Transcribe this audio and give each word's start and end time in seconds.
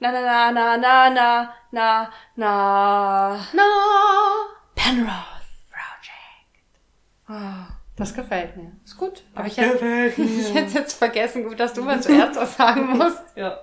Na 0.00 0.10
na 0.12 0.20
na 0.22 0.50
na 0.50 0.76
na 0.76 1.10
na 1.10 1.52
na 1.72 2.10
na 2.36 3.46
Na, 3.52 3.68
Penrose 4.74 5.50
Project. 5.70 6.70
Ah, 7.28 7.66
das 7.96 8.14
gefällt 8.14 8.56
mir. 8.56 8.72
Ist 8.84 8.96
gut. 8.96 9.22
Aber 9.34 9.46
ich 9.46 9.54
Das 9.56 9.64
hätte 9.66 9.74
gefällt 9.74 10.18
mir. 10.18 10.24
ich 10.40 10.54
hätte 10.54 10.78
jetzt 10.78 10.94
vergessen, 10.94 11.44
gut, 11.44 11.60
dass 11.60 11.74
du 11.74 11.82
mal 11.82 12.00
zuerst 12.02 12.36
was 12.40 12.56
sagen 12.56 12.86
musst. 12.96 13.22
Ja. 13.36 13.58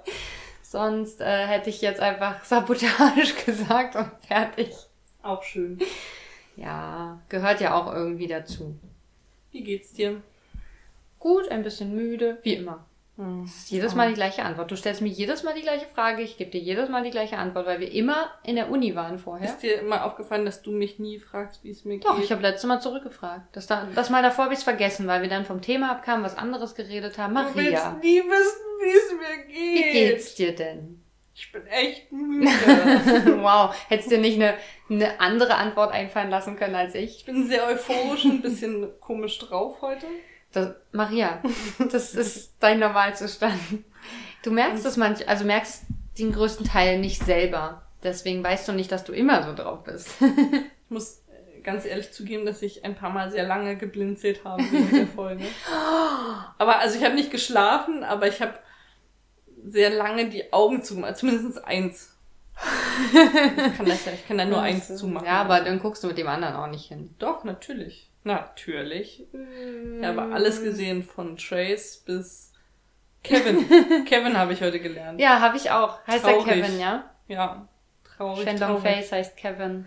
Sonst 0.62 1.22
äh, 1.22 1.48
hätte 1.48 1.70
ich 1.70 1.82
jetzt 1.82 2.00
einfach 2.02 2.44
Sabotage 2.44 3.34
gesagt 3.46 3.96
und 3.96 4.12
fertig. 4.28 4.76
Auch 5.24 5.42
schön. 5.42 5.80
Ja, 6.56 7.20
gehört 7.30 7.62
ja 7.62 7.74
auch 7.74 7.92
irgendwie 7.94 8.28
dazu. 8.28 8.78
Wie 9.52 9.64
geht's 9.64 9.94
dir? 9.94 10.22
Gut, 11.20 11.50
ein 11.50 11.64
bisschen 11.64 11.96
müde, 11.96 12.38
wie 12.44 12.54
immer. 12.54 12.86
Hm. 13.18 13.44
Das 13.46 13.56
ist 13.56 13.72
jedes 13.72 13.96
Mal 13.96 14.10
die 14.10 14.14
gleiche 14.14 14.44
Antwort. 14.44 14.70
Du 14.70 14.76
stellst 14.76 15.02
mir 15.02 15.08
jedes 15.08 15.44
Mal 15.44 15.56
die 15.56 15.62
gleiche 15.62 15.88
Frage, 15.88 16.22
ich 16.22 16.38
gebe 16.38 16.52
dir 16.52 16.62
jedes 16.62 16.88
Mal 16.90 17.04
die 17.04 17.10
gleiche 17.10 17.38
Antwort, 17.38 17.66
weil 17.66 17.80
wir 17.80 17.92
immer 17.92 18.32
in 18.44 18.56
der 18.56 18.70
Uni 18.70 18.96
waren 18.96 19.18
vorher. 19.18 19.50
Ist 19.50 19.64
dir 19.64 19.82
immer 19.82 20.06
aufgefallen, 20.06 20.46
dass 20.46 20.62
du 20.62 20.72
mich 20.72 21.00
nie 21.00 21.18
fragst, 21.18 21.64
wie 21.64 21.72
es 21.72 21.84
mir 21.84 22.00
Doch, 22.00 22.16
geht? 22.16 22.26
ich 22.26 22.32
habe 22.32 22.44
letztes 22.44 22.68
Mal 22.68 22.80
zurückgefragt. 22.80 23.56
Das, 23.56 23.66
da, 23.66 23.88
das 23.94 24.12
Mal 24.12 24.22
davor 24.22 24.46
habe 24.46 24.54
ich 24.54 24.60
es 24.60 24.64
vergessen, 24.64 25.08
weil 25.08 25.24
wir 25.24 25.30
dann 25.30 25.46
vom 25.46 25.62
Thema 25.62 25.92
abkamen, 25.92 26.24
was 26.24 26.38
anderes 26.38 26.76
geredet 26.76 27.18
haben. 27.18 27.34
Du 27.34 27.42
willst 27.56 27.56
Maria, 27.56 28.00
nie 28.02 28.20
wissen, 28.20 28.62
wie 28.82 28.98
es 28.98 29.12
mir 29.12 29.46
geht. 29.46 29.86
wie 29.86 29.92
geht's 29.92 30.36
dir 30.36 30.56
denn? 30.56 31.04
Ich 31.34 31.52
bin 31.52 31.68
echt 31.68 32.12
müde. 32.12 32.50
wow, 33.42 33.76
hättest 33.90 34.12
dir 34.12 34.18
nicht 34.18 34.42
eine, 34.42 34.56
eine 34.90 35.20
andere 35.20 35.56
Antwort 35.56 35.92
einfallen 35.92 36.32
lassen 36.32 36.56
können 36.56 36.76
als 36.76 36.96
ich? 36.96 37.18
ich 37.18 37.26
bin 37.26 37.48
sehr 37.48 37.66
euphorisch 37.68 38.26
und 38.26 38.32
ein 38.32 38.42
bisschen 38.42 38.88
komisch 39.00 39.38
drauf 39.40 39.82
heute. 39.82 40.06
Das, 40.52 40.76
Maria, 40.92 41.42
das 41.92 42.14
ist 42.16 42.54
dein 42.60 42.80
Normalzustand. 42.80 43.60
Du 44.44 44.52
merkst 44.52 44.86
es 44.86 44.98
manch, 44.98 45.28
also 45.28 45.46
merkst 45.46 45.84
den 46.18 46.32
größten 46.32 46.66
Teil 46.66 47.00
nicht 47.00 47.24
selber. 47.24 47.84
Deswegen 48.04 48.44
weißt 48.44 48.68
du 48.68 48.74
nicht, 48.74 48.92
dass 48.92 49.04
du 49.04 49.12
immer 49.12 49.44
so 49.44 49.54
drauf 49.54 49.84
bist. 49.84 50.10
Ich 50.90 50.92
muss 50.92 51.22
äh, 51.28 51.60
ganz 51.64 51.84
ehrlich 51.84 52.14
zugeben, 52.14 52.46
dass 52.46 52.62
ich 52.62 52.86
ein 52.86 52.96
paar 52.96 53.10
Mal 53.10 53.30
sehr 53.30 53.46
lange 53.46 53.76
geblinzelt 53.76 54.46
habe 54.46 54.64
während 54.72 54.94
der 54.94 55.08
Folge. 55.08 55.44
Aber 56.58 56.80
also 56.80 56.98
ich 56.98 57.04
habe 57.04 57.16
nicht 57.16 57.30
geschlafen, 57.30 58.06
aber 58.06 58.26
ich 58.30 58.42
habe 58.42 58.54
sehr 59.66 59.90
lange 59.90 60.30
die 60.30 60.54
Augen 60.54 60.82
zugemacht. 60.82 61.18
Zumindest 61.18 61.66
eins. 61.66 62.16
Ich 63.14 63.78
kann 63.78 63.86
das 63.86 64.06
ja, 64.06 64.14
ich 64.14 64.26
kann 64.26 64.38
da 64.38 64.46
nur 64.46 64.62
eins 64.62 64.96
zumachen. 64.96 65.28
Ja, 65.28 65.42
aber 65.42 65.60
dann 65.60 65.80
guckst 65.80 66.04
du 66.06 66.08
mit 66.08 66.18
dem 66.18 66.28
anderen 66.30 66.56
auch 66.56 66.68
nicht 66.68 66.88
hin. 66.88 67.14
Doch, 67.20 67.44
natürlich. 67.44 68.10
Natürlich. 68.28 69.26
Ich 69.32 70.06
habe 70.06 70.22
alles 70.34 70.62
gesehen 70.62 71.02
von 71.04 71.38
Trace 71.38 72.04
bis 72.06 72.52
Kevin. 73.24 73.68
Kevin 74.06 74.38
habe 74.38 74.54
ich 74.54 74.62
heute 74.62 74.80
gelernt. 74.80 75.20
Ja, 75.20 75.40
habe 75.40 75.56
ich 75.56 75.72
auch. 75.72 76.06
Heißt 76.06 76.26
Traurig. 76.26 76.48
er 76.48 76.62
Kevin, 76.62 76.80
ja? 76.80 77.10
Ja. 77.28 77.68
Traurig, 78.04 78.44
Shenlong 78.44 78.82
traurig. 78.82 78.84
Face 78.84 79.12
heißt 79.12 79.38
Kevin. 79.38 79.86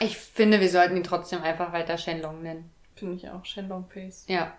Ich 0.00 0.16
finde, 0.16 0.60
wir 0.60 0.68
sollten 0.68 0.96
ihn 0.96 1.04
trotzdem 1.04 1.42
einfach 1.42 1.72
weiter 1.72 1.96
Shenlong 1.96 2.42
nennen. 2.42 2.70
Finde 2.96 3.14
ich 3.14 3.28
auch. 3.30 3.44
Shenlong 3.44 3.88
Face. 3.88 4.24
Ja. 4.28 4.56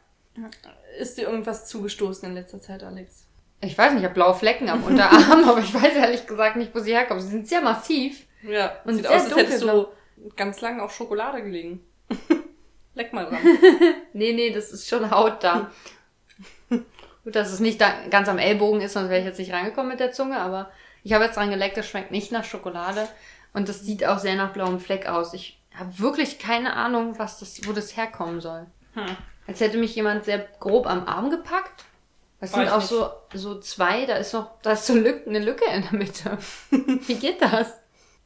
Ist 0.97 1.17
dir 1.17 1.23
irgendwas 1.23 1.67
zugestoßen 1.67 2.29
in 2.29 2.35
letzter 2.35 2.61
Zeit, 2.61 2.83
Alex? 2.83 3.27
Ich 3.61 3.77
weiß 3.77 3.91
nicht, 3.91 3.99
ich 3.99 4.05
habe 4.05 4.13
blaue 4.13 4.35
Flecken 4.35 4.69
am 4.69 4.83
Unterarm, 4.83 5.43
aber 5.49 5.59
ich 5.59 5.73
weiß 5.73 5.93
ehrlich 5.93 6.25
gesagt 6.25 6.55
nicht, 6.55 6.73
wo 6.73 6.79
sie 6.79 6.93
herkommen. 6.93 7.21
Sie 7.21 7.29
sind 7.29 7.47
sehr 7.47 7.61
massiv. 7.61 8.25
Ja. 8.43 8.77
Und 8.85 8.95
sieht 8.95 9.05
sehr 9.05 9.17
aus, 9.17 9.25
als 9.25 9.35
hättest 9.35 9.63
du 9.63 9.87
ganz 10.37 10.61
lang 10.61 10.79
auf 10.79 10.93
Schokolade 10.93 11.43
gelegen. 11.43 11.83
Leck 12.99 13.13
mal 13.13 13.25
dran. 13.25 13.39
Nee, 14.13 14.33
nee, 14.33 14.51
das 14.51 14.71
ist 14.71 14.89
schon 14.89 15.09
Haut 15.09 15.41
da. 15.41 15.71
Gut, 16.69 17.33
dass 17.35 17.53
es 17.53 17.61
nicht 17.61 17.79
ganz 18.09 18.27
am 18.27 18.37
Ellbogen 18.37 18.81
ist, 18.81 18.93
sonst 18.93 19.09
wäre 19.09 19.21
ich 19.21 19.25
jetzt 19.25 19.39
nicht 19.39 19.53
reingekommen 19.53 19.89
mit 19.89 20.01
der 20.01 20.11
Zunge, 20.11 20.37
aber 20.37 20.69
ich 21.03 21.13
habe 21.13 21.23
jetzt 21.23 21.37
dran 21.37 21.49
geleckt, 21.49 21.77
das 21.77 21.87
schmeckt 21.87 22.11
nicht 22.11 22.33
nach 22.33 22.43
Schokolade 22.43 23.07
und 23.53 23.69
das 23.69 23.81
sieht 23.81 24.05
auch 24.05 24.19
sehr 24.19 24.35
nach 24.35 24.51
blauem 24.51 24.81
Fleck 24.81 25.07
aus. 25.07 25.33
Ich 25.33 25.61
habe 25.73 25.97
wirklich 25.97 26.39
keine 26.39 26.73
Ahnung, 26.73 27.17
was 27.17 27.39
das, 27.39 27.65
wo 27.65 27.71
das 27.71 27.95
herkommen 27.95 28.41
soll. 28.41 28.65
Hm. 28.95 29.15
Als 29.47 29.61
hätte 29.61 29.77
mich 29.77 29.95
jemand 29.95 30.25
sehr 30.25 30.39
grob 30.59 30.85
am 30.85 31.07
Arm 31.07 31.29
gepackt. 31.29 31.85
Das 32.41 32.51
sind 32.51 32.67
auch 32.67 32.77
nicht. 32.77 32.89
so, 32.89 33.09
so 33.33 33.59
zwei, 33.61 34.07
da 34.07 34.15
ist 34.15 34.33
noch, 34.33 34.59
da 34.61 34.73
ist 34.73 34.85
so 34.85 34.93
Lück, 34.93 35.25
eine 35.25 35.39
Lücke 35.39 35.63
in 35.73 35.83
der 35.83 35.93
Mitte. 35.93 36.37
Wie 36.69 37.15
geht 37.15 37.41
das? 37.41 37.77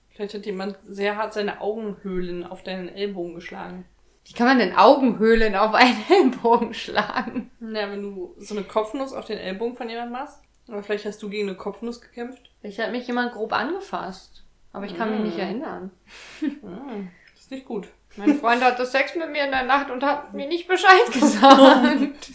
Vielleicht 0.09 0.33
hat 0.33 0.45
jemand 0.47 0.77
sehr 0.83 1.15
hart 1.15 1.33
seine 1.33 1.61
Augenhöhlen 1.61 2.43
auf 2.43 2.63
deinen 2.63 2.89
Ellbogen 2.89 3.35
geschlagen. 3.35 3.85
Wie 4.25 4.33
kann 4.33 4.47
man 4.47 4.59
denn 4.59 4.75
Augenhöhlen 4.75 5.55
auf 5.55 5.73
einen 5.73 6.03
Ellbogen 6.09 6.73
schlagen? 6.73 7.51
Na, 7.59 7.91
wenn 7.91 8.01
du 8.01 8.35
so 8.37 8.55
eine 8.55 8.63
Kopfnuss 8.63 9.13
auf 9.13 9.25
den 9.25 9.37
Ellbogen 9.37 9.75
von 9.75 9.89
jemandem 9.89 10.13
machst. 10.13 10.39
Aber 10.67 10.81
vielleicht 10.81 11.05
hast 11.05 11.21
du 11.21 11.29
gegen 11.29 11.49
eine 11.49 11.57
Kopfnuss 11.57 11.99
gekämpft. 11.99 12.49
Vielleicht 12.61 12.79
hat 12.79 12.91
mich 12.91 13.05
jemand 13.07 13.33
grob 13.33 13.51
angefasst. 13.51 14.43
Aber 14.71 14.85
ich 14.85 14.97
kann 14.97 15.11
mich 15.11 15.19
nicht 15.19 15.37
erinnern. 15.39 15.91
Hm. 16.39 17.09
Das 17.33 17.41
ist 17.43 17.51
nicht 17.51 17.65
gut. 17.65 17.87
Mein 18.15 18.37
Freund 18.39 18.63
hatte 18.63 18.85
Sex 18.85 19.15
mit 19.15 19.29
mir 19.31 19.43
in 19.43 19.51
der 19.51 19.63
Nacht 19.65 19.91
und 19.91 20.01
hat 20.03 20.33
mir 20.33 20.47
nicht 20.47 20.67
Bescheid 20.67 21.05
gesagt. 21.11 22.31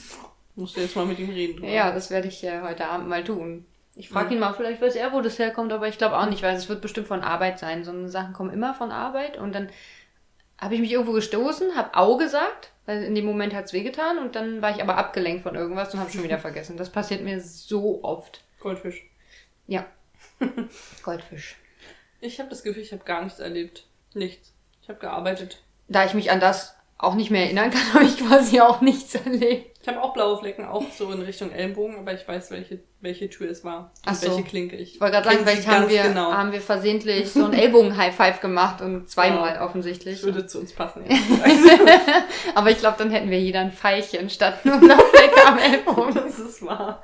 Musst 0.55 0.76
du 0.76 0.81
jetzt 0.81 0.97
mal 0.97 1.06
mit 1.06 1.19
ihm 1.19 1.31
reden. 1.31 1.56
drüber. 1.56 1.69
ja, 1.72 1.93
das 1.93 2.10
werde 2.10 2.28
ich 2.28 2.44
äh, 2.44 2.60
heute 2.60 2.87
Abend 2.88 3.09
mal 3.09 3.25
tun. 3.25 3.65
Ich 3.94 4.10
frage 4.10 4.34
ihn 4.34 4.41
mal, 4.41 4.53
vielleicht 4.53 4.82
weiß 4.82 4.97
er, 4.97 5.12
wo 5.12 5.20
das 5.22 5.38
herkommt, 5.38 5.72
aber 5.72 5.88
ich 5.88 5.97
glaube 5.99 6.19
auch 6.19 6.28
nicht, 6.28 6.43
weil 6.43 6.55
es 6.55 6.69
wird 6.69 6.82
bestimmt 6.82 7.06
von 7.09 7.22
Arbeit 7.22 7.59
sein. 7.59 7.84
So 7.84 8.06
Sachen 8.06 8.32
kommen 8.34 8.53
immer 8.53 8.75
von 8.75 8.91
Arbeit 8.93 9.38
und 9.38 9.55
dann 9.55 9.70
habe 10.58 10.74
ich 10.74 10.80
mich 10.80 10.92
irgendwo 10.92 11.12
gestoßen, 11.12 11.76
habe 11.76 11.94
Au 11.94 12.16
gesagt, 12.16 12.72
weil 12.86 13.02
in 13.02 13.14
dem 13.14 13.24
Moment 13.24 13.54
hat's 13.54 13.72
wehgetan 13.72 14.19
und 14.19 14.34
dann 14.34 14.60
war 14.60 14.74
ich 14.74 14.82
aber 14.82 14.96
abgelenkt 14.96 15.42
von 15.44 15.54
irgendwas 15.54 15.94
und 15.94 16.00
habe 16.00 16.10
schon 16.10 16.24
wieder 16.24 16.38
vergessen. 16.38 16.76
Das 16.76 16.91
passiert 16.91 17.22
mir 17.22 17.41
so 17.41 18.02
oft. 18.02 18.42
Goldfisch. 18.60 19.08
Ja. 19.66 19.86
Goldfisch. 21.02 21.56
Ich 22.20 22.41
habe 22.41 22.50
das 22.50 22.62
Gefühl, 22.62 22.82
ich 22.82 22.92
habe 22.92 23.04
gar 23.04 23.22
nichts 23.22 23.38
erlebt. 23.38 23.86
Nichts. 24.14 24.52
Ich 24.82 24.88
habe 24.88 24.98
gearbeitet. 24.98 25.62
Da 25.86 26.04
ich 26.04 26.14
mich 26.14 26.30
an 26.30 26.41
das 26.41 26.75
auch 26.96 27.14
nicht 27.14 27.30
mehr 27.30 27.44
erinnern 27.44 27.70
kann, 27.70 27.92
habe 27.94 28.04
ich 28.04 28.19
quasi 28.19 28.60
auch 28.60 28.80
nichts 28.80 29.14
erlebt. 29.14 29.78
Ich 29.88 29.94
habe 29.94 30.04
auch 30.04 30.12
blaue 30.12 30.37
Flecken, 30.37 30.66
auch 30.66 30.84
so 30.93 31.10
in 31.12 31.22
Richtung 31.22 31.50
Ellbogen, 31.50 31.97
aber 31.97 32.12
ich 32.12 32.28
weiß, 32.28 32.50
welche, 32.50 32.81
welche 33.00 33.31
Tür 33.31 33.49
es 33.50 33.65
war. 33.65 33.91
Ach 34.04 34.15
so. 34.15 34.28
welche 34.28 34.43
Klinke 34.43 34.76
ich. 34.76 34.97
Ich 34.97 35.00
wollte 35.00 35.15
gerade 35.15 35.31
sagen, 35.31 35.47
vielleicht 35.47 35.66
haben 35.66 35.88
wir, 35.88 36.03
genau. 36.03 36.31
haben 36.31 36.53
wir 36.53 36.60
versehentlich 36.60 37.31
so 37.32 37.47
einen 37.47 37.54
Ellbogen-High-Five 37.54 38.43
gemacht 38.43 38.82
und 38.82 39.09
zweimal 39.09 39.54
Ja. 39.54 39.65
offensichtlich. 39.65 40.16
Das 40.16 40.25
würde 40.25 40.47
zu 40.47 40.59
uns 40.60 40.75
passen. 40.75 41.04
Aber 42.54 42.71
ich 42.71 42.76
glaube, 42.76 42.97
dann 42.99 43.10
hätten 43.10 43.31
wir 43.31 43.41
jeder 43.41 43.60
ein 43.60 43.72
Pfeilchen 43.72 44.28
statt 44.28 44.62
nur 44.66 44.75
eine 44.75 44.94
Flecke 44.94 45.47
am 45.47 45.59
Ellbogen. 45.59 46.15
das 46.22 46.38
ist 46.38 46.66
wahr. 46.66 47.03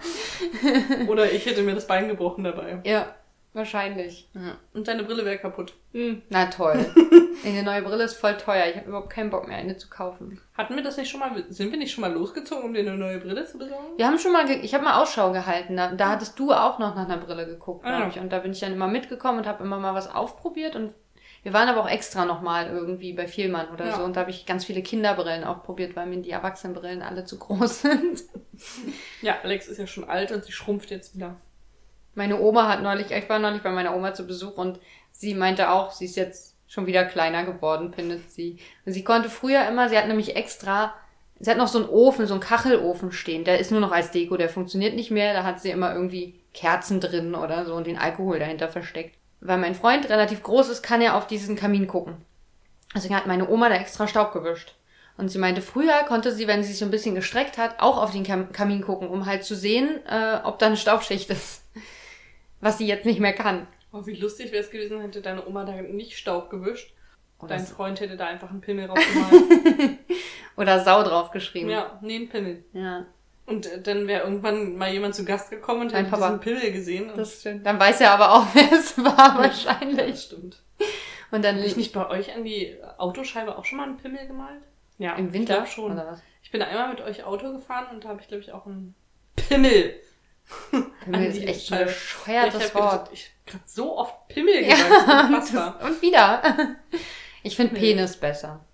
Oder 1.09 1.33
ich 1.33 1.47
hätte 1.47 1.63
mir 1.63 1.75
das 1.75 1.87
Bein 1.87 2.09
gebrochen 2.09 2.45
dabei. 2.45 2.83
Ja, 2.85 3.15
wahrscheinlich. 3.55 4.29
Ja. 4.35 4.59
Und 4.75 4.89
deine 4.89 5.05
Brille 5.05 5.25
wäre 5.25 5.39
kaputt. 5.39 5.73
Hm, 5.93 6.21
na 6.29 6.45
toll. 6.51 6.85
Eine 7.45 7.63
neue 7.63 7.83
Brille 7.83 8.05
ist 8.05 8.15
voll 8.15 8.37
teuer. 8.37 8.67
Ich 8.69 8.77
habe 8.77 8.89
überhaupt 8.89 9.11
keinen 9.11 9.31
Bock 9.31 9.49
mehr, 9.49 9.57
eine 9.57 9.77
zu 9.77 9.89
kaufen. 9.89 10.41
Hatten 10.57 10.77
wir 10.77 10.83
das 10.83 10.97
nicht 10.97 11.11
schon 11.11 11.21
mal? 11.21 11.45
Sind 11.49 11.71
wir 11.71 11.79
nicht 11.79 11.93
schon 11.93 12.03
mal 12.03 12.13
losgezogen, 12.13 12.65
um 12.65 12.75
dir 12.75 12.81
eine 12.81 12.97
neue 12.97 13.19
Brille 13.19 13.45
zu 13.45 13.59
besorgen? 13.59 13.97
Wir 13.97 14.07
haben 14.07 14.19
schon 14.19 14.33
mal, 14.33 14.49
ich 14.51 14.75
habe 14.75 14.85
mal 14.85 15.01
Ausschau 15.03 15.33
gehalten. 15.33 15.77
Da, 15.77 15.93
da 15.93 16.11
hattest 16.11 16.39
du 16.39 16.53
auch 16.53 16.79
noch 16.79 16.95
nach 16.95 17.05
einer 17.09 17.19
Brille 17.19 17.47
geguckt, 17.47 17.83
glaube 17.85 18.05
Ah. 18.05 18.09
ich. 18.09 18.19
Und 18.21 18.33
da 18.33 18.39
bin 18.39 18.53
ich 18.53 18.61
dann 18.61 18.73
immer 18.73 18.89
mitgekommen 18.89 19.39
und 19.39 19.47
habe 19.47 19.65
immer 19.65 19.79
mal 19.79 19.95
was 19.95 20.13
aufprobiert. 20.15 20.77
Und 20.77 20.93
wir 21.43 21.53
waren 21.53 21.69
aber 21.69 21.83
auch 21.83 21.89
extra 21.91 22.25
nochmal 22.25 22.69
irgendwie 22.69 23.13
bei 23.13 23.27
Vielmann 23.27 23.69
oder 23.71 23.87
Ja. 23.87 23.97
so. 23.97 24.03
Und 24.05 24.17
da 24.17 24.21
habe 24.21 24.31
ich 24.31 24.47
ganz 24.47 24.65
viele 24.65 24.83
Kinderbrillen 24.83 25.45
aufprobiert, 25.45 25.97
weil 25.97 26.07
mir 26.07 26.23
die 26.23 26.31
Erwachsenenbrillen 26.31 27.03
alle 27.03 27.25
zu 27.25 27.39
groß 27.39 27.83
sind. 27.83 28.23
Ja, 29.23 29.37
Alex 29.43 29.69
ist 29.69 29.79
ja 29.79 29.87
schon 29.87 30.05
alt 30.09 30.33
und 30.33 30.45
sie 30.45 30.53
schrumpft 30.53 30.91
jetzt 30.91 31.15
wieder. 31.15 31.37
Meine 32.15 32.39
Oma 32.41 32.69
hat 32.69 32.81
neulich, 32.83 33.11
ich 33.11 33.29
war 33.29 33.41
neulich 33.41 33.63
bei 33.63 33.73
meiner 33.73 33.95
Oma 33.97 34.15
zu 34.15 34.25
Besuch 34.27 34.57
und 34.57 34.79
sie 35.11 35.35
meinte 35.35 35.71
auch, 35.71 35.91
sie 35.91 36.05
ist 36.05 36.15
jetzt 36.17 36.54
schon 36.67 36.87
wieder 36.87 37.05
kleiner 37.05 37.45
geworden, 37.45 37.93
findet 37.93 38.31
sie. 38.31 38.59
Sie 38.85 39.05
konnte 39.05 39.29
früher 39.29 39.67
immer, 39.69 39.89
sie 39.89 39.99
hat 39.99 40.09
nämlich 40.09 40.37
extra, 40.37 40.95
sie 41.41 41.51
hat 41.51 41.59
noch 41.59 41.69
so 41.69 41.79
einen 41.79 41.89
Ofen, 41.89 42.27
so 42.27 42.35
einen 42.35 42.43
Kachelofen 42.43 43.13
stehen, 43.13 43.45
der 43.45 43.59
ist 43.59 43.71
nur 43.71 43.81
noch 43.81 43.93
als 43.93 44.11
Deko, 44.11 44.37
der 44.37 44.49
funktioniert 44.49 44.95
nicht 44.95 45.11
mehr, 45.11 45.35
da 45.35 45.45
hat 45.45 45.61
sie 45.61 45.71
immer 45.71 45.95
irgendwie 45.95 46.41
Kerzen 46.53 47.01
drin 47.01 47.35
oder 47.35 47.65
so 47.67 47.75
und 47.75 47.87
den 47.87 47.99
Alkohol 47.99 48.39
dahinter 48.39 48.69
versteckt. 48.69 49.17
Weil 49.41 49.59
mein 49.59 49.75
Freund 49.75 50.09
relativ 50.09 50.43
groß 50.43 50.71
ist, 50.71 50.83
kann 50.83 51.03
er 51.03 51.17
auf 51.17 51.27
diesen 51.27 51.57
Kamin 51.57 51.87
gucken. 51.87 52.17
Deswegen 52.95 53.17
hat 53.17 53.27
meine 53.27 53.49
Oma 53.49 53.69
da 53.69 53.75
extra 53.75 54.07
Staub 54.07 54.33
gewischt. 54.33 54.75
Und 55.17 55.29
sie 55.29 55.39
meinte, 55.39 55.63
früher 55.63 56.03
konnte 56.09 56.33
sie, 56.33 56.47
wenn 56.49 56.63
sie 56.63 56.71
sich 56.71 56.79
so 56.79 56.85
ein 56.85 56.91
bisschen 56.91 57.15
gestreckt 57.15 57.59
hat, 57.59 57.81
auch 57.81 57.99
auf 57.99 58.11
den 58.11 58.25
Kam 58.25 58.51
Kamin 58.53 58.83
gucken, 58.83 59.09
um 59.09 59.27
halt 59.27 59.45
zu 59.45 59.55
sehen, 59.55 60.01
äh, 60.09 60.39
ob 60.43 60.59
da 60.59 60.67
eine 60.67 60.77
Staubschicht 60.77 61.31
ist. 61.31 61.63
Was 62.61 62.79
sie 62.79 62.87
jetzt 62.87 63.05
nicht 63.05 63.21
mehr 63.21 63.33
kann. 63.33 63.67
Oh, 63.95 64.05
wie 64.07 64.15
lustig 64.17 64.51
wäre 64.51 64.63
es 64.65 64.71
gewesen, 64.71 65.01
hätte 65.01 65.21
deine 65.23 65.47
Oma 65.47 65.65
da 65.65 65.73
nicht 65.81 66.19
Staub 66.19 66.51
gewischt. 66.51 66.93
Oder, 67.39 67.57
Dein 67.57 67.67
Freund 67.67 68.01
hätte 68.01 68.17
da 68.17 68.27
einfach 68.27 68.51
einen 68.51 68.61
Pimmel 68.61 68.87
rausgemalt. 68.91 69.99
oder 70.57 70.81
Sau 70.85 71.03
draufgeschrieben. 71.03 71.71
ja, 71.71 71.99
nee, 72.03 72.17
einen 72.17 72.29
Pimmel. 72.29 72.65
ja. 72.73 73.07
Und 73.47 73.67
äh, 73.67 73.81
dann 73.83 74.07
wäre 74.09 74.25
irgendwann 74.25 74.77
mal 74.79 74.91
jemand 74.91 75.15
zu 75.15 75.23
Gast 75.27 75.51
gekommen 75.51 75.83
und 75.83 75.93
Dein 75.93 76.07
hätte 76.07 76.17
Papa. 76.19 76.29
diesen 76.29 76.41
Pimmel 76.41 76.73
gesehen. 76.73 77.11
Das 77.15 77.41
stimmt. 77.41 77.67
Dann 77.67 77.79
weiß 77.79 78.01
er 78.01 78.13
aber 78.13 78.33
auch, 78.33 78.47
wer 78.55 78.73
es 78.73 78.97
war, 78.97 79.37
das 79.43 79.67
wahrscheinlich. 79.67 80.19
stimmt. 80.21 80.63
Und 81.31 81.45
dann 81.45 81.57
Habe 81.57 81.67
ich 81.67 81.77
nicht 81.77 81.93
bei 81.93 82.09
euch 82.09 82.35
an 82.35 82.45
die 82.45 82.75
Autoscheibe 82.97 83.59
auch 83.59 83.65
schon 83.67 83.77
mal 83.79 83.85
einen 83.89 83.99
Pimmel 83.99 84.27
gemalt? 84.27 84.63
Ja, 84.99 85.15
im 85.17 85.33
Winter 85.35 85.63
Ich 85.65 85.73
schon. 85.73 85.93
Oder 85.93 86.07
was? 86.07 86.23
Ich 86.43 86.51
bin 86.53 86.63
einmal 86.63 86.89
mit 86.89 87.03
euch 87.03 87.25
Auto 87.25 87.53
gefahren 87.53 87.87
und 87.93 88.05
da 88.05 88.09
habe 88.11 88.21
ich, 88.23 88.29
glaube 88.29 88.43
ich, 88.43 88.51
auch 88.53 88.65
einen 88.67 88.95
Pimmel 89.37 89.95
Pimmel 91.05 91.27
ist 91.27 91.43
echt 91.43 91.73
ein 91.73 91.87
bescheuertes 91.87 92.67
ich 92.67 92.75
Wort. 92.75 93.11
Ich 93.13 93.27
hab 93.27 93.47
gerade 93.47 93.65
so 93.67 93.99
oft 93.99 94.29
Pimmel 94.29 94.65
gesagt. 94.65 95.53
Ja, 95.53 95.79
und 95.87 96.03
wieder. 96.03 96.43
Ich 97.47 97.57
finde. 97.57 97.75
Penis 97.75 98.17
besser. 98.17 98.65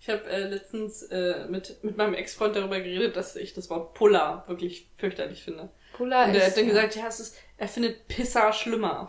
Ich 0.00 0.08
habe 0.08 0.24
äh, 0.28 0.48
letztens 0.48 1.04
äh, 1.04 1.46
mit, 1.48 1.84
mit 1.84 1.96
meinem 1.96 2.14
Ex-Freund 2.14 2.56
darüber 2.56 2.80
geredet, 2.80 3.14
dass 3.14 3.36
ich 3.36 3.54
das 3.54 3.70
Wort 3.70 3.94
Puller 3.94 4.42
wirklich 4.48 4.90
fürchterlich 4.96 5.44
finde. 5.44 5.70
Puller 5.92 6.24
Und 6.24 6.30
er 6.34 6.38
ist. 6.38 6.46
hat 6.48 6.56
dann 6.56 6.66
gesagt, 6.66 6.96
ja, 6.96 7.06
es 7.06 7.20
ist, 7.20 7.36
er 7.56 7.68
findet 7.68 8.08
Pisser 8.08 8.52
schlimmer. 8.52 9.08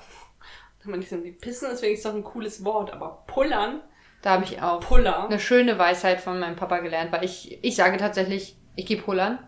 Dann 0.84 0.92
meinte 0.92 1.06
ich 1.06 1.10
so, 1.10 1.18
Pissen 1.40 1.72
ist 1.72 1.82
wenigstens 1.82 2.12
noch 2.12 2.20
ein 2.20 2.24
cooles 2.24 2.64
Wort, 2.64 2.94
aber 2.94 3.24
Pullern, 3.26 3.82
da 4.22 4.32
habe 4.32 4.44
ich 4.44 4.62
auch 4.62 4.80
Puller. 4.82 5.26
eine 5.26 5.40
schöne 5.40 5.80
Weisheit 5.80 6.22
von 6.22 6.40
meinem 6.40 6.56
Papa 6.56 6.80
gelernt, 6.80 7.12
weil 7.12 7.24
ich, 7.24 7.64
ich 7.64 7.76
sage 7.76 7.98
tatsächlich, 7.98 8.58
ich 8.76 8.86
gehe 8.86 9.02
pullern. 9.02 9.40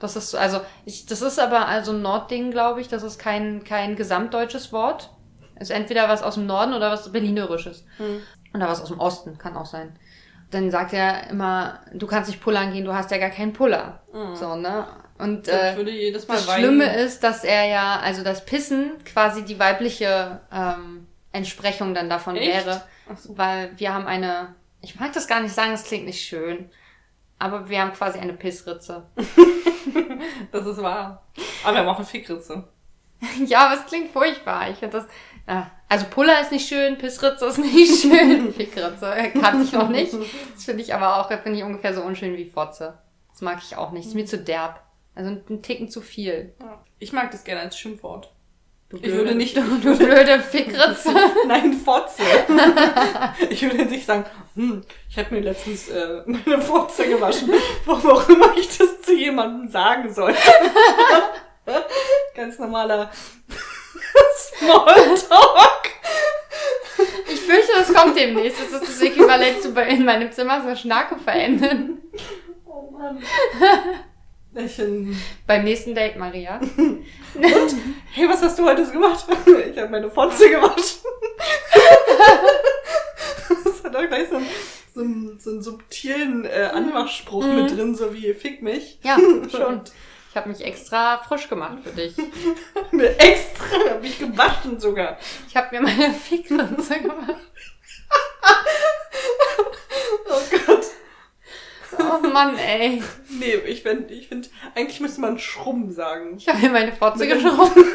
Das 0.00 0.16
ist, 0.16 0.34
also, 0.34 0.60
ich, 0.86 1.06
das 1.06 1.22
ist 1.22 1.38
aber 1.38 1.68
also 1.68 1.92
ein 1.92 2.02
Nordding, 2.02 2.50
glaube 2.50 2.80
ich. 2.80 2.88
Das 2.88 3.02
ist 3.02 3.18
kein, 3.18 3.62
kein 3.64 3.96
gesamtdeutsches 3.96 4.72
Wort. 4.72 5.10
Ist 5.60 5.70
entweder 5.70 6.08
was 6.08 6.22
aus 6.22 6.34
dem 6.34 6.46
Norden 6.46 6.72
oder 6.72 6.90
was 6.90 7.12
Berlinerisches. 7.12 7.84
Hm. 7.98 8.22
Oder 8.54 8.66
was 8.66 8.80
aus 8.80 8.88
dem 8.88 8.98
Osten, 8.98 9.38
kann 9.38 9.56
auch 9.56 9.66
sein. 9.66 9.96
Dann 10.50 10.70
sagt 10.70 10.92
er 10.92 11.30
immer, 11.30 11.80
du 11.92 12.06
kannst 12.06 12.28
nicht 12.28 12.42
pullern 12.42 12.72
gehen, 12.72 12.84
du 12.84 12.92
hast 12.92 13.10
ja 13.10 13.18
gar 13.18 13.30
keinen 13.30 13.52
Puller. 13.52 14.00
Mhm. 14.12 14.34
So, 14.34 14.56
ne? 14.56 14.86
Und 15.18 15.46
äh, 15.46 16.12
das 16.12 16.28
weinen. 16.28 16.40
Schlimme 16.40 16.96
ist, 16.96 17.22
dass 17.22 17.44
er 17.44 17.66
ja, 17.66 18.00
also 18.00 18.24
das 18.24 18.44
Pissen 18.44 18.92
quasi 19.04 19.44
die 19.44 19.58
weibliche 19.60 20.40
ähm, 20.52 21.06
Entsprechung 21.30 21.94
dann 21.94 22.08
davon 22.08 22.36
Echt? 22.36 22.66
wäre. 22.66 22.82
So. 23.16 23.36
Weil 23.36 23.70
wir 23.76 23.94
haben 23.94 24.06
eine, 24.06 24.54
ich 24.80 24.98
mag 24.98 25.12
das 25.12 25.28
gar 25.28 25.40
nicht 25.40 25.54
sagen, 25.54 25.72
das 25.72 25.84
klingt 25.84 26.06
nicht 26.06 26.22
schön. 26.22 26.70
Aber 27.40 27.68
wir 27.68 27.80
haben 27.80 27.92
quasi 27.92 28.18
eine 28.18 28.34
Pissritze. 28.34 29.06
Das 30.52 30.66
ist 30.66 30.82
wahr. 30.82 31.22
Aber 31.64 31.72
wir 31.72 31.80
haben 31.80 31.88
auch 31.88 31.96
eine 31.96 32.04
Fickritze. 32.04 32.68
ja, 33.46 33.66
aber 33.66 33.80
es 33.80 33.86
klingt 33.86 34.10
furchtbar. 34.10 34.70
Ich 34.70 34.76
finde 34.76 34.98
das. 34.98 35.06
Ja. 35.48 35.70
Also 35.88 36.06
Puller 36.10 36.40
ist 36.40 36.52
nicht 36.52 36.68
schön, 36.68 36.98
Pissritze 36.98 37.46
ist 37.46 37.58
nicht 37.58 38.02
schön, 38.02 38.52
Fickritze 38.56 39.14
kannte 39.40 39.64
ich 39.64 39.72
noch 39.72 39.88
nicht. 39.88 40.12
Das 40.54 40.64
finde 40.64 40.82
ich 40.82 40.94
aber 40.94 41.16
auch, 41.16 41.28
finde 41.28 41.58
ich 41.58 41.64
ungefähr 41.64 41.94
so 41.94 42.02
unschön 42.02 42.36
wie 42.36 42.44
Fotze. 42.44 42.98
Das 43.32 43.40
mag 43.40 43.58
ich 43.62 43.76
auch 43.76 43.90
nicht. 43.90 44.06
Ist 44.06 44.14
mir 44.14 44.26
zu 44.26 44.38
derb. 44.38 44.82
Also 45.14 45.30
ein 45.30 45.62
Ticken 45.62 45.88
zu 45.88 46.00
viel. 46.02 46.54
Ich 46.98 47.12
mag 47.12 47.30
das 47.30 47.44
gerne 47.44 47.62
als 47.62 47.78
Schimpfwort. 47.78 48.32
Du 48.90 48.96
Ich 49.00 49.12
würde 49.12 49.36
nicht- 49.36 49.56
du, 49.56 49.60
du 49.62 49.96
blöde 49.96 50.40
Fickritze. 50.40 51.14
Nein, 51.46 51.74
Fotze. 51.74 52.22
ich 53.48 53.62
würde 53.62 53.84
nicht 53.84 54.04
sagen, 54.04 54.24
hm, 54.56 54.82
ich 55.08 55.16
habe 55.16 55.32
mir 55.32 55.42
letztens 55.42 55.88
äh, 55.90 56.22
meine 56.26 56.60
Fotze 56.60 57.06
gewaschen, 57.08 57.52
warum 57.84 58.10
auch 58.10 58.28
immer 58.28 58.56
ich 58.56 58.76
das 58.76 59.00
zu 59.02 59.14
jemandem 59.14 59.70
sagen 59.70 60.12
sollte. 60.12 60.38
Ganz 62.34 62.58
normaler 62.58 63.12
Smalltalk. 64.58 65.90
Ich 67.32 67.40
fürchte, 67.40 67.72
das 67.76 67.94
kommt 67.94 68.16
demnächst. 68.18 68.58
Das 68.60 68.82
ist 68.82 68.88
das 68.88 69.00
Äquivalent 69.02 69.62
zu 69.62 69.72
bei 69.72 69.86
in 69.88 70.04
meinem 70.04 70.32
Zimmer 70.32 70.62
so 70.68 70.74
Schnarke 70.74 71.16
verändern. 71.16 71.98
Oh 72.66 72.90
Mann. 72.90 73.22
Ich, 74.56 74.82
Beim 75.46 75.62
nächsten 75.62 75.94
Date, 75.94 76.16
Maria. 76.16 76.60
Hey, 78.12 78.28
was 78.28 78.42
hast 78.42 78.58
du 78.58 78.64
heute 78.64 78.84
gemacht? 78.90 79.24
Ich 79.70 79.78
habe 79.78 79.88
meine 79.88 80.10
Fotze 80.10 80.48
gewaschen. 80.50 81.00
Das 83.64 83.82
hat 83.84 83.96
auch 83.96 84.06
gleich 84.08 84.28
so 84.28 84.36
einen, 84.36 84.46
so 84.94 85.00
einen, 85.00 85.40
so 85.40 85.50
einen 85.50 85.62
subtilen 85.62 86.44
äh, 86.44 86.70
Anmachspruch 86.72 87.44
Mhm. 87.44 87.56
mit 87.56 87.76
drin, 87.76 87.94
so 87.96 88.14
wie 88.14 88.32
fick 88.34 88.62
mich. 88.62 88.98
Ja, 89.02 89.16
schon. 89.50 89.80
Ich 90.30 90.36
habe 90.36 90.48
mich 90.48 90.60
extra 90.64 91.18
frisch 91.18 91.48
gemacht 91.48 91.78
für 91.82 91.90
dich. 91.90 92.14
Extra, 93.18 93.66
hab 93.90 94.04
ich 94.04 94.18
gewaschen 94.20 94.78
sogar. 94.78 95.18
Ich 95.48 95.56
habe 95.56 95.68
mir 95.74 95.82
meine 95.82 96.12
Fickritze 96.12 97.00
gemacht. 97.00 97.34
Oh 100.28 100.40
Gott. 100.66 100.86
Oh 102.02 102.26
Mann, 102.28 102.56
ey. 102.58 103.02
Nee, 103.28 103.54
ich 103.66 103.82
finde, 103.82 104.12
ich 104.14 104.28
find, 104.28 104.50
eigentlich 104.74 105.00
müsste 105.00 105.20
man 105.20 105.38
Schrumm 105.38 105.90
sagen. 105.92 106.36
Ich 106.36 106.48
habe 106.48 106.58
mir 106.58 106.70
meine 106.70 106.92
Fotze 106.92 107.26
geschrubbt. 107.26 107.76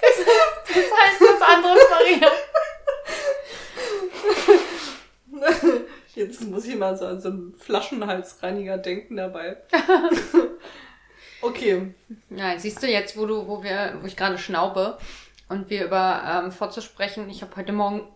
Das, 0.00 0.26
das 0.68 0.76
heißt 0.76 1.20
was 1.20 1.42
anderes, 1.42 1.78
Maria. 1.90 2.30
Jetzt 6.14 6.42
muss 6.42 6.66
ich 6.66 6.76
mal 6.76 6.96
so 6.96 7.06
an 7.06 7.20
so 7.20 7.28
einen 7.28 7.54
Flaschenhalsreiniger 7.54 8.78
denken 8.78 9.16
dabei. 9.16 9.56
Okay. 11.42 11.92
Ja, 12.30 12.58
siehst 12.58 12.82
du 12.82 12.86
jetzt, 12.86 13.18
wo 13.18 13.26
du, 13.26 13.46
wo 13.46 13.62
wir, 13.62 13.98
wo 14.00 14.06
ich 14.06 14.16
gerade 14.16 14.38
schnaube 14.38 14.96
und 15.50 15.68
wir 15.68 15.84
über 15.84 16.42
ähm, 16.44 16.52
Fotze 16.52 16.80
sprechen. 16.80 17.28
Ich 17.28 17.42
habe 17.42 17.54
heute 17.56 17.72
Morgen 17.72 18.08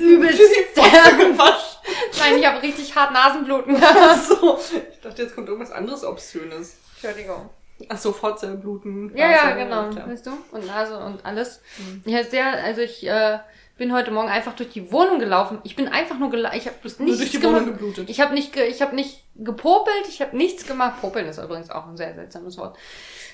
übelst. 0.00 0.38
Gewaschen. 0.74 1.72
Nein, 2.18 2.38
ich 2.38 2.46
habe 2.46 2.62
richtig 2.62 2.94
hart 2.94 3.12
Nasenbluten 3.12 3.76
Ach 3.80 4.16
so. 4.22 4.58
Ich 4.92 5.00
dachte, 5.00 5.22
jetzt 5.22 5.34
kommt 5.34 5.48
irgendwas 5.48 5.72
anderes 5.72 6.04
Obszönes. 6.04 6.78
Entschuldigung. 6.94 7.50
Ach 7.88 7.98
so, 7.98 8.12
Fotze, 8.12 8.54
Bluten. 8.54 9.12
Ja, 9.16 9.30
ja, 9.30 9.50
genau. 9.52 9.90
klar. 9.90 10.08
Weißt 10.08 10.26
du? 10.26 10.30
Und 10.52 10.66
Nase 10.66 10.98
und 10.98 11.24
alles. 11.24 11.60
Mhm. 11.78 12.02
Ja, 12.06 12.22
sehr, 12.22 12.62
also 12.62 12.80
ich 12.80 13.04
äh, 13.08 13.40
bin 13.76 13.92
heute 13.92 14.12
Morgen 14.12 14.28
einfach 14.28 14.54
durch 14.54 14.70
die 14.70 14.92
Wohnung 14.92 15.18
gelaufen. 15.18 15.58
Ich 15.64 15.74
bin 15.74 15.88
einfach 15.88 16.18
nur 16.18 16.30
gelaufen. 16.30 16.56
Ich 16.56 16.66
habe 16.66 16.76
Bist 16.80 17.00
nur 17.00 17.08
nichts 17.08 17.20
durch 17.20 17.30
die 17.32 17.40
gemacht. 17.40 17.62
Wohnung 17.62 17.72
geblutet. 17.72 18.08
Ich 18.08 18.20
habe 18.20 18.34
nicht, 18.34 18.52
ge 18.52 18.66
ich 18.66 18.82
habe 18.82 18.94
nicht 18.94 19.24
gepopelt, 19.34 20.06
ich 20.08 20.20
habe 20.20 20.36
nichts 20.36 20.66
gemacht. 20.66 21.00
Popeln 21.00 21.26
ist 21.26 21.38
übrigens 21.38 21.70
auch 21.70 21.88
ein 21.88 21.96
sehr 21.96 22.14
seltsames 22.14 22.56
Wort. 22.56 22.78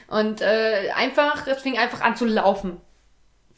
Und 0.06 0.40
äh, 0.40 0.90
einfach, 0.96 1.46
es 1.46 1.60
fing 1.60 1.76
einfach 1.76 2.00
an 2.00 2.16
zu 2.16 2.24
laufen. 2.24 2.80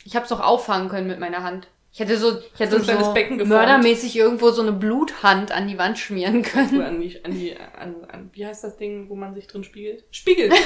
Ich 0.05 0.17
habe 0.17 0.25
es 0.25 0.31
doch 0.31 0.41
auffangen 0.41 0.89
können 0.89 1.07
mit 1.07 1.21
meiner 1.21 1.45
Hand. 1.45 1.69
Ich 1.93 1.99
hätte 1.99 2.17
so, 2.17 2.39
ich 2.39 2.61
hätte 2.61 2.81
So 2.81 2.99
so 3.03 3.13
Becken 3.13 3.39
geformt. 3.39 3.49
mördermäßig 3.49 4.17
irgendwo 4.17 4.51
so 4.51 4.63
eine 4.63 4.73
Bluthand 4.73 5.51
an 5.51 5.67
die 5.67 5.77
Wand 5.77 5.99
schmieren 5.99 6.43
können. 6.43 6.81
an 6.83 7.01
die, 7.01 7.25
an 7.25 7.33
die, 7.33 7.57
an, 7.57 7.97
an, 8.09 8.31
wie 8.33 8.47
heißt 8.47 8.63
das 8.63 8.77
Ding, 8.77 9.09
wo 9.09 9.17
man 9.17 9.35
sich 9.35 9.47
drin 9.49 9.65
spiegelt? 9.65 10.05
Spiegel! 10.13 10.51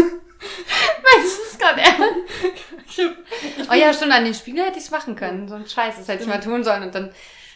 Weißt 0.00 1.38
du 1.38 1.42
das 1.44 1.58
gerade 1.58 1.80
ernst? 1.80 3.70
Oh 3.70 3.74
ja, 3.74 3.92
stimmt, 3.92 4.12
an 4.12 4.24
den 4.24 4.34
Spiegel 4.34 4.64
hätte 4.64 4.78
ich 4.78 4.84
es 4.84 4.90
machen 4.90 5.16
können. 5.16 5.48
So 5.48 5.54
ein 5.54 5.66
Scheiß, 5.66 5.96
das 5.98 6.08
hätte 6.08 6.22
ich 6.22 6.28
mal 6.28 6.40
tun 6.40 6.64
sollen. 6.64 6.82
Und 6.82 6.94
dann 6.94 7.12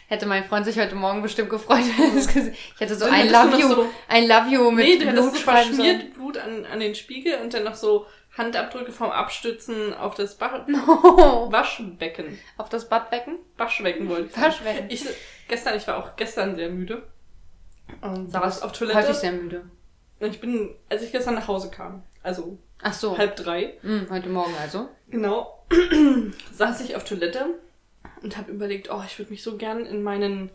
hätte 0.07 0.25
mein 0.25 0.43
Freund 0.43 0.65
sich 0.65 0.77
heute 0.79 0.95
Morgen 0.95 1.21
bestimmt 1.21 1.49
gefreut. 1.49 1.79
wenn 1.97 2.15
das 2.15 2.27
gesehen- 2.27 2.53
ich 2.73 2.79
hätte 2.79 2.95
so 2.95 3.05
ein 3.05 3.29
Love 3.31 3.57
you, 3.57 3.85
ein 4.07 4.27
Love 4.27 4.49
you 4.49 4.71
mit 4.71 4.85
nee, 4.85 4.97
du 4.97 5.11
Blut 5.11 5.37
verschmiert 5.37 6.13
Blut 6.13 6.37
an, 6.37 6.65
an 6.65 6.79
den 6.79 6.95
Spiegel 6.95 7.35
und 7.41 7.53
dann 7.53 7.63
noch 7.63 7.75
so 7.75 8.05
Handabdrücke 8.37 8.91
vom 8.91 9.11
Abstützen 9.11 9.93
auf 9.93 10.15
das 10.15 10.35
ba 10.35 10.65
Oh, 10.87 11.51
Waschbecken. 11.51 12.37
auf 12.57 12.69
das 12.69 12.89
Badbecken? 12.89 13.37
Waschbecken 13.57 14.09
wollte 14.09 14.25
ich 14.27 14.31
sagen. 14.33 14.45
Waschbecken. 14.45 14.85
Ich, 14.89 15.05
gestern, 15.47 15.77
ich 15.77 15.87
war 15.87 15.97
auch 15.97 16.15
gestern 16.15 16.55
sehr 16.55 16.69
müde. 16.69 17.03
Und 18.01 18.31
saß 18.31 18.61
auf 18.63 18.71
Toilette. 18.73 18.97
Häufig 18.99 19.15
sehr 19.15 19.31
müde. 19.31 19.63
Und 20.19 20.29
ich 20.29 20.41
bin, 20.41 20.73
als 20.89 21.03
ich 21.03 21.11
gestern 21.11 21.35
nach 21.35 21.47
Hause 21.47 21.69
kam, 21.71 22.03
also 22.23 22.57
Ach 22.81 22.93
so. 22.93 23.17
halb 23.17 23.35
drei, 23.35 23.77
Hm, 23.81 24.07
heute 24.09 24.29
Morgen 24.29 24.53
also. 24.61 24.89
genau, 25.09 25.65
saß 26.53 26.81
ich 26.81 26.95
auf 26.95 27.03
Toilette 27.03 27.45
und 28.23 28.37
habe 28.37 28.51
überlegt, 28.51 28.89
oh, 28.91 29.01
ich 29.05 29.17
würde 29.19 29.31
mich 29.31 29.43
so 29.43 29.57
gern 29.57 29.85
in 29.85 30.03
meinen, 30.03 30.49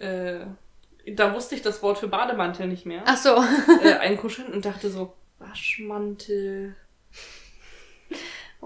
äh, 0.00 0.40
da 1.06 1.34
wusste 1.34 1.54
ich 1.54 1.62
das 1.62 1.82
Wort 1.82 1.98
für 1.98 2.08
Bademantel 2.08 2.66
nicht 2.66 2.86
mehr, 2.86 3.02
Ach 3.06 3.16
so. 3.16 3.36
äh, 3.82 3.92
einkuscheln 4.00 4.52
und 4.52 4.64
dachte 4.64 4.90
so, 4.90 5.14
Waschmantel, 5.38 6.74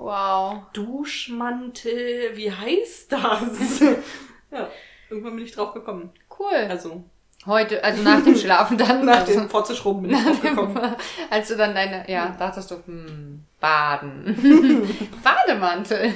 Wow. 0.00 0.62
Duschmantel, 0.72 2.36
wie 2.36 2.52
heißt 2.52 3.12
das? 3.12 3.80
ja, 4.50 4.70
irgendwann 5.10 5.36
bin 5.36 5.44
ich 5.44 5.52
drauf 5.52 5.74
gekommen. 5.74 6.10
Cool. 6.38 6.66
Also, 6.68 7.04
Heute, 7.46 7.82
also 7.82 8.02
nach 8.02 8.22
dem 8.22 8.36
Schlafen 8.36 8.76
dann. 8.78 9.04
nach 9.04 9.20
also, 9.20 9.32
dem 9.32 9.48
Fortzuschrubben 9.48 10.02
bin 10.02 10.12
ich 10.12 10.22
drauf 10.24 10.40
gekommen. 10.40 10.96
als 11.30 11.48
du 11.48 11.56
dann 11.56 11.74
deine, 11.74 12.08
ja, 12.10 12.36
dachtest 12.38 12.70
du, 12.70 12.76
hm, 12.84 13.44
baden. 13.60 14.86
Bademantel. 15.22 16.12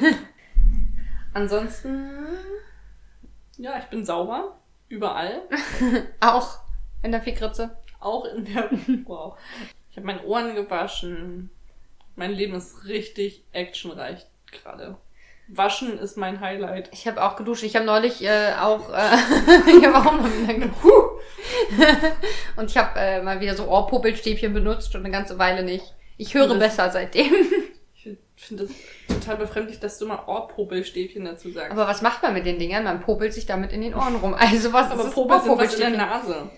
Ansonsten, 1.35 2.11
ja, 3.57 3.79
ich 3.79 3.85
bin 3.87 4.05
sauber. 4.05 4.59
Überall. 4.89 5.43
Auch 6.21 6.59
in 7.03 7.13
der 7.13 7.23
Fickritze. 7.23 7.79
Auch 7.99 8.27
in 8.27 8.45
der. 8.45 8.69
Wow. 9.07 9.39
Ich 9.91 9.97
habe 9.97 10.07
meine 10.07 10.23
Ohren 10.25 10.55
gewaschen. 10.55 11.51
Mein 12.17 12.33
Leben 12.33 12.55
ist 12.55 12.87
richtig 12.87 13.45
actionreich 13.53 14.27
gerade. 14.51 14.97
Waschen 15.49 15.99
ist 15.99 16.17
mein 16.17 16.41
Highlight. 16.41 16.89
Ich 16.93 17.07
habe 17.07 17.23
auch 17.23 17.37
geduscht. 17.37 17.63
Ich 17.63 17.75
habe 17.77 17.85
neulich 17.85 18.23
äh, 18.25 18.53
auch, 18.61 18.91
äh, 18.93 19.17
ich 19.79 19.85
habe 19.87 19.97
auch 19.99 20.13
mal 20.13 20.31
wieder 20.43 20.55
geduscht. 20.55 20.77
Und 22.57 22.71
ich 22.71 22.77
habe 22.77 22.99
äh, 22.99 23.23
mal 23.23 23.41
wieder 23.41 23.55
so 23.57 23.67
Ohrpuppelstäbchen 23.67 24.53
benutzt 24.55 24.95
und 24.95 25.01
eine 25.05 25.11
ganze 25.11 25.39
Weile 25.39 25.63
nicht. 25.63 25.85
Ich 26.17 26.35
höre 26.35 26.49
Das- 26.49 26.59
besser 26.59 26.91
seitdem. 26.91 27.33
Ich 28.35 28.49
finde 28.49 28.65
es 28.65 28.71
total 29.07 29.37
befremdlich, 29.37 29.79
dass 29.79 29.99
du 29.99 30.07
mal 30.09 30.25
Ohrpopelstäbchen 30.27 31.25
dazu 31.25 31.53
sagst. 31.53 31.71
Aber 31.71 31.87
was 31.87 32.03
macht 32.03 32.25
man 32.25 32.35
mit 32.35 32.45
den 32.45 32.59
Dingern? 32.59 32.83
Man 32.83 33.01
popelt 33.01 33.33
sich 33.33 33.47
damit 33.47 33.71
in 33.73 33.83
den 33.83 33.95
Ohren 33.95 34.17
rum. 34.17 34.35
Also 34.35 34.73
was 34.73 34.91
Aber 34.91 35.05
ist 35.05 35.15
Popel 35.15 35.41
sind 35.41 35.57
was 35.59 35.75
in 35.75 35.81
der 35.81 35.91
Ohrpuppelstäbchen? 35.93 35.97
Nase. 35.97 36.51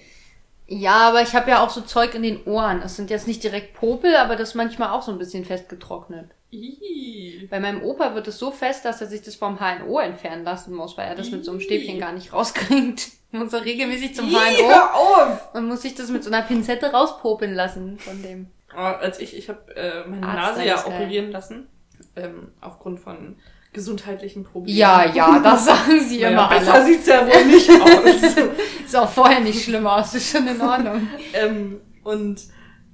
Ja, 0.66 1.08
aber 1.08 1.22
ich 1.22 1.34
habe 1.34 1.50
ja 1.50 1.62
auch 1.62 1.70
so 1.70 1.82
Zeug 1.82 2.14
in 2.14 2.22
den 2.22 2.44
Ohren. 2.44 2.80
Das 2.80 2.96
sind 2.96 3.10
jetzt 3.10 3.26
nicht 3.26 3.42
direkt 3.42 3.74
Popel, 3.74 4.16
aber 4.16 4.36
das 4.36 4.50
ist 4.50 4.54
manchmal 4.54 4.90
auch 4.90 5.02
so 5.02 5.12
ein 5.12 5.18
bisschen 5.18 5.44
festgetrocknet. 5.44 6.30
Ih. 6.50 7.46
Bei 7.50 7.60
meinem 7.60 7.82
Opa 7.82 8.14
wird 8.14 8.28
es 8.28 8.38
so 8.38 8.50
fest, 8.50 8.84
dass 8.84 9.00
er 9.00 9.08
sich 9.08 9.22
das 9.22 9.34
vom 9.34 9.58
HNO 9.58 9.98
entfernen 9.98 10.44
lassen 10.44 10.74
muss, 10.74 10.96
weil 10.96 11.08
er 11.08 11.14
das 11.14 11.30
mit 11.30 11.44
so 11.44 11.50
einem 11.50 11.60
Stäbchen 11.60 11.98
gar 11.98 12.12
nicht 12.12 12.32
rauskriegt. 12.32 13.08
Muss 13.32 13.52
er 13.52 13.64
regelmäßig 13.64 14.14
zum 14.14 14.28
Ih, 14.28 14.34
HNO 14.34 14.68
hör 14.68 14.94
auf! 14.94 15.54
und 15.54 15.66
muss 15.66 15.82
sich 15.82 15.96
das 15.96 16.08
mit 16.08 16.22
so 16.22 16.30
einer 16.30 16.42
Pinzette 16.42 16.92
rauspopeln 16.92 17.52
lassen 17.52 17.98
von 17.98 18.22
dem. 18.22 18.46
Aber 18.72 19.00
als 19.00 19.18
ich, 19.18 19.36
ich 19.36 19.48
habe 19.48 19.74
äh, 19.74 20.06
meine 20.08 20.24
Arzt 20.24 20.58
Nase 20.58 20.68
ja 20.68 20.86
operieren 20.86 21.32
lassen. 21.32 21.66
Ähm, 22.14 22.52
aufgrund 22.60 23.00
von 23.00 23.36
gesundheitlichen 23.74 24.44
Problemen. 24.44 24.78
Ja, 24.78 25.04
ja, 25.12 25.38
das 25.40 25.66
sagen 25.66 26.00
sie 26.00 26.20
Naja, 26.22 26.30
immer 26.30 26.48
besser 26.48 26.74
alle. 26.74 26.86
sieht's 26.86 27.06
ja 27.06 27.26
wohl 27.26 27.44
nicht 27.44 27.68
aus. 27.82 28.46
Ist 28.86 28.96
auch 28.96 29.10
vorher 29.10 29.40
nicht 29.40 29.62
schlimm 29.62 29.86
aus, 29.86 30.14
ist 30.14 30.30
schon 30.30 30.46
in 30.48 30.60
Ordnung. 30.60 31.06
ähm, 31.34 31.80
und 32.02 32.40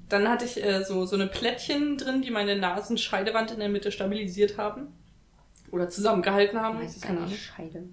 dann 0.08 0.28
hatte 0.28 0.44
ich 0.44 0.60
äh, 0.64 0.82
so, 0.82 1.06
so 1.06 1.14
eine 1.14 1.28
Plättchen 1.28 1.96
drin, 1.96 2.22
die 2.22 2.32
meine 2.32 2.56
Nasenscheidewand 2.56 3.52
in 3.52 3.60
der 3.60 3.68
Mitte 3.68 3.92
stabilisiert 3.92 4.58
haben. 4.58 4.88
Oder 5.70 5.88
zusammengehalten 5.88 6.60
haben. 6.60 6.80
Das 6.82 6.96
ist 6.96 7.02
Keine 7.02 7.18
eine 7.18 7.26
Ahnung. 7.26 7.38
Scheide. 7.38 7.84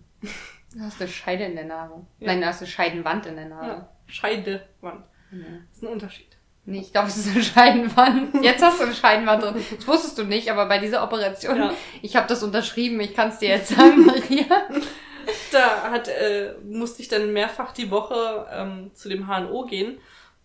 Du 0.74 0.79
hast 0.82 1.00
eine 1.00 1.10
Scheide 1.10 1.44
in 1.44 1.56
der 1.56 1.65
Nase. 1.65 1.94
Ja. 2.20 2.27
Nein, 2.27 2.41
du 2.41 2.48
hast 2.48 2.60
eine 2.62 2.67
Scheidenwand 2.67 3.27
in 3.27 3.36
der 3.36 3.46
Nase. 3.50 3.67
Ja, 3.67 3.89
Scheidewand. 4.08 5.06
Ja. 5.32 5.38
Das 5.70 5.77
ist 5.77 5.84
ein 5.84 5.88
Unterschied. 5.89 6.37
Nee, 6.69 6.81
ich 6.81 6.91
glaube, 6.91 7.07
es 7.07 7.15
ist 7.15 7.33
eine 7.33 7.41
Scheidenwand. 7.43 8.43
Jetzt 8.43 8.62
hast 8.62 8.79
du 8.79 8.83
eine 8.83 8.93
Scheidenwand 8.93 9.41
drin. 9.41 9.55
Das 9.77 9.88
wusstest 9.88 10.17
du 10.17 10.25
nicht, 10.25 10.51
aber 10.51 10.65
bei 10.65 10.79
dieser 10.79 11.01
Operation, 11.01 11.57
Ja. 11.57 11.74
ich 12.01 12.17
habe 12.17 12.27
das 12.27 12.43
unterschrieben. 12.43 13.00
Ich 13.00 13.15
kann 13.15 13.29
es 13.29 13.38
dir 13.39 13.47
jetzt 13.50 13.69
sagen, 13.74 14.05
Maria. 14.05 14.45
Da 15.51 15.89
hat, 15.91 16.09
äh, 16.09 16.55
musste 16.65 17.01
ich 17.01 17.07
dann 17.07 17.31
mehrfach 17.31 17.71
die 17.71 17.89
Woche 17.89 18.45
ähm, 18.51 18.91
zu 18.93 19.07
dem 19.07 19.27
HNO 19.27 19.65
gehen. 19.65 19.97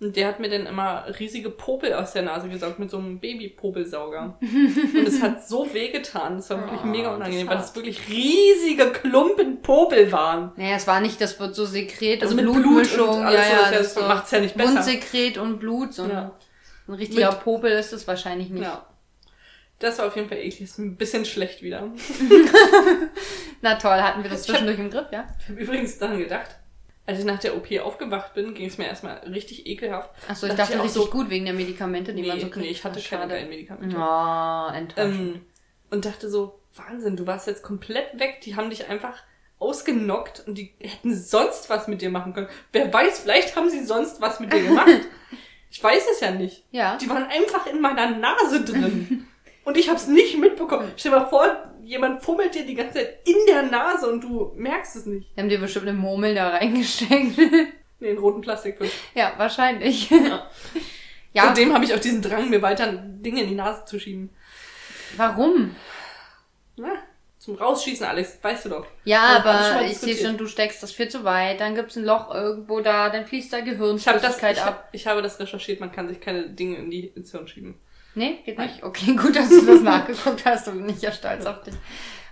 Und 0.02 0.16
der 0.16 0.26
hat 0.28 0.40
mir 0.40 0.48
dann 0.50 0.66
immer 0.66 1.04
riesige 1.20 1.48
Popel 1.48 1.92
aus 1.94 2.12
der 2.12 2.22
Nase 2.22 2.48
gesaugt 2.48 2.78
mit 2.80 2.90
so 2.90 2.98
einem 2.98 3.20
Baby-Popelsauger. 3.20 4.36
Und 4.40 5.06
es 5.06 5.22
hat 5.22 5.46
so 5.46 5.72
wehgetan. 5.72 6.36
Das 6.36 6.50
war 6.50 6.60
wirklich 6.60 6.80
Oh, 6.82 6.86
mega 6.86 7.08
das 7.10 7.16
unangenehm, 7.16 7.46
ist 7.46 7.50
weil 7.50 7.56
das 7.58 7.76
wirklich 7.76 8.08
riesige 8.08 8.90
Klumpen 8.90 9.62
Popel 9.62 10.10
waren. 10.10 10.50
Naja, 10.56 10.74
es 10.76 10.86
war 10.88 11.00
nicht, 11.00 11.20
das 11.20 11.38
wird 11.38 11.54
so 11.54 11.64
Sekret 11.64 12.22
Also 12.22 12.34
und 12.36 12.44
mit 12.44 12.52
Blut 12.52 12.62
Blutmischung. 12.62 13.08
und 13.10 13.22
alles 13.26 13.40
ja, 13.48 13.56
so, 13.58 13.62
ja, 13.72 13.78
das 13.78 13.94
das 13.94 14.08
macht's 14.08 14.30
ja 14.32 14.40
nicht 14.40 14.56
besser. 14.56 14.72
Mundsekret 14.72 15.38
und 15.38 15.58
Blut. 15.60 15.94
So 15.94 16.02
ein, 16.02 16.10
Ja. 16.10 16.32
ein 16.88 16.94
richtiger 16.94 17.30
Mit- 17.30 17.40
Popel 17.44 17.70
ist 17.70 17.92
es 17.92 18.06
wahrscheinlich 18.08 18.50
nicht. 18.50 18.64
Ja. 18.64 18.84
Das 19.78 19.98
war 19.98 20.06
auf 20.08 20.16
jeden 20.16 20.28
Fall 20.28 20.38
eklig. 20.38 20.60
Ist 20.62 20.78
ein 20.78 20.96
bisschen 20.96 21.24
schlecht 21.24 21.62
wieder. 21.62 21.88
Na 23.62 23.74
toll, 23.76 24.00
hatten 24.00 24.22
wir 24.22 24.30
das 24.30 24.42
Ich 24.42 24.48
hab- 24.48 24.58
zwischendurch 24.58 24.78
im 24.78 24.90
Griff, 24.90 25.06
ja? 25.12 25.24
Ich 25.40 25.48
habe 25.48 25.60
übrigens 25.60 25.98
daran 25.98 26.18
gedacht, 26.18 26.50
als 27.06 27.18
ich 27.18 27.24
nach 27.24 27.38
der 27.40 27.56
OP 27.56 27.66
aufgewacht 27.80 28.34
bin, 28.34 28.54
ging 28.54 28.66
es 28.66 28.78
mir 28.78 28.86
erstmal 28.86 29.16
richtig 29.28 29.66
ekelhaft. 29.66 30.10
Achso, 30.28 30.46
ich 30.46 30.52
Dachte 30.54 30.72
dachte 30.74 30.84
richtig 30.84 31.02
so- 31.04 31.10
gut 31.10 31.30
wegen 31.30 31.44
der 31.44 31.54
Medikamente, 31.54 32.12
die 32.14 32.22
nee, 32.22 32.28
man 32.28 32.38
so 32.40 32.46
kriegt. 32.48 32.64
nee, 32.64 32.70
ich 32.70 32.84
hatte 32.84 33.00
Ach, 33.04 33.10
keine 33.10 33.28
geilen 33.28 33.48
Medikamente. 33.48 33.96
Oh, 33.96 34.72
enttäuschend. 34.74 35.34
Ähm, 35.36 35.40
und 35.90 36.04
dachte 36.04 36.30
so, 36.30 36.60
Wahnsinn, 36.76 37.16
du 37.16 37.26
warst 37.26 37.46
jetzt 37.46 37.62
komplett 37.62 38.18
weg. 38.18 38.40
Die 38.44 38.56
haben 38.56 38.70
dich 38.70 38.88
einfach 38.88 39.22
ausgenockt 39.58 40.42
und 40.46 40.56
die 40.58 40.74
hätten 40.80 41.14
sonst 41.16 41.70
was 41.70 41.86
mit 41.88 42.02
dir 42.02 42.10
machen 42.10 42.32
können. 42.34 42.48
Wer 42.72 42.92
weiß, 42.92 43.20
vielleicht 43.20 43.56
haben 43.56 43.70
sie 43.70 43.84
sonst 43.84 44.20
was 44.20 44.40
mit 44.40 44.52
dir 44.52 44.62
gemacht. 44.62 44.88
ich 45.70 45.82
weiß 45.82 46.02
es 46.12 46.20
ja 46.20 46.30
nicht. 46.30 46.64
ja. 46.70 46.96
Die 46.96 47.08
waren 47.08 47.24
einfach 47.24 47.66
in 47.66 47.80
meiner 47.80 48.10
Nase 48.10 48.64
drin. 48.64 49.26
und 49.64 49.76
ich 49.76 49.88
hab's 49.88 50.06
nicht 50.08 50.38
mitbekommen. 50.38 50.90
Stell 50.96 51.12
dir 51.12 51.18
mal 51.20 51.26
vor, 51.28 51.71
jemand 51.84 52.22
fummelt 52.22 52.54
dir 52.54 52.64
die 52.66 52.74
ganze 52.74 52.94
Zeit 52.94 53.18
in 53.26 53.36
der 53.46 53.62
Nase 53.64 54.10
und 54.10 54.22
du 54.22 54.52
merkst 54.56 54.96
es 54.96 55.06
nicht. 55.06 55.28
Die 55.36 55.40
haben 55.40 55.48
dir 55.48 55.58
bestimmt 55.60 55.88
eine 55.88 55.96
Murmel 55.98 56.34
da 56.34 56.48
reingesteckt. 56.50 57.38
Nee, 58.00 58.10
in 58.10 58.18
roten 58.18 58.40
Plastikfisch. 58.40 58.90
ja, 59.14 59.32
wahrscheinlich. 59.36 60.10
Ja. 60.10 60.50
Ja, 61.34 61.44
Seitdem 61.46 61.72
habe 61.72 61.84
ich 61.84 61.94
auch 61.94 61.98
diesen 62.00 62.20
Drang, 62.20 62.50
mir 62.50 62.60
weiter 62.60 62.92
Dinge 62.92 63.42
in 63.42 63.48
die 63.48 63.54
Nase 63.54 63.86
zu 63.86 63.98
schieben. 63.98 64.28
warum? 65.16 65.74
Na, 66.76 66.92
zum 67.38 67.54
Rausschießen, 67.56 68.04
Alex, 68.04 68.38
weißt 68.42 68.66
du 68.66 68.68
doch. 68.68 68.86
Ja, 69.04 69.38
aber 69.38 69.52
mal 69.52 69.86
ich 69.86 69.96
sehe 69.98 70.14
schon, 70.14 70.36
du 70.36 70.46
steckst 70.46 70.82
das 70.82 70.92
viel 70.92 71.08
zu 71.08 71.24
weit, 71.24 71.60
dann 71.60 71.74
gibt's 71.74 71.96
ein 71.96 72.04
Loch 72.04 72.34
irgendwo 72.34 72.80
da, 72.80 73.08
dann 73.08 73.24
fließt 73.24 73.52
da 73.52 73.58
Ich 73.58 73.64
habe 73.66 73.70
das, 73.70 73.78
Gehirnflüssigkeit 73.78 74.56
ich, 74.58 74.62
ab. 74.62 74.88
ich 74.92 75.06
habe 75.06 75.22
das 75.22 75.40
recherchiert, 75.40 75.80
man 75.80 75.90
kann 75.90 76.08
sich 76.08 76.20
keine 76.20 76.48
Dinge 76.50 76.76
in 76.76 76.90
die 76.90 77.06
ins 77.06 77.30
Hirn 77.30 77.48
schieben. 77.48 77.76
Nee, 78.14 78.40
geht 78.44 78.58
nicht. 78.58 78.82
Okay, 78.82 79.16
gut, 79.16 79.36
dass 79.36 79.48
du 79.48 79.64
das 79.64 79.80
nachgeguckt 79.80 80.44
hast 80.44 80.68
und 80.68 80.78
bin 80.78 80.94
ich 80.94 81.02
ja 81.02 81.12
stolz 81.12 81.46
auf 81.46 81.62
dich. 81.62 81.74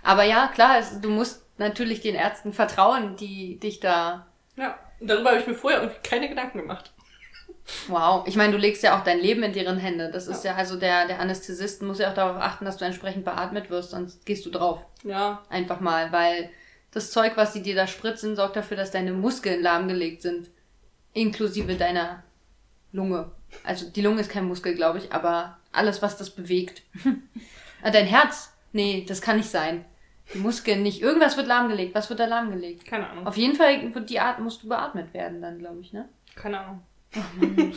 Aber 0.03 0.23
ja, 0.23 0.47
klar, 0.47 0.77
es, 0.79 0.99
du 1.01 1.09
musst 1.09 1.45
natürlich 1.57 2.01
den 2.01 2.15
Ärzten 2.15 2.53
vertrauen, 2.53 3.15
die 3.15 3.59
dich 3.59 3.79
da. 3.79 4.27
Ja, 4.55 4.77
darüber 4.99 5.29
habe 5.29 5.39
ich 5.39 5.47
mir 5.47 5.53
vorher 5.53 5.81
irgendwie 5.81 6.01
keine 6.01 6.29
Gedanken 6.29 6.59
gemacht. 6.59 6.91
Wow. 7.87 8.27
Ich 8.27 8.35
meine, 8.35 8.51
du 8.51 8.57
legst 8.57 8.83
ja 8.83 8.99
auch 8.99 9.03
dein 9.03 9.19
Leben 9.19 9.43
in 9.43 9.53
deren 9.53 9.77
Hände. 9.77 10.09
Das 10.11 10.27
ist 10.27 10.43
ja, 10.43 10.55
also 10.55 10.77
der, 10.77 11.07
der 11.07 11.19
Anästhesist 11.19 11.81
muss 11.83 11.99
ja 11.99 12.09
auch 12.09 12.15
darauf 12.15 12.41
achten, 12.41 12.65
dass 12.65 12.77
du 12.77 12.85
entsprechend 12.85 13.23
beatmet 13.23 13.69
wirst, 13.69 13.91
sonst 13.91 14.25
gehst 14.25 14.45
du 14.45 14.49
drauf. 14.49 14.85
Ja, 15.03 15.43
Einfach 15.49 15.79
mal, 15.79 16.11
weil 16.11 16.49
das 16.91 17.11
Zeug, 17.11 17.33
was 17.35 17.53
sie 17.53 17.61
dir 17.61 17.75
da 17.75 17.87
spritzen, 17.87 18.35
sorgt 18.35 18.55
dafür, 18.55 18.77
dass 18.77 18.91
deine 18.91 19.13
Muskeln 19.13 19.61
lahmgelegt 19.61 20.21
sind. 20.21 20.49
Inklusive 21.13 21.75
deiner 21.75 22.23
Lunge. 22.91 23.31
Also 23.63 23.89
die 23.89 24.01
Lunge 24.01 24.21
ist 24.21 24.31
kein 24.31 24.45
Muskel, 24.47 24.75
glaube 24.75 24.97
ich, 24.97 25.13
aber 25.13 25.57
alles, 25.71 26.01
was 26.01 26.17
das 26.17 26.29
bewegt. 26.29 26.81
Ah, 27.83 27.89
Dein 27.89 28.05
Herz? 28.05 28.53
Nee, 28.73 29.05
das 29.07 29.21
kann 29.21 29.37
nicht 29.37 29.49
sein. 29.49 29.83
Die 30.35 30.37
Muskeln 30.37 30.83
nicht. 30.83 31.01
Irgendwas 31.01 31.35
wird 31.35 31.47
lahmgelegt. 31.47 31.95
Was 31.95 32.11
wird 32.11 32.19
da 32.19 32.25
lahmgelegt? 32.25 32.85
keine 32.85 33.09
Ahnung. 33.09 33.25
Auf 33.25 33.37
jeden 33.37 33.55
Fall 33.55 33.91
wird 33.95 34.07
die 34.11 34.19
Art, 34.19 34.37
musst 34.39 34.61
du 34.61 34.69
beatmet 34.69 35.11
werden 35.15 35.41
dann, 35.41 35.57
glaube 35.57 35.81
ich, 35.81 35.91
ne? 35.91 36.07
Keine 36.35 36.59
Ahnung. 36.59 36.81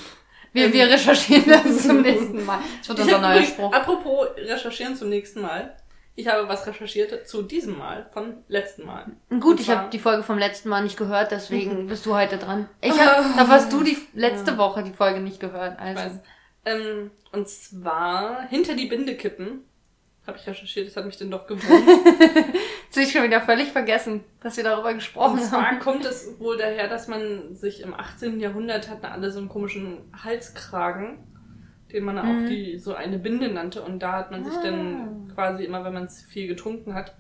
Wir, 0.53 0.67
Ähm, 0.67 0.73
wir 0.73 0.87
recherchieren 0.89 1.45
das 1.49 1.83
zum 1.87 2.03
nächsten 2.03 2.45
Mal. 2.45 2.61
Das 2.79 2.89
wird 2.91 3.01
unser 3.01 3.19
neuer 3.19 3.43
Spruch. 3.43 3.73
apropos 3.73 4.29
recherchieren 4.37 4.95
zum 4.95 5.09
nächsten 5.09 5.41
Mal. 5.41 5.75
Ich 6.17 6.29
habe 6.29 6.47
was 6.47 6.65
recherchiert 6.67 7.27
zu 7.27 7.43
diesem 7.43 7.77
Mal, 7.77 8.07
von 8.13 8.35
letzten 8.47 8.87
Mal. 8.87 9.07
Gut, 9.41 9.59
ich 9.59 9.69
habe 9.69 9.91
die 9.91 9.99
Folge 9.99 10.23
vom 10.23 10.39
letzten 10.39 10.69
Mal 10.69 10.85
nicht 10.85 10.97
gehört, 10.97 11.33
deswegen 11.33 11.89
bist 11.89 12.07
du 12.07 12.15
heute 12.15 12.37
dran. 12.37 12.69
Ich 12.83 12.93
hab, 12.93 13.37
da 13.37 13.49
hast 13.49 13.73
du 13.73 13.83
die 13.83 13.99
letzte 14.13 14.57
Woche 14.57 14.85
die 14.85 14.93
Folge 14.93 15.19
nicht 15.19 15.41
gehört. 15.41 15.77
Ich 15.81 15.97
weiß. 15.97 16.13
Ähm, 16.65 17.11
und 17.33 17.49
zwar 17.49 18.47
hinter 18.49 18.75
die 18.75 18.87
Binde 18.87 19.17
kippen. 19.17 19.65
Habe 20.27 20.39
ich 20.39 20.47
recherchiert, 20.47 20.87
das 20.87 20.97
hat 20.97 21.05
mich 21.05 21.19
dann 21.19 21.31
doch 21.31 21.47
gewundert. 21.47 21.83
Jetzt 22.87 22.97
hab 22.97 23.03
ich 23.03 23.13
schon 23.13 23.25
wieder 23.25 23.43
völlig 23.43 23.73
vergessen, 23.73 24.25
dass 24.41 24.57
wir 24.57 24.65
darüber 24.65 24.89
Und 24.89 24.95
gesprochen 24.95 25.39
zwar 25.41 25.67
haben. 25.67 25.81
kommt 25.81 26.07
es 26.07 26.39
wohl 26.39 26.57
daher, 26.57 26.89
dass 26.89 27.09
man 27.09 27.55
sich 27.55 27.83
im 27.83 27.93
18. 27.93 28.41
Jahrhundert 28.41 28.89
hatten 28.89 29.05
alle 29.05 29.31
so 29.31 29.39
einen 29.39 29.51
komischen 29.51 29.99
Halskragen, 30.25 31.19
den 31.93 32.05
man 32.05 32.19
auch 32.19 32.49
die 32.49 32.79
so 32.79 32.95
eine 32.95 33.19
Binde 33.19 33.51
nannte. 33.51 33.83
Und 33.83 33.99
da 34.03 34.13
hat 34.13 34.31
man 34.31 34.45
sich 34.45 34.55
dann 34.63 35.31
quasi 35.35 35.65
immer, 35.65 35.85
wenn 35.85 35.93
man 35.93 36.09
zu 36.09 36.27
viel 36.27 36.47
getrunken 36.47 36.95
hat, 36.95 37.15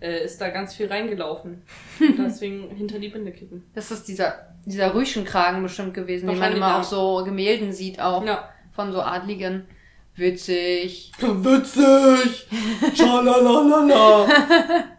äh, 0.00 0.22
ist 0.22 0.38
da 0.40 0.50
ganz 0.50 0.74
viel 0.74 0.88
reingelaufen. 0.88 1.62
Und 2.00 2.18
deswegen 2.18 2.68
hinter 2.70 2.98
die 2.98 3.08
Binde 3.08 3.32
kippen. 3.32 3.64
Das 3.74 3.90
ist 3.90 4.08
dieser, 4.08 4.54
dieser 4.66 4.94
Rüschenkragen 4.94 5.62
bestimmt 5.62 5.94
gewesen, 5.94 6.28
den 6.28 6.38
man 6.38 6.52
immer 6.52 6.68
ja. 6.68 6.80
auf 6.80 6.84
so 6.84 7.24
Gemälden 7.24 7.72
sieht, 7.72 7.98
auch 7.98 8.26
Ja. 8.26 8.51
Von 8.74 8.92
so 8.92 9.02
Adligen. 9.02 9.66
Witzig. 10.14 11.12
Witzig! 11.18 12.46
Schalalalala! 12.94 14.26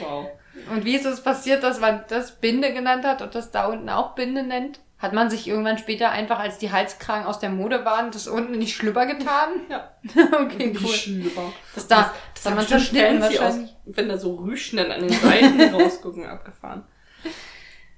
wow. 0.00 0.28
Und 0.70 0.84
wie 0.84 0.96
ist 0.96 1.06
es 1.06 1.22
passiert, 1.22 1.62
dass 1.62 1.78
man 1.78 2.04
das 2.08 2.40
Binde 2.40 2.72
genannt 2.72 3.04
hat 3.04 3.22
und 3.22 3.34
das 3.34 3.52
da 3.52 3.66
unten 3.66 3.88
auch 3.88 4.14
Binde 4.14 4.42
nennt? 4.42 4.80
Hat 4.98 5.12
man 5.12 5.28
sich 5.28 5.46
irgendwann 5.46 5.76
später 5.76 6.10
einfach, 6.10 6.38
als 6.38 6.56
die 6.56 6.72
Halskragen 6.72 7.26
aus 7.26 7.38
der 7.38 7.50
Mode 7.50 7.84
waren, 7.84 8.10
das 8.10 8.26
unten 8.28 8.54
in 8.54 8.60
die 8.60 8.66
Schlüpper 8.66 9.06
getan? 9.06 9.50
Ja. 9.68 9.90
okay, 10.40 10.72
Die 10.72 10.84
cool. 10.84 10.92
Schlüpper. 10.92 11.52
Das 11.74 11.86
da, 11.86 12.14
das, 12.32 12.42
sah 12.42 12.50
hat 12.50 12.56
man 12.56 12.66
verschnitten 12.66 13.20
fancy 13.20 13.38
aus, 13.38 13.44
wahrscheinlich. 13.44 13.76
wenn 13.84 14.08
da 14.08 14.16
so 14.16 14.34
Rüschnen 14.36 14.90
an 14.90 15.00
den 15.00 15.10
Seiten 15.10 15.60
rausgucken, 15.74 16.26
abgefahren. 16.26 16.84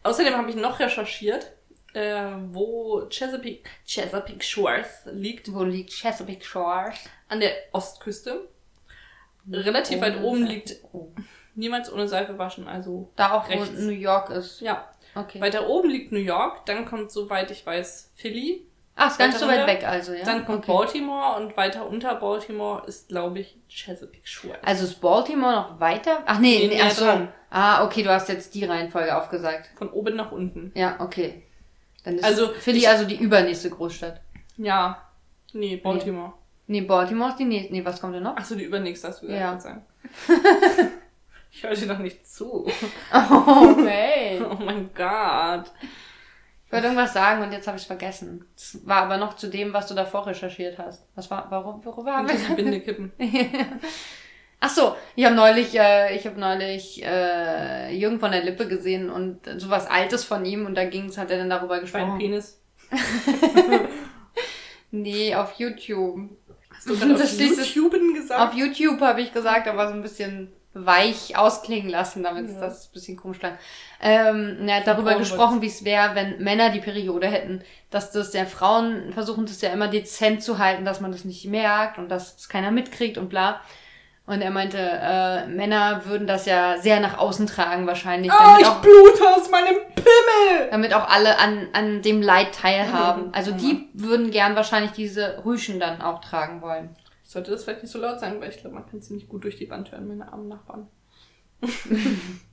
Außerdem 0.02 0.34
habe 0.34 0.50
ich 0.50 0.56
noch 0.56 0.80
recherchiert, 0.80 1.52
äh, 1.98 2.32
wo 2.52 3.06
Chesapeake, 3.08 3.68
Chesapeake 3.86 4.42
Shores 4.44 5.02
liegt, 5.12 5.52
Wo 5.52 5.64
liegt 5.64 5.90
Chesapeake 5.92 6.44
Shores? 6.44 6.94
an 7.28 7.40
der 7.40 7.52
Ostküste. 7.72 8.48
Relativ 9.50 10.00
weit 10.00 10.16
Ohne 10.18 10.26
oben 10.26 10.46
liegt 10.46 10.76
niemals 11.54 11.90
ohne 11.92 12.06
Seife 12.06 12.36
waschen, 12.38 12.68
also 12.68 13.10
Da 13.16 13.32
auch, 13.32 13.48
Rechts. 13.48 13.70
wo 13.76 13.80
New 13.82 13.90
York 13.90 14.30
ist. 14.30 14.60
ja. 14.60 14.88
Okay. 15.14 15.40
Weiter 15.40 15.68
oben 15.68 15.88
liegt 15.90 16.12
New 16.12 16.18
York, 16.18 16.64
dann 16.66 16.84
kommt, 16.84 17.10
soweit 17.10 17.50
ich 17.50 17.64
weiß, 17.66 18.12
Philly, 18.14 18.66
Ach, 18.94 19.10
ist 19.10 19.18
gar 19.18 19.26
nicht 19.28 19.38
so 19.38 19.48
weit 19.48 19.60
runter. 19.60 19.72
weg 19.72 19.84
also, 19.88 20.12
ja? 20.12 20.22
dann 20.24 20.44
kommt 20.44 20.58
okay. 20.68 20.72
Baltimore 20.72 21.40
und 21.40 21.56
weiter 21.56 21.86
unter 21.88 22.14
Baltimore 22.16 22.86
ist, 22.86 23.08
glaube 23.08 23.40
ich, 23.40 23.56
Chesapeake 23.68 24.26
Shores. 24.28 24.58
Also 24.62 24.84
ist 24.84 25.00
Baltimore 25.00 25.52
noch 25.52 25.80
weiter? 25.80 26.22
Ach 26.26 26.38
nee, 26.38 26.58
Nee, 26.68 26.74
nee, 26.74 26.82
ach 26.82 26.90
so. 26.90 27.04
dran. 27.06 27.32
Ah, 27.50 27.84
okay, 27.84 28.02
du 28.02 28.10
hast 28.10 28.28
jetzt 28.28 28.54
die 28.54 28.64
Reihenfolge 28.66 29.16
aufgesagt. 29.16 29.70
Von 29.76 29.88
oben 29.90 30.14
nach 30.14 30.30
unten. 30.30 30.70
Ja, 30.76 30.96
okay. 31.00 31.42
Dann 32.08 32.16
ist 32.18 32.24
Also, 32.24 32.48
Philly 32.52 32.78
ich- 32.78 32.88
also 32.88 33.04
die 33.04 33.16
übernächste 33.16 33.70
Großstadt. 33.70 34.20
Ja. 34.56 35.02
Nee, 35.52 35.76
Baltimore. 35.76 36.32
Nee, 36.66 36.80
Baltimore 36.82 37.30
ist 37.30 37.38
die 37.38 37.44
nächste. 37.44 37.72
Nee, 37.72 37.84
was 37.84 38.00
kommt 38.00 38.14
denn 38.14 38.22
noch? 38.22 38.34
Ach 38.36 38.44
so, 38.44 38.54
die 38.54 38.64
übernächste 38.64 39.08
hast 39.08 39.22
du 39.22 39.26
gesagt. 39.26 39.40
Ja. 39.42 39.50
Verzeihung. 39.52 39.82
ich 41.50 41.62
höre 41.62 41.74
dir 41.74 41.86
noch 41.86 41.98
nicht 41.98 42.26
zu. 42.28 42.66
Okay. 43.12 44.40
Oh 44.50 44.54
mein 44.64 44.90
Gott. 44.94 45.70
Ich 46.66 46.72
wollte 46.72 46.86
irgendwas 46.88 47.14
sagen 47.14 47.42
und 47.42 47.52
jetzt 47.52 47.66
habe 47.66 47.76
ich 47.78 47.82
es 47.82 47.86
vergessen. 47.86 48.44
Das 48.54 48.78
war 48.86 49.04
aber 49.04 49.16
noch 49.16 49.36
zu 49.36 49.48
dem, 49.48 49.72
was 49.72 49.86
du 49.86 49.94
davor 49.94 50.26
recherchiert 50.26 50.76
hast. 50.78 51.02
Was 51.14 51.30
war, 51.30 51.46
warum, 51.50 51.82
worüber 51.84 52.12
haben 52.14 52.28
wir 52.28 52.34
Die 52.36 52.54
Bindekippen. 52.54 53.12
Ach 54.60 54.70
so, 54.70 54.96
ich 55.14 55.24
habe 55.24 55.36
neulich, 55.36 55.78
äh, 55.78 56.16
ich 56.16 56.26
habe 56.26 56.38
neulich 56.40 57.02
äh, 57.04 57.94
Jürgen 57.94 58.18
von 58.18 58.32
der 58.32 58.42
Lippe 58.42 58.66
gesehen 58.66 59.08
und 59.08 59.40
sowas 59.58 59.86
Altes 59.86 60.24
von 60.24 60.44
ihm 60.44 60.66
und 60.66 60.74
da 60.74 60.84
ging's, 60.84 61.16
hat 61.16 61.30
er 61.30 61.38
dann 61.38 61.50
darüber 61.50 61.78
gesprochen. 61.80 62.18
Penis. 62.18 62.60
Nee, 64.90 65.34
auf 65.34 65.52
YouTube. 65.58 66.30
Hast 66.74 66.88
du 66.88 66.96
gerade 66.98 67.14
auf 67.14 67.20
Das 67.20 67.38
schließt- 67.38 67.74
YouTuben 67.74 68.14
gesagt? 68.14 68.40
Auf 68.40 68.54
YouTube 68.54 69.00
habe 69.00 69.20
ich 69.20 69.32
gesagt, 69.32 69.68
aber 69.68 69.88
so 69.88 69.94
ein 69.94 70.02
bisschen 70.02 70.50
weich 70.74 71.36
ausklingen 71.36 71.90
lassen, 71.90 72.22
damit 72.22 72.48
Ja. 72.50 72.60
das 72.60 72.86
ein 72.88 72.92
bisschen 72.92 73.16
komisch 73.16 73.38
klang. 73.38 73.58
Ähm, 74.00 74.58
er 74.68 74.76
hat 74.76 74.86
darüber 74.86 75.16
gesprochen, 75.16 75.60
wie 75.60 75.66
es 75.66 75.84
wäre, 75.84 76.14
wenn 76.14 76.42
Männer 76.42 76.70
die 76.70 76.80
Periode 76.80 77.26
hätten. 77.26 77.62
Dass 77.90 78.12
das 78.12 78.32
ja 78.32 78.44
Frauen 78.44 79.12
versuchen, 79.12 79.44
das 79.46 79.60
ja 79.60 79.70
immer 79.72 79.88
dezent 79.88 80.42
zu 80.42 80.58
halten, 80.58 80.84
dass 80.84 81.00
man 81.00 81.10
das 81.12 81.24
nicht 81.24 81.44
merkt 81.46 81.98
und 81.98 82.08
dass 82.08 82.36
es 82.36 82.48
keiner 82.48 82.70
mitkriegt 82.70 83.18
und 83.18 83.28
bla. 83.28 83.60
Und 84.28 84.42
er 84.42 84.50
meinte, 84.50 84.76
äh, 84.78 85.46
Männer 85.46 86.04
würden 86.04 86.26
das 86.26 86.44
ja 86.44 86.76
sehr 86.76 87.00
nach 87.00 87.16
außen 87.16 87.46
tragen 87.46 87.86
wahrscheinlich, 87.86 88.30
oh, 88.30 88.36
damit, 88.38 88.60
ich 88.60 88.66
auch, 88.66 88.82
blute 88.82 89.26
aus 89.34 89.50
meinem 89.50 89.76
Pimmel! 89.94 90.68
damit 90.70 90.92
auch 90.92 91.08
alle 91.08 91.38
an, 91.38 91.68
an 91.72 92.02
dem 92.02 92.20
Leid 92.20 92.54
teilhaben. 92.54 93.28
Mhm. 93.28 93.34
Also 93.34 93.52
die 93.52 93.88
würden 93.94 94.30
gern 94.30 94.54
wahrscheinlich 94.54 94.90
diese 94.92 95.42
Rüschen 95.46 95.80
dann 95.80 96.02
auch 96.02 96.20
tragen 96.20 96.60
wollen. 96.60 96.90
Ich 97.24 97.30
sollte 97.30 97.52
das 97.52 97.64
vielleicht 97.64 97.82
nicht 97.82 97.90
so 97.90 97.98
laut 97.98 98.20
sagen, 98.20 98.38
weil 98.38 98.50
ich 98.50 98.58
glaube, 98.58 98.74
man 98.74 98.86
kann 98.86 99.00
ziemlich 99.00 99.30
gut 99.30 99.44
durch 99.44 99.56
die 99.56 99.70
Wand 99.70 99.92
hören, 99.92 100.06
meine 100.06 100.30
armen 100.30 100.48
Nachbarn. 100.48 100.88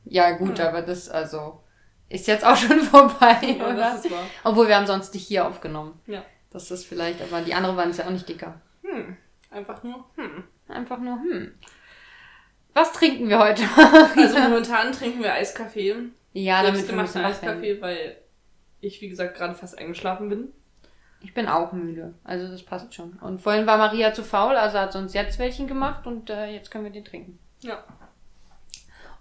Ja, 0.06 0.32
gut, 0.32 0.62
aber 0.62 0.82
das, 0.82 1.10
also, 1.10 1.62
ist 2.08 2.28
jetzt 2.28 2.46
auch 2.46 2.56
schon 2.56 2.80
vorbei, 2.92 3.38
Ja, 3.60 3.66
oder? 3.66 3.76
das 3.76 4.06
ist 4.06 4.12
wahr. 4.12 4.24
Obwohl, 4.46 4.70
wir 4.70 4.78
haben 4.78 4.88
sonst 4.88 5.14
nicht 5.14 5.28
hier 5.28 5.46
aufgenommen. 5.46 6.00
Ja. 6.08 6.24
Das 6.52 6.72
ist 6.72 6.86
vielleicht, 6.86 7.22
aber 7.22 7.42
die 7.42 7.54
andere 7.54 7.76
waren 7.76 7.92
ja 7.92 8.06
auch 8.06 8.12
nicht 8.12 8.30
dicker. 8.30 8.62
Hm. 8.84 9.18
Einfach 9.52 9.84
nur, 9.84 10.06
hm. 10.16 10.46
Einfach 10.68 11.00
nur, 11.00 11.20
hm. 11.20 11.54
Was 12.74 12.92
trinken 12.92 13.30
wir 13.30 13.40
heute? 13.40 13.64
Also 14.18 14.40
momentan 14.40 14.92
trinken 14.92 15.24
wir 15.24 15.34
Eiskaffee. 15.34 15.96
ja, 16.34 16.62
damit 16.62 16.94
was 16.96 17.16
haben. 17.16 17.26
Eiskaffee, 17.26 17.82
weil 17.82 18.18
ich, 18.82 19.02
wie 19.02 19.08
gesagt, 19.10 19.38
gerade 19.38 19.56
fast 19.56 19.78
eingeschlafen 19.78 20.30
bin. 20.30 20.50
Ich 21.22 21.34
bin 21.34 21.48
auch 21.48 21.72
müde, 21.72 22.14
also 22.24 22.48
das 22.48 22.62
passt 22.64 22.94
schon. 22.94 23.14
Und 23.14 23.42
vorhin 23.42 23.66
war 23.66 23.78
Maria 23.78 24.14
zu 24.14 24.24
faul, 24.24 24.56
also 24.56 24.78
hat 24.78 24.92
sie 24.94 25.00
uns 25.00 25.14
jetzt 25.14 25.40
welchen 25.40 25.68
gemacht 25.68 26.06
und 26.06 26.30
äh, 26.30 26.48
jetzt 26.48 26.70
können 26.70 26.84
wir 26.84 26.92
den 26.92 27.06
trinken. 27.06 27.40
Ja. 27.62 27.84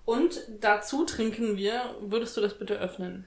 Und 0.05 0.39
dazu 0.61 1.05
trinken 1.07 1.57
wir, 1.57 1.81
würdest 2.01 2.37
du 2.37 2.43
das 2.43 2.59
bitte 2.59 2.75
öffnen? 2.75 3.27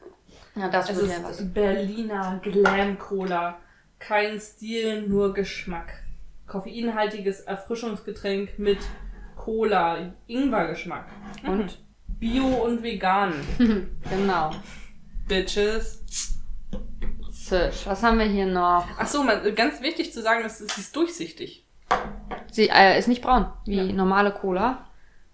Ja, 0.55 0.69
das 0.69 0.89
Es 0.89 0.97
wird 0.97 1.07
ja 1.09 1.15
ist 1.17 1.23
was. 1.23 1.53
Berliner 1.53 2.39
Glam 2.43 2.99
Cola. 2.99 3.57
Kein 3.97 4.39
Stil, 4.39 5.03
nur 5.07 5.33
Geschmack. 5.33 6.03
Koffeinhaltiges 6.47 7.41
Erfrischungsgetränk 7.41 8.57
mit 8.57 8.79
Cola, 9.35 10.13
Ingwergeschmack. 10.27 11.05
Und 11.45 11.79
Bio 12.19 12.45
und 12.45 12.83
vegan. 12.83 13.33
Genau. 14.09 14.51
Bitches. 15.27 16.03
Zisch. 17.31 17.85
Was 17.85 18.01
haben 18.03 18.17
wir 18.19 18.25
hier 18.25 18.45
noch? 18.45 18.85
Ach 18.97 19.07
so, 19.07 19.23
man, 19.23 19.53
ganz 19.55 19.81
wichtig 19.81 20.11
zu 20.13 20.21
sagen, 20.21 20.45
ist, 20.45 20.57
sie 20.57 20.81
ist 20.81 20.95
durchsichtig. 20.95 21.65
Sie 22.51 22.69
äh, 22.69 22.97
ist 22.97 23.07
nicht 23.07 23.21
braun, 23.21 23.47
wie 23.65 23.75
Ja. 23.77 23.83
normale 23.83 24.31
Cola. 24.31 24.85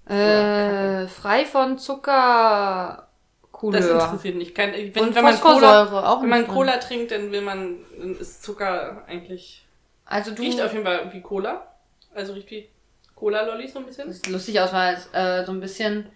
Äh, 0.05 1.08
frei 1.08 1.46
von 1.46 1.77
Zucker. 1.77 3.08
Das 3.43 3.51
Couleur. 3.51 4.03
interessiert 4.03 4.36
nicht. 4.36 4.53
Kein, 4.53 4.74
wenn, 4.74 5.03
Und 5.03 5.15
wenn 5.15 5.24
man 5.24 5.39
Cola, 5.39 5.84
auch 6.13 6.22
wenn 6.22 6.29
man 6.29 6.43
drin. 6.43 6.53
Cola 6.53 6.77
trinkt, 6.77 7.12
dann 7.12 7.32
will 7.32 7.41
man, 7.41 7.77
dann 7.98 8.15
ist 8.17 8.43
Zucker 8.43 9.03
eigentlich, 9.08 9.62
Also 10.06 10.32
du. 10.32 10.42
riecht 10.42 10.62
auf 10.62 10.72
jeden 10.74 10.86
Fall 10.86 11.12
wie 11.14 11.22
Cola. 11.22 11.68
Also 12.14 12.34
riecht 12.34 12.52
wie 12.52 12.70
Cola-Lolli 13.16 13.68
so 13.68 13.80
ein 13.80 13.86
bisschen. 13.86 14.08
Das 14.08 14.18
sieht 14.18 14.30
lustig 14.30 14.60
aus, 14.60 14.74
weil 14.74 14.96
es 14.96 15.10
äh, 15.14 15.46
so 15.46 15.52
ein 15.52 15.60
bisschen 15.60 16.10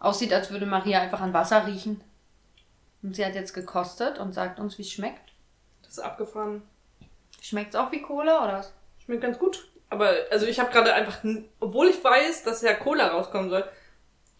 aussieht, 0.00 0.32
als 0.32 0.50
würde 0.50 0.66
Maria 0.66 1.00
einfach 1.00 1.20
an 1.20 1.32
Wasser 1.32 1.66
riechen. 1.66 2.02
Und 3.02 3.16
sie 3.16 3.24
hat 3.26 3.34
jetzt 3.34 3.52
gekostet 3.52 4.18
und 4.18 4.32
sagt 4.32 4.60
uns, 4.60 4.78
wie 4.78 4.82
es 4.82 4.90
schmeckt. 4.92 5.32
Das 5.82 5.92
ist 5.92 5.98
abgefahren. 5.98 6.62
Schmeckt 7.40 7.74
es 7.74 7.80
auch 7.80 7.90
wie 7.90 8.00
Cola 8.02 8.44
oder 8.44 8.58
was? 8.58 8.72
Schmeckt 9.04 9.22
ganz 9.22 9.38
gut. 9.38 9.68
Aber, 9.90 10.10
also 10.30 10.46
ich 10.46 10.58
habe 10.60 10.70
gerade 10.72 10.94
einfach, 10.94 11.18
obwohl 11.60 11.88
ich 11.88 12.02
weiß, 12.02 12.44
dass 12.44 12.62
ja 12.62 12.74
Cola 12.74 13.08
rauskommen 13.08 13.50
soll, 13.50 13.64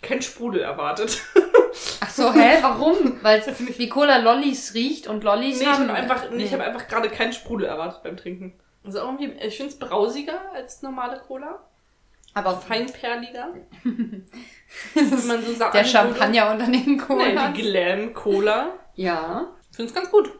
kein 0.00 0.22
Sprudel 0.22 0.62
erwartet. 0.62 1.20
Ach 2.00 2.10
so, 2.10 2.32
hä? 2.32 2.58
Warum? 2.62 3.22
Weil 3.22 3.40
es 3.40 3.78
wie 3.78 3.88
Cola 3.88 4.18
Lollis 4.18 4.74
riecht 4.74 5.06
und 5.08 5.24
Lollis 5.24 5.58
nee, 5.58 5.64
ich 5.64 5.68
haben... 5.68 5.88
habe 5.88 5.94
einfach, 5.98 6.30
nee. 6.30 6.44
ich 6.44 6.50
Nee. 6.52 6.58
hab 6.58 6.66
einfach 6.66 6.88
gerade 6.88 7.08
keinen 7.10 7.32
Sprudel 7.32 7.66
erwartet 7.66 8.02
beim 8.02 8.16
Trinken. 8.16 8.54
Also 8.84 8.98
irgendwie, 8.98 9.32
ich 9.32 9.56
finde 9.56 9.72
es 9.72 9.78
brausiger 9.78 10.52
als 10.54 10.82
normale 10.82 11.20
Cola. 11.20 11.60
Aber 12.34 12.56
Feinperliger. 12.56 13.48
Wenn 13.84 15.26
man 15.26 15.42
so 15.44 15.52
sagen 15.54 15.72
der. 15.72 15.84
Champagner 15.84 16.50
unter 16.50 16.66
den 16.66 16.98
Cola. 16.98 17.48
Nee, 17.50 17.52
die 17.54 17.62
Glam 17.62 18.14
Cola. 18.14 18.70
ja, 18.94 19.48
Ich 19.70 19.76
finde 19.76 19.90
es 19.90 19.94
ganz 19.94 20.10
gut. 20.10 20.30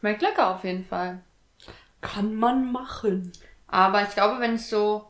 schmeckt 0.00 0.22
lecker 0.22 0.54
auf 0.54 0.64
jeden 0.64 0.84
Fall. 0.84 1.20
Kann 2.00 2.34
man 2.34 2.72
machen. 2.72 3.32
Aber 3.68 4.02
ich 4.02 4.10
glaube, 4.10 4.40
wenn 4.40 4.56
ich 4.56 4.66
so. 4.66 5.06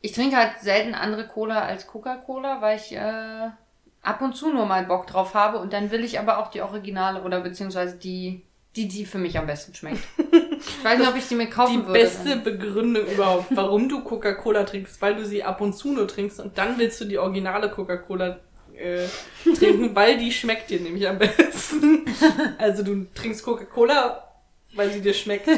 Ich 0.00 0.12
trinke 0.12 0.36
halt 0.36 0.58
selten 0.60 0.94
andere 0.94 1.28
Cola 1.28 1.60
als 1.60 1.86
Coca-Cola, 1.86 2.60
weil 2.60 2.76
ich 2.76 2.92
äh, 2.92 3.50
ab 4.02 4.20
und 4.20 4.34
zu 4.34 4.52
nur 4.52 4.66
mal 4.66 4.84
Bock 4.84 5.06
drauf 5.06 5.34
habe 5.34 5.58
und 5.58 5.72
dann 5.72 5.92
will 5.92 6.02
ich 6.02 6.18
aber 6.18 6.38
auch 6.38 6.48
die 6.50 6.60
Originale 6.62 7.22
oder 7.22 7.40
beziehungsweise 7.40 7.96
die, 7.98 8.44
die, 8.76 8.88
die 8.88 9.04
für 9.06 9.18
mich 9.18 9.38
am 9.38 9.46
besten 9.46 9.74
schmeckt. 9.74 10.00
Ich 10.64 10.84
weiß 10.84 10.98
nicht, 10.98 11.08
ob 11.08 11.16
ich 11.16 11.24
sie 11.24 11.34
mir 11.34 11.48
kaufen 11.50 11.72
Die 11.80 11.86
würde. 11.86 11.92
beste 11.98 12.36
Begründung 12.36 13.04
überhaupt, 13.06 13.46
warum 13.50 13.88
du 13.88 14.02
Coca-Cola 14.04 14.62
trinkst, 14.62 15.02
weil 15.02 15.16
du 15.16 15.24
sie 15.26 15.42
ab 15.42 15.60
und 15.60 15.72
zu 15.72 15.92
nur 15.92 16.06
trinkst 16.06 16.38
und 16.38 16.56
dann 16.56 16.78
willst 16.78 17.00
du 17.00 17.04
die 17.04 17.18
originale 17.18 17.68
Coca-Cola 17.68 18.38
äh, 18.76 19.06
trinken, 19.56 19.90
weil 19.96 20.18
die 20.18 20.30
schmeckt 20.30 20.70
dir 20.70 20.78
nämlich 20.80 21.08
am 21.08 21.18
besten. 21.18 22.04
Also 22.58 22.84
du 22.84 23.06
trinkst 23.12 23.44
Coca-Cola, 23.44 24.28
weil 24.74 24.92
sie 24.92 25.00
dir 25.00 25.14
schmeckt. 25.14 25.48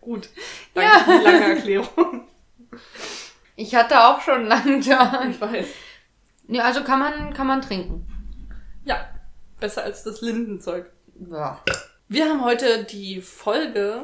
Gut. 0.00 0.28
Danke 0.74 0.90
Ja. 0.92 1.04
für 1.04 1.18
die 1.18 1.24
lange 1.24 1.44
Erklärung. 1.54 2.28
Ich 3.54 3.74
hatte 3.76 4.00
auch 4.04 4.20
schon 4.20 4.46
lange 4.46 4.80
da. 4.80 5.26
Ich 5.30 5.40
weiß. 5.40 5.66
Nee, 6.48 6.60
also 6.60 6.82
kann 6.82 6.98
man, 6.98 7.34
kann 7.34 7.46
man 7.46 7.62
trinken. 7.62 8.04
Ja, 8.84 9.08
besser 9.60 9.84
als 9.84 10.02
das 10.02 10.20
Lindenzeug. 10.22 10.86
Ja. 11.30 11.60
Wir 12.08 12.26
haben 12.28 12.42
heute 12.44 12.84
die 12.84 13.20
Folge 13.20 14.02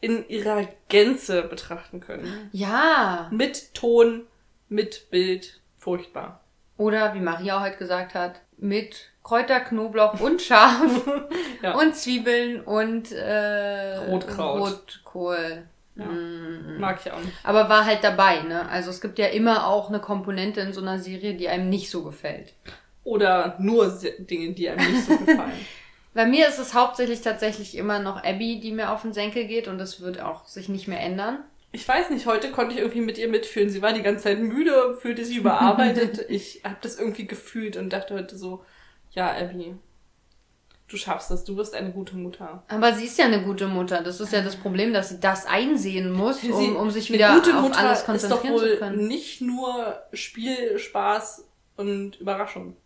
in 0.00 0.26
ihrer 0.28 0.66
Gänze 0.88 1.42
betrachten 1.42 2.00
können. 2.00 2.48
Ja. 2.52 3.28
Mit 3.30 3.74
Ton, 3.74 4.22
mit 4.68 5.10
Bild. 5.10 5.60
Furchtbar. 5.78 6.40
Oder 6.78 7.14
wie 7.14 7.20
Maria 7.20 7.60
heute 7.60 7.76
gesagt 7.76 8.14
hat, 8.14 8.40
mit 8.56 9.10
Kräuter, 9.22 9.60
Knoblauch 9.60 10.18
und 10.20 10.40
Schaf 10.40 10.80
Ja. 11.62 11.74
und 11.78 11.94
Zwiebeln 11.94 12.62
und 12.62 13.12
äh, 13.12 13.96
Rotkraut. 13.96 14.60
Rotkohl. 14.60 15.64
Ja. 15.96 16.06
Mm. 16.06 16.80
Mag 16.80 16.98
ich 17.04 17.12
auch 17.12 17.20
nicht. 17.20 17.32
Aber 17.42 17.68
war 17.68 17.84
halt 17.84 18.02
dabei, 18.02 18.40
ne? 18.42 18.68
Also 18.68 18.90
es 18.90 19.00
gibt 19.00 19.18
ja 19.18 19.26
immer 19.26 19.66
auch 19.66 19.88
eine 19.90 20.00
Komponente 20.00 20.60
in 20.60 20.72
so 20.72 20.80
einer 20.80 20.98
Serie, 20.98 21.34
die 21.34 21.48
einem 21.48 21.68
nicht 21.68 21.90
so 21.90 22.02
gefällt. 22.02 22.54
Oder 23.04 23.56
nur 23.60 23.86
Dinge, 24.18 24.52
die 24.54 24.68
einem 24.68 24.92
nicht 24.92 25.06
so 25.06 25.16
gefallen. 25.24 25.52
Bei 26.14 26.26
mir 26.26 26.48
ist 26.48 26.58
es 26.58 26.74
hauptsächlich 26.74 27.20
tatsächlich 27.22 27.76
immer 27.76 27.98
noch 27.98 28.22
Abby, 28.22 28.60
die 28.60 28.72
mir 28.72 28.90
auf 28.92 29.02
den 29.02 29.12
Senkel 29.12 29.44
geht 29.46 29.66
und 29.68 29.78
das 29.78 30.00
wird 30.00 30.20
auch 30.20 30.46
sich 30.46 30.68
nicht 30.68 30.86
mehr 30.88 31.00
ändern. 31.00 31.38
Ich 31.72 31.86
weiß 31.88 32.10
nicht, 32.10 32.26
heute 32.26 32.52
konnte 32.52 32.72
ich 32.74 32.80
irgendwie 32.80 33.00
mit 33.00 33.18
ihr 33.18 33.28
mitfühlen. 33.28 33.68
Sie 33.68 33.82
war 33.82 33.92
die 33.92 34.02
ganze 34.02 34.24
Zeit 34.24 34.38
müde, 34.38 34.96
fühlte 35.00 35.24
sich 35.24 35.36
überarbeitet. 35.36 36.24
ich 36.28 36.60
habe 36.64 36.76
das 36.82 36.98
irgendwie 37.00 37.26
gefühlt 37.26 37.76
und 37.76 37.90
dachte 37.92 38.14
heute 38.14 38.38
so, 38.38 38.64
ja, 39.10 39.32
Abby, 39.36 39.74
du 40.86 40.96
schaffst 40.96 41.32
das, 41.32 41.42
du 41.42 41.56
wirst 41.56 41.74
eine 41.74 41.90
gute 41.90 42.14
Mutter. 42.16 42.62
Aber 42.68 42.92
sie 42.92 43.06
ist 43.06 43.18
ja 43.18 43.24
eine 43.24 43.42
gute 43.42 43.66
Mutter. 43.66 44.02
Das 44.02 44.20
ist 44.20 44.32
ja 44.32 44.40
das 44.42 44.54
Problem, 44.54 44.92
dass 44.92 45.08
sie 45.08 45.18
das 45.18 45.46
einsehen 45.46 46.12
muss, 46.12 46.42
Sie- 46.42 46.52
um, 46.52 46.76
um 46.76 46.90
sich 46.92 47.12
wieder 47.12 47.34
gute 47.34 47.56
auf 47.56 47.62
Mutter 47.62 47.78
alles 47.80 47.98
ist 47.98 48.02
doch 48.02 48.06
konzentrieren 48.06 48.54
wohl 48.54 48.70
zu 48.70 48.76
können. 48.78 49.08
nicht 49.08 49.40
nur 49.40 49.98
Spiel, 50.12 50.78
Spaß 50.78 51.44
und 51.76 52.20
Überraschung. 52.20 52.76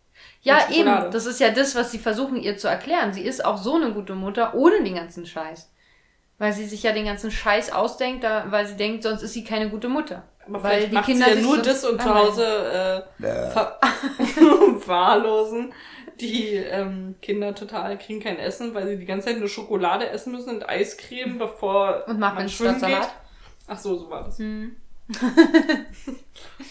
Ja, 0.41 0.69
eben. 0.71 1.11
Das 1.11 1.25
ist 1.25 1.39
ja 1.39 1.49
das, 1.49 1.75
was 1.75 1.91
sie 1.91 1.99
versuchen 1.99 2.37
ihr 2.37 2.57
zu 2.57 2.67
erklären. 2.67 3.13
Sie 3.13 3.23
ist 3.23 3.43
auch 3.43 3.57
so 3.57 3.75
eine 3.75 3.91
gute 3.91 4.15
Mutter 4.15 4.55
ohne 4.55 4.83
den 4.83 4.95
ganzen 4.95 5.25
Scheiß. 5.25 5.71
Weil 6.37 6.53
sie 6.53 6.65
sich 6.65 6.83
ja 6.83 6.93
den 6.93 7.05
ganzen 7.05 7.31
Scheiß 7.31 7.71
ausdenkt, 7.73 8.23
da, 8.23 8.45
weil 8.49 8.65
sie 8.65 8.77
denkt, 8.77 9.03
sonst 9.03 9.21
ist 9.21 9.33
sie 9.33 9.43
keine 9.43 9.69
gute 9.69 9.89
Mutter. 9.89 10.23
Aber 10.47 10.63
weil 10.63 10.87
die 10.87 10.95
macht 10.95 11.05
Kinder 11.05 11.25
sie 11.25 11.35
ja 11.35 11.41
nur 11.41 11.57
das 11.57 11.83
und 11.83 12.01
zu. 12.01 12.15
Hause 12.15 13.05
äh, 13.21 13.51
ver 13.51 13.79
verwahrlosen. 14.79 15.73
Die 16.19 16.55
ähm, 16.55 17.15
Kinder 17.21 17.55
total 17.55 17.97
kriegen 17.97 18.21
kein 18.21 18.39
Essen, 18.39 18.73
weil 18.73 18.87
sie 18.87 18.97
die 18.97 19.05
ganze 19.05 19.27
Zeit 19.27 19.39
nur 19.39 19.47
Schokolade 19.47 20.09
essen 20.09 20.33
müssen 20.33 20.49
und 20.49 20.67
Eiscreme, 20.67 21.37
bevor 21.37 22.03
Und 22.07 22.19
man 22.19 22.33
Muffins 22.33 22.53
schwimmen 22.53 22.77
statt 22.77 22.89
geht. 22.89 22.97
Salat. 22.97 23.15
Ach 23.67 23.77
so, 23.77 23.95
so 23.97 24.09
war 24.09 24.23
das. 24.23 24.37
Hm. 24.39 24.75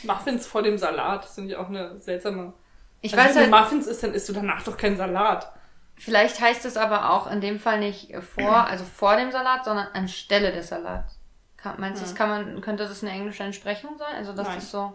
Muffins 0.02 0.46
vor 0.46 0.62
dem 0.62 0.76
Salat, 0.76 1.24
das 1.24 1.34
finde 1.34 1.50
ich 1.50 1.56
auch 1.56 1.68
eine 1.68 1.98
seltsame... 1.98 2.52
Ich 3.00 3.12
also 3.12 3.24
weiß 3.24 3.34
wenn 3.37 3.52
halt, 3.52 3.52
du 3.52 3.56
Muffins 3.74 3.87
isst, 3.87 4.02
dann 4.02 4.14
isst 4.14 4.28
du 4.28 4.32
danach 4.32 4.62
doch 4.62 4.76
keinen 4.76 4.96
Salat. 4.96 5.52
Vielleicht 5.96 6.40
heißt 6.40 6.64
es 6.64 6.76
aber 6.76 7.11
auch 7.11 7.30
in 7.30 7.40
dem 7.40 7.58
Fall 7.58 7.80
nicht 7.80 8.14
vor, 8.16 8.66
also 8.68 8.84
vor 8.84 9.16
dem 9.16 9.30
Salat, 9.30 9.64
sondern 9.64 9.88
anstelle 9.92 10.52
des 10.52 10.68
Salats. 10.68 11.18
Kann, 11.56 11.80
meinst 11.80 12.00
du, 12.00 12.06
das 12.06 12.14
kann 12.14 12.28
man, 12.28 12.61
könnte 12.61 12.84
das 12.84 13.02
eine 13.02 13.12
englische 13.12 13.42
Entsprechung 13.42 13.98
sein? 13.98 14.14
Also 14.16 14.32
das 14.32 14.46
Nein. 14.46 14.58
ist 14.58 14.70
so, 14.70 14.94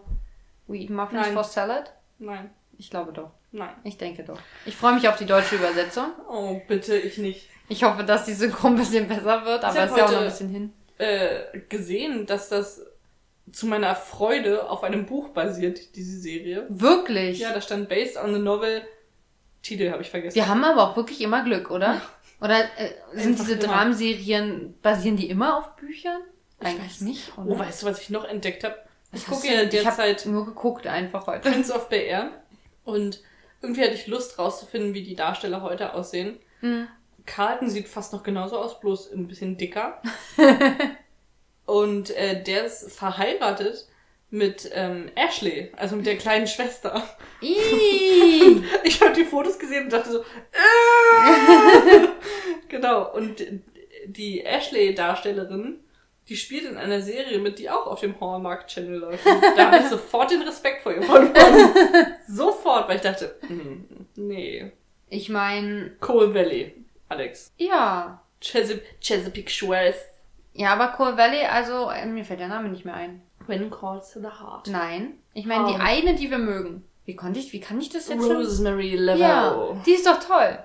we 0.66 0.78
eat 0.78 0.90
muffins 0.90 1.20
Nein. 1.20 1.34
for 1.34 1.44
salad? 1.44 1.92
Nein, 2.18 2.50
Ich 2.78 2.88
glaube 2.90 3.12
doch. 3.12 3.32
nein. 3.52 3.74
Ich 3.84 3.98
denke 3.98 4.24
doch. 4.24 4.38
Ich 4.64 4.74
freue 4.76 4.94
mich 4.94 5.06
auf 5.08 5.16
die 5.16 5.26
deutsche 5.26 5.56
Übersetzung. 5.56 6.12
Oh, 6.28 6.60
bitte, 6.66 6.96
ich 6.96 7.18
nicht. 7.18 7.50
Ich 7.68 7.84
hoffe, 7.84 8.04
dass 8.04 8.24
die 8.24 8.32
Synchro 8.32 8.68
ein 8.68 8.76
bisschen 8.76 9.06
besser 9.08 9.44
wird, 9.44 9.62
aber 9.62 9.78
es 9.78 9.90
ist 9.90 9.96
ja 9.96 10.06
auch 10.06 10.10
noch 10.10 10.18
ein 10.18 10.24
bisschen 10.24 10.48
hin. 10.48 10.72
Äh, 10.96 11.60
gesehen, 11.68 12.24
dass 12.24 12.48
das 12.48 12.80
zu 13.52 13.66
meiner 13.66 13.94
Freude 13.94 14.68
auf 14.70 14.82
einem 14.82 15.06
Buch 15.06 15.28
basiert, 15.28 15.96
diese 15.96 16.18
Serie. 16.18 16.66
Wirklich? 16.68 17.38
Ja, 17.38 17.52
da 17.52 17.60
stand 17.60 17.88
Based 17.88 18.16
on 18.16 18.34
the 18.34 18.40
Novel. 18.40 18.82
Titel 19.62 19.90
habe 19.90 20.02
ich 20.02 20.10
vergessen. 20.10 20.34
Wir 20.34 20.48
haben 20.48 20.62
aber 20.64 20.90
auch 20.90 20.96
wirklich 20.96 21.20
immer 21.20 21.42
Glück, 21.44 21.70
oder? 21.70 22.00
Oder 22.40 22.60
äh, 22.78 22.90
sind 23.14 23.32
Einfach 23.32 23.44
diese 23.44 23.52
immer. 23.58 23.62
Dramenserien, 23.72 24.74
basieren 24.82 25.16
die 25.16 25.30
immer 25.30 25.56
auf 25.58 25.76
Büchern? 25.76 26.20
Ich 26.60 26.66
Eigentlich 26.66 26.84
weiß 26.92 27.00
nicht, 27.02 27.38
oder? 27.38 27.46
Oh, 27.50 27.58
weißt 27.58 27.82
du, 27.82 27.86
was 27.86 28.00
ich 28.00 28.10
noch 28.10 28.24
entdeckt 28.24 28.64
habe? 28.64 28.76
Ich 29.12 29.26
gucke 29.26 29.46
ja 29.46 29.64
du- 29.64 29.76
ich 29.76 29.82
derzeit 29.82 30.26
nur 30.26 30.44
geguckt 30.44 30.86
einfach 30.86 31.26
heute. 31.26 31.48
Prince 31.50 31.72
of 31.72 31.88
BR 31.88 32.30
und 32.84 33.22
irgendwie 33.62 33.82
hatte 33.82 33.94
ich 33.94 34.06
Lust 34.06 34.38
rauszufinden, 34.38 34.92
wie 34.92 35.02
die 35.02 35.14
Darsteller 35.14 35.62
heute 35.62 35.94
aussehen. 35.94 36.38
Mhm. 36.60 36.88
Carlton 37.24 37.70
sieht 37.70 37.88
fast 37.88 38.12
noch 38.12 38.22
genauso 38.22 38.58
aus, 38.58 38.80
bloß 38.80 39.12
ein 39.12 39.26
bisschen 39.28 39.56
dicker. 39.56 40.02
und 41.66 42.10
äh, 42.10 42.42
der 42.42 42.64
ist 42.64 42.92
verheiratet 42.92 43.86
mit 44.30 44.68
ähm, 44.72 45.10
Ashley, 45.14 45.70
also 45.76 45.96
mit 45.96 46.06
der 46.06 46.18
kleinen 46.18 46.46
Schwester. 46.46 47.02
Ich 48.84 49.00
habe 49.00 49.12
die 49.12 49.24
Fotos 49.24 49.58
gesehen 49.58 49.84
und 49.84 49.92
dachte 49.92 50.10
so, 50.12 50.18
äh! 50.20 52.06
genau. 52.68 53.12
Und 53.14 53.42
die 54.06 54.42
Ashley-Darstellerin, 54.44 55.80
die 56.28 56.36
spielt 56.36 56.64
in 56.64 56.76
einer 56.76 57.00
Serie 57.00 57.38
mit, 57.38 57.58
die 57.58 57.70
auch 57.70 57.86
auf 57.86 58.00
dem 58.00 58.18
Hallmark 58.20 58.66
Channel 58.68 58.98
läuft. 58.98 59.26
Und 59.26 59.42
da 59.56 59.70
habe 59.70 59.82
ich 59.82 59.88
sofort 59.90 60.30
den 60.30 60.42
Respekt 60.42 60.82
vor 60.82 60.92
ihr 60.92 61.02
verloren. 61.02 61.32
sofort, 62.28 62.88
weil 62.88 62.96
ich 62.96 63.02
dachte, 63.02 63.36
hm, 63.46 63.86
nee. 64.16 64.72
Ich 65.10 65.28
meine, 65.28 65.90
Coal 66.00 66.34
Valley, 66.34 66.74
Alex. 67.08 67.52
ja. 67.58 68.20
Chesapeake, 68.40 69.00
Chesapeake 69.00 69.50
Shores. 69.50 69.96
Ja, 70.54 70.72
aber 70.72 70.88
Coal 70.88 71.16
Valley, 71.18 71.44
also, 71.44 71.90
äh, 71.90 72.06
mir 72.06 72.24
fällt 72.24 72.40
der 72.40 72.48
Name 72.48 72.68
nicht 72.68 72.84
mehr 72.84 72.94
ein. 72.94 73.20
When 73.46 73.70
calls 73.70 74.12
to 74.12 74.20
the 74.20 74.26
heart. 74.28 74.68
Nein. 74.68 75.14
Ich 75.34 75.44
meine, 75.46 75.66
die 75.66 75.74
Oh. 75.74 75.82
eine, 75.82 76.14
die 76.14 76.30
wir 76.30 76.38
mögen. 76.38 76.84
Wie 77.04 77.16
konnte 77.16 77.38
ich, 77.40 77.52
wie 77.52 77.60
kann 77.60 77.78
ich 77.80 77.90
das 77.90 78.08
jetzt 78.08 78.22
schon? 78.24 78.36
Rosemary 78.36 78.96
Laveau. 78.96 79.74
Ja, 79.74 79.82
die 79.84 79.90
ist 79.92 80.06
doch 80.06 80.18
toll. 80.20 80.58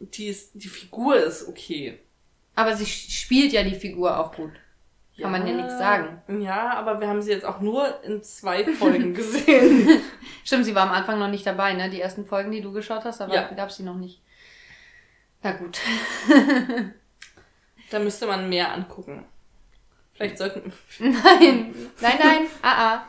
Die, 0.00 0.26
ist, 0.26 0.50
die 0.54 0.68
Figur 0.68 1.16
ist 1.16 1.48
okay. 1.48 1.98
Aber 2.54 2.76
sie 2.76 2.84
sch- 2.84 3.10
spielt 3.22 3.52
ja 3.52 3.62
die 3.62 3.74
Figur 3.76 4.18
auch 4.18 4.34
gut. 4.34 4.50
Kann 5.20 5.30
man 5.30 5.46
ja 5.46 5.52
nichts 5.54 5.78
sagen. 5.78 6.20
Ja, 6.42 6.74
aber 6.74 6.98
wir 7.00 7.06
haben 7.06 7.22
sie 7.22 7.30
jetzt 7.30 7.44
auch 7.44 7.60
nur 7.60 8.02
in 8.02 8.22
zwei 8.24 8.64
Folgen 8.64 9.14
gesehen. 9.14 10.00
Stimmt, 10.44 10.64
sie 10.64 10.74
war 10.74 10.82
am 10.82 10.92
Anfang 10.92 11.18
noch 11.20 11.28
nicht 11.28 11.46
dabei, 11.46 11.74
ne? 11.74 11.88
Die 11.88 12.00
ersten 12.00 12.24
Folgen, 12.26 12.50
die 12.50 12.60
du 12.60 12.72
geschaut 12.72 13.04
hast, 13.04 13.20
aber 13.20 13.32
Ja. 13.34 13.48
gab's 13.52 13.76
sie 13.76 13.84
noch 13.84 13.94
nicht. 13.94 14.20
Na 15.42 15.52
gut. 15.52 15.78
Da 17.92 17.98
müsste 17.98 18.26
man 18.26 18.48
mehr 18.48 18.72
angucken. 18.72 19.22
Vielleicht 20.14 20.38
sollten. 20.38 20.72
Nein, 20.98 21.74
nein, 22.00 22.18
nein, 22.18 22.46
ah, 22.62 22.94
ah. 22.94 23.08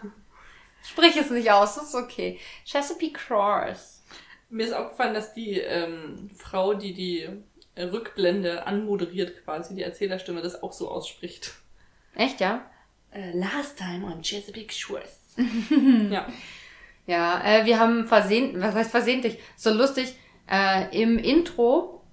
Sprich 0.83 1.15
es 1.15 1.29
nicht 1.29 1.49
aus, 1.49 1.75
das 1.75 1.85
ist 1.85 1.95
okay. 1.95 2.37
Chesapeake 2.65 3.17
Shores. 3.17 4.03
Mir 4.49 4.65
ist 4.65 4.73
aufgefallen, 4.73 5.13
dass 5.13 5.33
die 5.33 5.57
ähm, 5.59 6.29
Frau, 6.35 6.73
die 6.73 6.93
die 6.93 7.29
Rückblende 7.77 8.67
anmoderiert, 8.67 9.45
quasi 9.45 9.73
die 9.73 9.83
Erzählerstimme, 9.83 10.41
das 10.41 10.61
auch 10.61 10.73
so 10.73 10.91
ausspricht. 10.91 11.53
Echt, 12.15 12.41
ja? 12.41 12.69
Äh, 13.11 13.31
last 13.37 13.77
time 13.77 14.05
on 14.05 14.21
Chesapeake 14.21 14.73
Shores. 14.73 15.17
ja. 16.09 16.27
Ja, 17.07 17.41
äh, 17.45 17.65
wir 17.65 17.79
haben 17.79 18.05
versehentlich, 18.05 18.61
was 18.61 18.75
heißt 18.75 18.91
versehentlich? 18.91 19.39
So 19.55 19.73
lustig, 19.73 20.13
äh, 20.51 21.01
im 21.01 21.17
Intro 21.17 22.03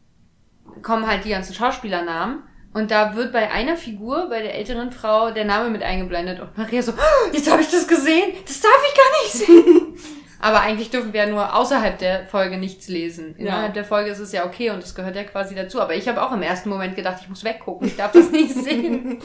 kommen 0.83 1.09
halt 1.09 1.25
die 1.25 1.31
ganzen 1.31 1.55
Schauspielernamen 1.55 2.45
und 2.73 2.91
da 2.91 3.15
wird 3.17 3.33
bei 3.33 3.51
einer 3.51 3.77
Figur, 3.77 4.29
bei 4.29 4.43
der 4.43 4.55
älteren 4.55 4.93
Frau, 4.93 5.31
der 5.31 5.45
Name 5.45 5.71
mit 5.71 5.83
eingeblendet 5.83 6.41
und 6.41 6.57
Maria 6.57 6.83
so, 6.83 6.93
"Oh, 6.93 7.31
jetzt 7.33 7.51
habe 7.51 7.63
ich 7.63 7.71
das 7.71 7.87
gesehen, 7.89 8.33
das 8.47 8.61
darf 8.61 8.73
ich 8.89 8.95
gar 8.97 9.23
nicht 9.23 9.33
sehen. 9.33 10.17
Aber 10.43 10.61
eigentlich 10.61 10.89
dürfen 10.89 11.13
wir 11.13 11.25
ja 11.25 11.29
nur 11.31 11.55
außerhalb 11.55 11.99
der 11.99 12.25
Folge 12.27 12.57
nichts 12.57 12.89
lesen. 12.89 13.37
Innerhalb 13.37 13.75
der 13.75 13.85
Folge 13.85 14.11
ist 14.11 14.21
es 14.21 14.33
ja 14.33 14.47
okay 14.47 14.71
und 14.71 14.83
das 14.83 14.95
gehört 14.95 15.15
ja 15.15 15.25
quasi 15.25 15.55
dazu. 15.55 15.83
Aber 15.83 15.95
ich 15.95 16.09
habe 16.09 16.23
auch 16.23 16.33
im 16.33 16.41
ersten 16.41 16.71
Moment 16.71 16.97
gedacht, 16.97 17.19
ich 17.21 17.29
muss 17.29 17.45
weggucken, 17.45 17.87
ich 17.87 17.97
darf 17.97 18.13
das 18.13 18.31
nicht 18.31 18.55
sehen. 18.65 19.21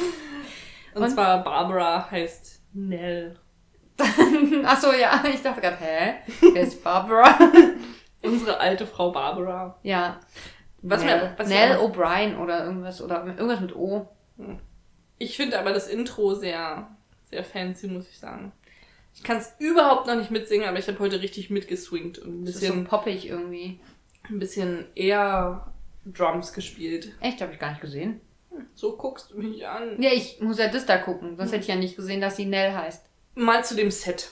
Und, 0.93 1.03
Und? 1.03 1.10
zwar 1.10 1.41
Barbara 1.41 2.10
heißt 2.12 2.60
Nell. 2.73 3.38
Ach 4.65 4.77
so, 4.81 4.91
ja, 4.91 5.23
ich 5.34 5.41
dachte 5.41 5.62
gerade, 5.62 5.77
hä? 5.79 6.15
Wer 6.53 6.62
ist 6.63 6.84
Barbara? 6.84 7.34
Unsere 8.21 8.60
alte 8.60 8.86
Frau 8.86 9.12
Barbara. 9.12 9.77
ja, 9.84 10.19
Was 10.87 11.03
Nell, 11.03 11.17
mir, 11.17 11.33
was 11.37 11.47
Nell 11.49 11.77
O'Brien 11.77 12.37
oder 12.37 12.65
irgendwas 12.65 13.01
oder 13.01 13.25
irgendwas 13.25 13.59
mit 13.59 13.75
O. 13.75 14.07
ich 15.17 15.35
finde 15.35 15.57
aber 15.59 15.73
das 15.73 15.87
Intro 15.87 16.35
sehr, 16.35 16.95
sehr 17.29 17.43
fancy, 17.43 17.87
muss 17.87 18.07
ich 18.09 18.19
sagen. 18.19 18.51
Ich 19.13 19.23
kann 19.23 19.37
es 19.37 19.53
überhaupt 19.59 20.07
noch 20.07 20.15
nicht 20.15 20.29
mitsingen, 20.31 20.67
aber 20.67 20.77
ich 20.77 20.87
habe 20.87 20.99
heute 20.99 21.21
richtig 21.21 21.49
mitgeswingt 21.49 22.19
und 22.19 22.41
ein 22.41 22.45
Das 22.45 22.55
ist 22.55 22.61
so 22.61 22.67
bisschen, 22.67 22.85
poppig 22.85 23.27
irgendwie. 23.27 23.79
ein 24.29 24.39
bisschen 24.39 24.85
eher 24.93 25.71
Drums 26.05 26.53
gespielt. 26.53 27.13
Echt, 27.21 27.41
habe 27.41 27.53
ich 27.53 27.59
gar 27.59 27.69
nicht 27.71 27.81
gesehen. 27.81 28.21
So 28.73 28.95
guckst 28.97 29.31
du 29.31 29.37
mich 29.37 29.67
an. 29.67 30.01
Ja, 30.01 30.11
ich 30.11 30.39
muss 30.41 30.59
ja 30.59 30.67
das 30.67 30.85
da 30.85 30.97
gucken. 30.97 31.35
Sonst 31.37 31.51
hätte 31.51 31.61
ich 31.63 31.67
ja 31.67 31.75
nicht 31.75 31.95
gesehen, 31.95 32.21
dass 32.21 32.35
sie 32.35 32.45
Nell 32.45 32.73
heißt. 32.73 33.05
Mal 33.35 33.63
zu 33.65 33.75
dem 33.75 33.89
Set. 33.91 34.31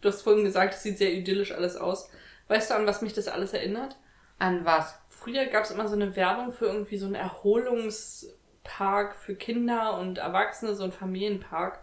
Du 0.00 0.08
hast 0.08 0.22
vorhin 0.22 0.44
gesagt, 0.44 0.74
es 0.74 0.82
sieht 0.82 0.98
sehr 0.98 1.12
idyllisch 1.12 1.52
alles 1.52 1.76
aus. 1.76 2.10
Weißt 2.48 2.70
du, 2.70 2.74
an 2.74 2.86
was 2.86 3.02
mich 3.02 3.14
das 3.14 3.26
alles 3.28 3.52
erinnert? 3.52 3.96
An 4.38 4.64
was? 4.64 4.98
Früher 5.28 5.46
gab 5.46 5.64
es 5.64 5.70
immer 5.70 5.88
so 5.88 5.94
eine 5.94 6.14
Werbung 6.16 6.52
für 6.52 6.66
irgendwie 6.66 6.96
so 6.96 7.06
einen 7.06 7.14
Erholungspark 7.14 9.16
für 9.16 9.34
Kinder 9.34 9.98
und 9.98 10.18
Erwachsene, 10.18 10.74
so 10.74 10.84
einen 10.84 10.92
Familienpark. 10.92 11.80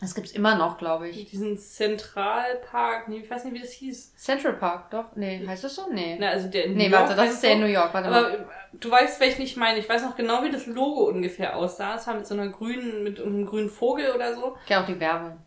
Das 0.00 0.14
gibt's 0.14 0.32
immer 0.32 0.56
noch, 0.56 0.78
glaube 0.78 1.08
ich. 1.08 1.30
Diesen 1.30 1.56
Zentralpark, 1.56 3.08
nee, 3.08 3.20
ich 3.20 3.30
weiß 3.30 3.44
nicht, 3.44 3.54
wie 3.54 3.60
das 3.60 3.70
hieß. 3.70 4.16
Central 4.16 4.54
Park, 4.54 4.90
doch? 4.90 5.14
Nee, 5.14 5.46
heißt 5.46 5.62
das 5.62 5.76
so? 5.76 5.86
Nee. 5.92 6.16
Na, 6.18 6.30
also 6.30 6.48
der 6.48 6.64
in 6.64 6.74
nee, 6.74 6.88
New 6.88 6.96
York 6.96 7.08
warte, 7.08 7.14
das 7.14 7.34
ist 7.34 7.42
der 7.42 7.52
in. 7.52 7.60
New 7.60 7.66
York. 7.66 7.94
Warte 7.94 8.10
mal. 8.10 8.24
Aber 8.24 8.34
äh, 8.34 8.44
du 8.72 8.90
weißt, 8.90 9.20
welchen 9.20 9.42
ich 9.42 9.56
meine. 9.56 9.78
Ich 9.78 9.88
weiß 9.88 10.02
noch 10.02 10.16
genau, 10.16 10.42
wie 10.42 10.50
das 10.50 10.66
Logo 10.66 11.04
ungefähr 11.04 11.56
aussah. 11.56 11.94
Es 11.94 12.06
war 12.08 12.14
mit 12.14 12.26
so 12.26 12.34
einer 12.34 12.48
grünen, 12.48 13.04
mit 13.04 13.20
einem 13.20 13.46
grünen 13.46 13.70
Vogel 13.70 14.10
oder 14.10 14.34
so. 14.34 14.56
Kenne 14.66 14.82
auch 14.82 14.86
die 14.86 14.98
Werbung. 14.98 15.38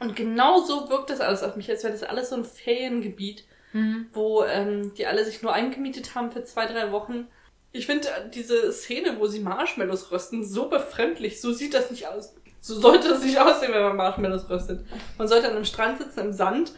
Und 0.00 0.16
genau 0.16 0.60
so 0.60 0.88
wirkt 0.88 1.10
das 1.10 1.20
alles 1.20 1.42
auf 1.42 1.56
mich, 1.56 1.68
als 1.68 1.84
wäre 1.84 1.92
das 1.92 2.02
alles 2.02 2.30
so 2.30 2.36
ein 2.36 2.44
Feriengebiet, 2.44 3.44
Mhm. 3.74 4.06
wo 4.12 4.44
ähm, 4.44 4.94
die 4.94 5.04
alle 5.04 5.24
sich 5.24 5.42
nur 5.42 5.52
eingemietet 5.52 6.14
haben 6.14 6.30
für 6.30 6.44
zwei, 6.44 6.66
drei 6.66 6.92
Wochen. 6.92 7.26
Ich 7.72 7.86
finde 7.86 8.06
äh, 8.06 8.30
diese 8.32 8.72
Szene, 8.72 9.16
wo 9.18 9.26
sie 9.26 9.40
Marshmallows 9.40 10.12
rösten, 10.12 10.44
so 10.44 10.68
befremdlich. 10.68 11.40
So 11.40 11.52
sieht 11.52 11.74
das 11.74 11.90
nicht 11.90 12.06
aus. 12.06 12.36
So 12.60 12.80
sollte 12.80 13.08
das 13.08 13.24
nicht 13.24 13.38
aussehen, 13.40 13.72
wenn 13.72 13.82
man 13.82 13.96
Marshmallows 13.96 14.48
röstet. 14.48 14.86
Man 15.18 15.26
sollte 15.26 15.48
an 15.48 15.56
einem 15.56 15.64
Strand 15.64 15.98
sitzen 15.98 16.20
im 16.20 16.32
Sand 16.32 16.72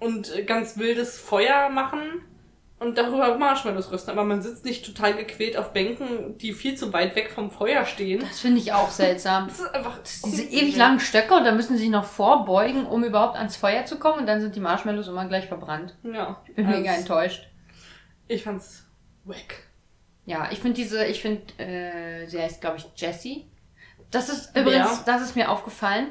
und 0.00 0.36
äh, 0.36 0.44
ganz 0.44 0.76
wildes 0.76 1.18
Feuer 1.18 1.70
machen 1.70 2.22
und 2.82 2.98
darüber 2.98 3.36
Marshmallows 3.38 3.90
rösten. 3.90 4.10
Aber 4.10 4.24
man 4.24 4.42
sitzt 4.42 4.64
nicht 4.64 4.84
total 4.84 5.14
gequält 5.14 5.56
auf 5.56 5.72
Bänken, 5.72 6.36
die 6.38 6.52
viel 6.52 6.74
zu 6.74 6.92
weit 6.92 7.14
weg 7.16 7.30
vom 7.30 7.50
Feuer 7.50 7.84
stehen. 7.86 8.20
Das 8.20 8.40
finde 8.40 8.60
ich 8.60 8.72
auch 8.72 8.90
seltsam. 8.90 9.48
Das 9.48 9.60
ist 9.60 9.74
einfach 9.74 9.98
Diese 10.02 10.42
ewig 10.44 10.76
langen 10.76 11.00
Stöcke 11.00 11.34
und 11.34 11.44
da 11.44 11.52
müssen 11.52 11.76
sie 11.76 11.84
sich 11.84 11.90
noch 11.90 12.04
vorbeugen, 12.04 12.86
um 12.86 13.04
überhaupt 13.04 13.36
ans 13.36 13.56
Feuer 13.56 13.84
zu 13.86 13.98
kommen 13.98 14.20
und 14.20 14.26
dann 14.26 14.40
sind 14.40 14.56
die 14.56 14.60
Marshmallows 14.60 15.08
immer 15.08 15.26
gleich 15.26 15.46
verbrannt. 15.46 15.96
Ja. 16.02 16.42
Ich 16.48 16.54
bin 16.54 16.66
mega 16.66 16.90
Also, 16.90 17.00
enttäuscht. 17.02 17.48
Ich 18.28 18.42
fand's 18.42 18.84
wack. 19.24 19.64
Ja, 20.24 20.48
ich 20.50 20.60
finde 20.60 20.74
diese, 20.74 21.04
ich 21.06 21.20
finde, 21.20 21.42
äh, 21.58 22.26
sie 22.26 22.40
heißt, 22.40 22.60
glaube 22.60 22.78
ich, 22.78 22.86
Jessie. 22.96 23.46
Das 24.10 24.28
ist 24.28 24.56
übrigens, 24.56 25.04
das 25.04 25.22
ist 25.22 25.36
mir 25.36 25.50
aufgefallen, 25.50 26.08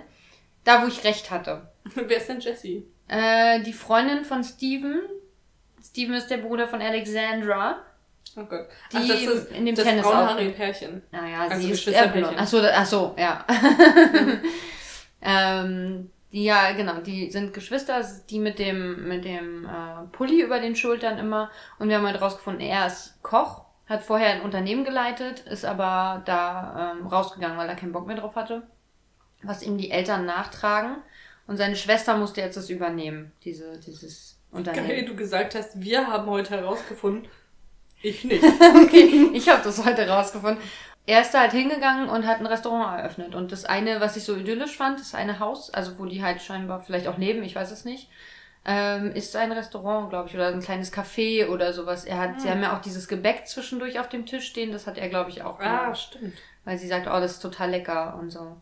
da 0.64 0.82
wo 0.84 0.88
ich 0.88 1.04
recht 1.04 1.32
hatte. 1.32 1.70
Wer 1.96 2.18
ist 2.18 2.28
denn 2.28 2.40
Jessie? 2.40 2.86
Äh, 3.08 3.62
die 3.62 3.74
Freundin 3.74 4.26
von 4.26 4.44
Steven. 4.44 5.02
Steven 5.92 6.16
ist 6.16 6.28
der 6.30 6.38
Bruder 6.38 6.68
von 6.68 6.82
Alexandra. 6.82 7.78
Oh 8.38 8.44
Gott. 8.46 8.68
Die 8.94 9.56
in 9.56 9.66
dem 9.66 9.76
das 9.76 9.84
Tennis 9.84 10.04
braunhaarige 10.04 10.52
Pärchen. 10.52 11.02
Naja, 11.12 11.42
Also 11.42 11.68
sie 11.68 11.72
ist 11.72 11.88
eher 11.88 12.08
blond. 12.08 12.40
Achso, 12.40 12.62
ach 12.62 12.86
so, 12.86 13.16
ja. 13.18 13.46
ähm, 15.22 16.10
die, 16.32 16.46
ja, 16.46 16.72
genau, 16.72 17.02
die 17.02 17.30
sind 17.30 17.54
Geschwister, 17.54 18.02
die 18.30 18.40
mit 18.40 18.58
dem, 18.58 19.08
mit 19.10 19.26
dem 19.26 19.66
äh, 19.66 20.08
Pulli 20.14 20.42
über 20.42 20.62
den 20.62 20.78
Schultern 20.78 21.18
immer. 21.18 21.52
Und 21.78 21.90
wir 21.90 21.98
haben 21.98 22.06
halt 22.06 22.22
rausgefunden, 22.22 22.66
er 22.66 22.88
ist 22.88 23.22
Koch, 23.22 23.66
hat 23.88 24.02
vorher 24.02 24.30
ein 24.30 24.42
Unternehmen 24.42 24.86
geleitet, 24.86 25.42
ist 25.42 25.66
aber 25.66 26.22
da 26.24 26.94
ähm, 26.96 27.08
rausgegangen, 27.08 27.58
weil 27.58 27.68
er 27.68 27.76
keinen 27.76 27.92
Bock 27.92 28.08
mehr 28.08 28.16
drauf 28.16 28.36
hatte. 28.36 28.64
Was 29.44 29.62
ihm 29.62 29.78
die 29.78 29.92
Eltern 29.92 30.26
nachtragen. 30.26 30.98
Und 31.48 31.58
seine 31.58 31.76
Schwester 31.76 32.16
musste 32.16 32.40
jetzt 32.40 32.56
das 32.56 32.70
übernehmen, 32.70 33.34
diese, 33.44 33.78
dieses 33.80 34.41
Unternehmen. 34.52 34.88
Geil, 34.88 35.06
du 35.06 35.16
gesagt 35.16 35.56
hast, 35.56 35.80
wir 35.82 36.08
haben 36.08 36.26
heute 36.28 36.52
herausgefunden, 36.58 37.28
Ich 38.02 38.24
nicht. 38.24 38.44
okay, 38.84 39.30
ich 39.34 39.48
habe 39.50 39.62
das 39.64 39.84
heute 39.86 40.08
rausgefunden. 40.08 40.62
Er 41.08 41.22
ist 41.22 41.34
da 41.34 41.40
halt 41.42 41.52
hingegangen 41.52 42.10
und 42.10 42.28
hat 42.28 42.40
ein 42.40 42.46
Restaurant 42.46 43.00
eröffnet. 43.00 43.34
Und 43.34 43.52
das 43.52 43.66
eine, 43.66 44.02
was 44.02 44.18
ich 44.18 44.24
so 44.24 44.36
idyllisch 44.36 44.78
fand, 44.78 45.00
das 45.00 45.16
eine 45.16 45.40
Haus, 45.40 45.74
also 45.74 45.98
wo 45.98 46.06
die 46.06 46.24
halt 46.24 46.42
scheinbar 46.42 46.80
vielleicht 46.82 47.08
auch 47.08 47.18
leben, 47.18 47.42
ich 47.44 47.56
weiß 47.56 47.72
es 47.72 47.86
nicht, 47.86 48.08
ähm, 48.66 49.12
ist 49.14 49.36
ein 49.36 49.52
Restaurant, 49.52 50.10
glaube 50.12 50.30
ich, 50.30 50.36
oder 50.36 50.50
ein 50.50 50.62
kleines 50.62 50.94
Café 50.94 51.48
oder 51.50 51.74
sowas. 51.74 52.06
Er 52.06 52.20
hat, 52.20 52.40
sie 52.42 52.50
haben 52.50 52.62
ja 52.62 52.78
auch 52.78 52.82
dieses 52.82 53.08
Gebäck 53.08 53.48
zwischendurch 53.48 54.00
auf 54.00 54.10
dem 54.10 54.28
Tisch 54.28 54.46
stehen, 54.46 54.72
das 54.72 54.86
hat 54.86 55.00
er, 55.00 55.10
glaube 55.10 55.32
ich, 55.32 55.42
auch 55.42 55.60
Ah, 55.60 55.86
gemacht. 55.86 56.00
stimmt. 56.00 56.34
Weil 56.66 56.78
sie 56.78 56.88
sagt, 56.88 57.08
oh, 57.08 57.20
das 57.20 57.32
ist 57.34 57.40
total 57.40 57.72
lecker 57.72 58.16
und 58.20 58.30
so. 58.30 58.58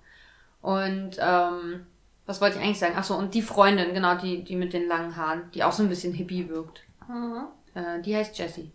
Und 0.61 1.17
ähm, 1.19 1.85
was 2.29 2.39
wollte 2.41 2.57
ich 2.59 2.63
eigentlich 2.63 2.77
sagen? 2.79 2.93
Ach 2.95 3.03
so, 3.03 3.15
und 3.15 3.33
die 3.33 3.41
Freundin, 3.41 3.93
genau, 3.93 4.15
die, 4.15 4.43
die 4.43 4.55
mit 4.55 4.71
den 4.73 4.87
langen 4.87 5.15
Haaren, 5.15 5.49
die 5.53 5.63
auch 5.63 5.71
so 5.71 5.81
ein 5.83 5.89
bisschen 5.89 6.13
hippie 6.13 6.47
wirkt. 6.47 6.81
Äh, 7.73 8.01
die 8.01 8.15
heißt 8.15 8.37
Jessie. 8.37 8.71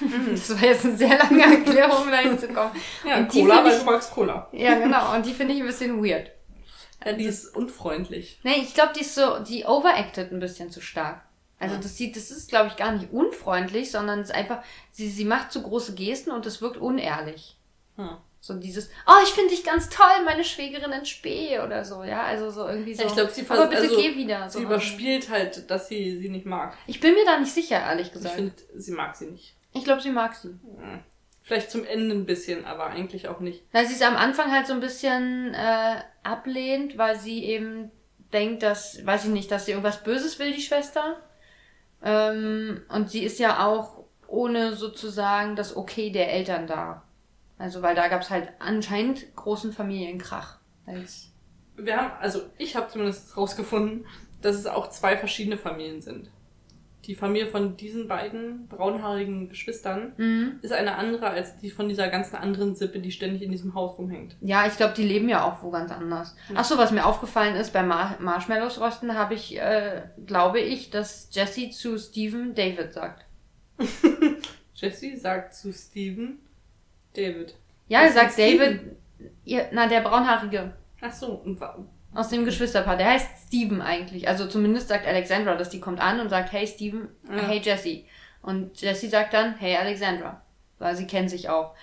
das 0.30 0.50
war 0.50 0.68
jetzt 0.68 0.84
eine 0.84 0.96
sehr 0.96 1.18
lange 1.18 1.42
Erklärung, 1.42 2.02
um 2.04 2.10
da 2.10 2.18
hinzukommen. 2.18 2.72
Ja, 3.06 3.18
Und 3.18 3.28
Cola, 3.28 3.64
weil 3.64 3.72
ich- 3.72 3.78
du 3.80 3.84
magst 3.84 4.10
Cola. 4.12 4.48
Ja, 4.52 4.78
genau. 4.78 5.14
Und 5.14 5.26
die 5.26 5.32
finde 5.34 5.52
ich 5.54 5.60
ein 5.60 5.66
bisschen 5.66 6.02
weird. 6.02 6.30
Ja, 7.04 7.12
die 7.12 7.24
ist 7.24 7.54
unfreundlich. 7.56 8.38
Nee, 8.44 8.62
ich 8.62 8.72
glaube, 8.74 8.92
die 8.96 9.00
ist 9.00 9.14
so, 9.16 9.40
die 9.40 9.64
overacted 9.64 10.30
ein 10.32 10.38
bisschen 10.38 10.70
zu 10.70 10.80
stark. 10.80 11.22
Also 11.58 11.76
das 11.76 11.96
sieht, 11.96 12.16
das 12.16 12.30
ist, 12.30 12.48
glaube 12.48 12.68
ich, 12.68 12.76
gar 12.76 12.92
nicht 12.92 13.12
unfreundlich, 13.12 13.90
sondern 13.90 14.20
es 14.20 14.30
ist 14.30 14.34
einfach, 14.34 14.62
sie, 14.90 15.08
sie 15.08 15.24
macht 15.24 15.52
zu 15.52 15.62
große 15.62 15.94
Gesten 15.94 16.30
und 16.30 16.44
es 16.46 16.60
wirkt 16.62 16.76
unehrlich. 16.76 17.56
Hm. 17.96 18.16
So 18.44 18.54
dieses, 18.54 18.90
oh, 19.06 19.22
ich 19.22 19.28
finde 19.28 19.50
dich 19.50 19.62
ganz 19.62 19.88
toll, 19.88 20.24
meine 20.24 20.42
Schwägerin 20.42 20.90
in 20.90 21.06
Spee 21.06 21.60
oder 21.60 21.84
so, 21.84 22.02
ja, 22.02 22.24
also 22.24 22.50
so 22.50 22.66
irgendwie 22.66 22.92
so. 22.92 23.02
Ja, 23.02 23.06
ich 23.08 23.14
glaube, 23.14 23.30
sie 23.30 23.42
aber 23.42 23.54
vers- 23.54 23.70
bitte 23.70 23.82
also, 23.82 23.96
geh 23.96 24.16
wieder. 24.16 24.50
So 24.50 24.58
Sie 24.58 24.64
überspielt 24.64 25.30
halt, 25.30 25.70
dass 25.70 25.86
sie 25.86 26.18
sie 26.18 26.28
nicht 26.28 26.44
mag. 26.44 26.76
Ich 26.88 26.98
bin 26.98 27.14
mir 27.14 27.24
da 27.24 27.38
nicht 27.38 27.52
sicher, 27.52 27.78
ehrlich 27.78 28.08
Ich 28.08 28.12
gesagt. 28.12 28.34
finde, 28.34 28.52
sie 28.74 28.90
mag 28.90 29.14
sie 29.14 29.26
nicht. 29.26 29.54
Ich 29.74 29.84
glaube, 29.84 30.02
sie 30.02 30.10
mag 30.10 30.34
sie. 30.34 30.48
Hm. 30.48 31.04
Vielleicht 31.44 31.70
zum 31.70 31.84
Ende 31.84 32.16
ein 32.16 32.26
bisschen, 32.26 32.64
aber 32.64 32.86
eigentlich 32.86 33.28
auch 33.28 33.38
nicht. 33.38 33.62
Na, 33.72 33.84
sie 33.84 33.94
ist 33.94 34.02
am 34.02 34.16
Anfang 34.16 34.50
halt 34.50 34.66
so 34.66 34.72
ein 34.72 34.80
bisschen 34.80 35.54
äh, 35.54 36.00
ablehnt, 36.24 36.98
weil 36.98 37.20
sie 37.20 37.44
eben 37.44 37.92
denkt, 38.32 38.64
dass, 38.64 39.06
weiß 39.06 39.26
ich 39.26 39.30
nicht, 39.30 39.52
dass 39.52 39.66
sie 39.66 39.70
irgendwas 39.70 40.02
Böses 40.02 40.40
will, 40.40 40.52
die 40.52 40.62
Schwester. 40.62 41.22
Ähm, 42.02 42.82
und 42.88 43.08
sie 43.08 43.22
ist 43.22 43.38
ja 43.38 43.64
auch 43.64 44.02
ohne 44.26 44.74
sozusagen 44.74 45.54
das 45.54 45.76
Okay 45.76 46.10
der 46.10 46.32
Eltern 46.32 46.66
da. 46.66 47.04
Also, 47.58 47.82
weil 47.82 47.94
da 47.94 48.08
gab's 48.08 48.30
halt 48.30 48.48
anscheinend 48.58 49.34
großen 49.36 49.72
Familienkrach. 49.72 50.58
Wir 51.76 51.96
haben, 51.96 52.12
also 52.20 52.42
ich 52.58 52.76
habe 52.76 52.88
zumindest 52.88 53.36
rausgefunden, 53.36 54.06
dass 54.40 54.56
es 54.56 54.66
auch 54.66 54.90
zwei 54.90 55.16
verschiedene 55.16 55.56
Familien 55.56 56.00
sind. 56.00 56.30
Die 57.06 57.16
Familie 57.16 57.48
von 57.48 57.76
diesen 57.76 58.06
beiden 58.06 58.68
braunhaarigen 58.68 59.48
Geschwistern 59.48 60.12
mhm. 60.16 60.58
ist 60.62 60.72
eine 60.72 60.96
andere 60.96 61.28
als 61.28 61.58
die 61.58 61.70
von 61.70 61.88
dieser 61.88 62.08
ganzen 62.08 62.36
anderen 62.36 62.76
Sippe, 62.76 63.00
die 63.00 63.10
ständig 63.10 63.42
in 63.42 63.50
diesem 63.50 63.74
Haus 63.74 63.98
rumhängt. 63.98 64.36
Ja, 64.40 64.66
ich 64.66 64.76
glaube, 64.76 64.94
die 64.94 65.02
leben 65.02 65.28
ja 65.28 65.44
auch 65.44 65.64
wo 65.64 65.70
ganz 65.70 65.90
anders. 65.90 66.36
Ach 66.54 66.64
so, 66.64 66.78
was 66.78 66.92
mir 66.92 67.04
aufgefallen 67.04 67.56
ist, 67.56 67.72
beim 67.72 67.88
Mar 67.88 68.18
Marshmallows 68.20 68.80
rösten 68.80 69.16
habe 69.16 69.34
ich, 69.34 69.58
äh, 69.58 70.02
glaube 70.26 70.60
ich, 70.60 70.90
dass 70.90 71.28
Jesse 71.32 71.70
zu 71.70 71.98
Steven 71.98 72.54
David 72.54 72.92
sagt. 72.92 73.24
Jesse 74.74 75.16
sagt 75.16 75.54
zu 75.54 75.72
Steven, 75.72 76.38
David. 77.16 77.54
Ja, 77.88 78.02
er 78.02 78.12
sagt? 78.12 78.38
David, 78.38 78.80
ihr, 79.44 79.66
na, 79.72 79.86
der 79.86 80.00
braunhaarige 80.00 80.72
Ach 81.00 81.12
so, 81.12 81.32
und 81.44 81.60
wa- 81.60 81.78
aus 82.14 82.28
dem 82.28 82.44
Geschwisterpaar, 82.44 82.96
der 82.96 83.10
heißt 83.10 83.46
Steven 83.48 83.80
eigentlich. 83.82 84.28
Also 84.28 84.46
zumindest 84.46 84.88
sagt 84.88 85.06
Alexandra, 85.06 85.54
dass 85.56 85.70
die 85.70 85.80
kommt 85.80 86.00
an 86.00 86.20
und 86.20 86.28
sagt, 86.28 86.52
hey 86.52 86.66
Steven, 86.66 87.08
Ja. 87.28 87.42
hey 87.48 87.58
Jesse. 87.62 88.04
Und 88.42 88.80
Jesse 88.80 89.08
sagt 89.08 89.34
dann, 89.34 89.54
hey 89.58 89.76
Alexandra. 89.76 90.42
Weil 90.78 90.94
sie 90.96 91.06
kennen 91.06 91.28
sich 91.28 91.48
auch. 91.48 91.74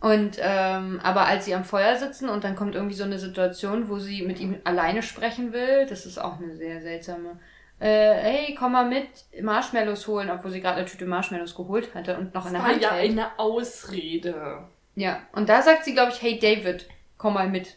Und, 0.00 0.38
ähm, 0.40 1.00
aber 1.02 1.26
als 1.26 1.44
sie 1.44 1.54
am 1.54 1.64
Feuer 1.64 1.96
sitzen 1.96 2.28
und 2.28 2.44
dann 2.44 2.54
kommt 2.56 2.74
irgendwie 2.76 2.94
so 2.94 3.04
eine 3.04 3.18
Situation, 3.18 3.88
wo 3.88 3.98
sie 3.98 4.22
mit 4.22 4.38
ihm 4.38 4.56
alleine 4.64 5.02
sprechen 5.02 5.52
will, 5.52 5.86
das 5.88 6.06
ist 6.06 6.18
auch 6.18 6.38
eine 6.40 6.56
sehr 6.56 6.80
seltsame. 6.80 7.38
Äh, 7.80 8.12
hey, 8.14 8.54
komm 8.58 8.72
mal 8.72 8.88
mit 8.88 9.06
Marshmallows 9.40 10.06
holen, 10.08 10.30
obwohl 10.30 10.50
sie 10.50 10.60
gerade 10.60 10.78
eine 10.78 10.86
Tüte 10.86 11.06
Marshmallows 11.06 11.54
geholt 11.54 11.94
hatte 11.94 12.16
und 12.18 12.34
noch 12.34 12.46
in 12.46 12.52
das 12.52 12.60
der 12.60 12.62
war 12.62 12.68
Hand 12.72 12.82
ja 12.82 12.90
hält. 12.92 13.12
eine 13.12 13.38
Ausrede. 13.38 14.64
Ja, 14.96 15.20
und 15.32 15.48
da 15.48 15.62
sagt 15.62 15.84
sie, 15.84 15.94
glaube 15.94 16.12
ich, 16.12 16.20
hey 16.20 16.38
David, 16.40 16.88
komm 17.16 17.34
mal 17.34 17.48
mit. 17.48 17.76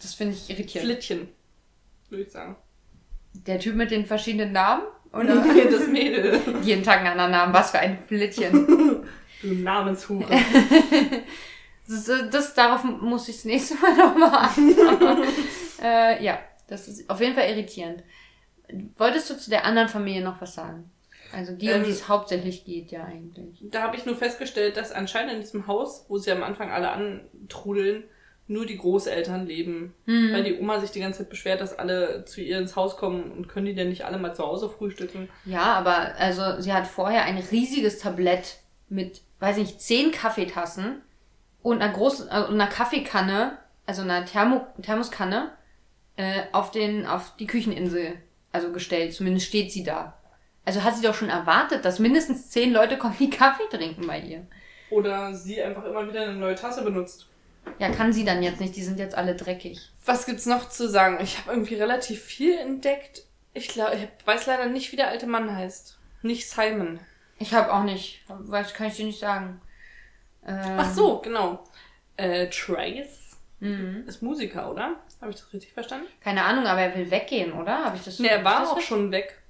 Das 0.00 0.14
finde 0.14 0.34
ich 0.34 0.50
irritierend. 0.50 0.86
Flittchen, 0.90 1.28
würde 2.10 2.24
ich 2.24 2.30
sagen. 2.30 2.56
Der 3.46 3.58
Typ 3.58 3.74
mit 3.74 3.90
den 3.90 4.04
verschiedenen 4.04 4.52
Namen? 4.52 4.82
Oder 5.12 5.42
Oder 5.44 5.70
das 5.70 5.86
Mädel. 5.88 6.38
jeden 6.62 6.82
Tag 6.82 6.98
einen 6.98 7.08
anderen 7.08 7.30
Namen? 7.32 7.54
Was 7.54 7.70
für 7.70 7.78
ein 7.78 7.98
Flittchen. 8.06 9.06
Du 9.42 9.48
Namenshure. 9.54 10.24
Das, 11.88 12.08
das, 12.30 12.54
darauf 12.54 12.84
muss 12.84 13.28
ich 13.28 13.34
das 13.36 13.44
nächste 13.44 13.74
Mal 13.74 13.96
nochmal 13.96 14.30
anschauen. 14.46 15.24
äh, 15.82 16.24
ja, 16.24 16.38
das 16.68 16.86
ist 16.86 17.10
auf 17.10 17.20
jeden 17.20 17.34
Fall 17.34 17.50
irritierend. 17.50 18.04
Wolltest 18.96 19.30
du 19.30 19.38
zu 19.38 19.50
der 19.50 19.64
anderen 19.64 19.88
Familie 19.88 20.22
noch 20.22 20.40
was 20.40 20.54
sagen? 20.54 20.90
Also 21.32 21.54
die, 21.54 21.68
um 21.68 21.76
Ähm, 21.76 21.84
die 21.84 21.90
es 21.90 22.08
hauptsächlich 22.08 22.64
geht, 22.64 22.90
ja 22.90 23.04
eigentlich. 23.04 23.58
Da 23.70 23.82
habe 23.82 23.96
ich 23.96 24.04
nur 24.04 24.16
festgestellt, 24.16 24.76
dass 24.76 24.92
anscheinend 24.92 25.32
in 25.32 25.40
diesem 25.40 25.66
Haus, 25.66 26.04
wo 26.08 26.18
sie 26.18 26.30
am 26.30 26.42
Anfang 26.42 26.70
alle 26.70 26.90
antrudeln, 26.90 28.04
nur 28.48 28.66
die 28.66 28.76
Großeltern 28.76 29.46
leben. 29.46 29.94
Mhm. 30.04 30.32
Weil 30.32 30.44
die 30.44 30.58
Oma 30.58 30.80
sich 30.80 30.90
die 30.90 31.00
ganze 31.00 31.20
Zeit 31.20 31.30
beschwert, 31.30 31.60
dass 31.60 31.78
alle 31.78 32.24
zu 32.26 32.40
ihr 32.40 32.58
ins 32.58 32.76
Haus 32.76 32.96
kommen 32.96 33.32
und 33.32 33.48
können 33.48 33.66
die 33.66 33.74
denn 33.74 33.88
nicht 33.88 34.04
alle 34.04 34.18
mal 34.18 34.34
zu 34.34 34.42
Hause 34.42 34.68
frühstücken. 34.68 35.28
Ja, 35.44 35.74
aber 35.74 36.14
also 36.18 36.60
sie 36.60 36.72
hat 36.72 36.86
vorher 36.86 37.24
ein 37.24 37.38
riesiges 37.38 37.98
Tablett 37.98 38.58
mit, 38.88 39.22
weiß 39.40 39.56
nicht, 39.56 39.80
zehn 39.80 40.10
Kaffeetassen 40.10 41.00
und 41.62 41.80
einer 41.80 41.92
großen, 41.92 42.28
äh, 42.28 42.42
und 42.42 42.54
einer 42.54 42.66
Kaffeekanne, 42.66 43.56
also 43.86 44.02
einer 44.02 44.26
Thermo, 44.26 44.66
Thermoskanne, 44.82 45.52
äh, 46.16 46.42
auf 46.52 46.72
den, 46.72 47.06
auf 47.06 47.36
die 47.38 47.46
Kücheninsel, 47.46 48.14
also 48.52 48.70
gestellt. 48.72 49.12
Zumindest 49.14 49.46
steht 49.46 49.72
sie 49.72 49.82
da. 49.82 50.16
Also 50.64 50.84
hat 50.84 50.96
sie 50.96 51.02
doch 51.02 51.14
schon 51.14 51.28
erwartet, 51.30 51.84
dass 51.84 51.98
mindestens 51.98 52.50
zehn 52.50 52.72
Leute 52.72 52.98
kommen, 52.98 53.16
die 53.18 53.30
Kaffee 53.30 53.68
trinken 53.70 54.06
bei 54.06 54.20
ihr. 54.20 54.46
Oder 54.90 55.34
sie 55.34 55.60
einfach 55.62 55.84
immer 55.84 56.06
wieder 56.06 56.22
eine 56.22 56.34
neue 56.34 56.54
Tasse 56.54 56.82
benutzt. 56.82 57.26
Ja, 57.78 57.90
kann 57.90 58.12
sie 58.12 58.24
dann 58.24 58.42
jetzt 58.42 58.60
nicht, 58.60 58.76
die 58.76 58.82
sind 58.82 58.98
jetzt 58.98 59.14
alle 59.16 59.34
dreckig. 59.34 59.80
Was 60.04 60.26
gibt's 60.26 60.46
noch 60.46 60.68
zu 60.68 60.88
sagen? 60.88 61.18
Ich 61.22 61.38
habe 61.38 61.52
irgendwie 61.52 61.76
relativ 61.76 62.20
viel 62.22 62.58
entdeckt. 62.58 63.22
Ich 63.54 63.68
glaube, 63.68 63.96
ich 63.96 64.26
weiß 64.26 64.46
leider 64.46 64.66
nicht, 64.66 64.90
wie 64.92 64.96
der 64.96 65.08
alte 65.08 65.26
Mann 65.26 65.54
heißt. 65.54 65.98
Nicht 66.22 66.48
Simon. 66.48 66.98
Ich 67.38 67.54
habe 67.54 67.72
auch 67.72 67.84
nicht, 67.84 68.22
weiß, 68.28 68.74
kann 68.74 68.88
ich 68.88 68.96
dir 68.96 69.06
nicht 69.06 69.20
sagen. 69.20 69.60
Ähm, 70.46 70.76
Ach 70.76 70.92
so, 70.92 71.18
genau. 71.18 71.64
Äh, 72.16 72.48
Trace 72.50 73.18
Mhm. 73.60 74.04
ist 74.08 74.22
Musiker, 74.22 74.70
oder? 74.72 74.96
Habe 75.22 75.30
ich 75.30 75.38
das 75.40 75.52
richtig 75.54 75.72
verstanden? 75.72 76.06
Keine 76.20 76.44
Ahnung, 76.44 76.66
aber 76.66 76.80
er 76.80 76.94
will 76.96 77.10
weggehen, 77.10 77.52
oder? 77.52 77.84
Habe 77.84 77.96
ich 77.96 78.02
das 78.02 78.18
Nee, 78.18 78.28
er 78.28 78.44
war 78.44 78.66
auch 78.66 78.76
richtig- 78.76 78.88
schon 78.88 79.10
weg. 79.12 79.40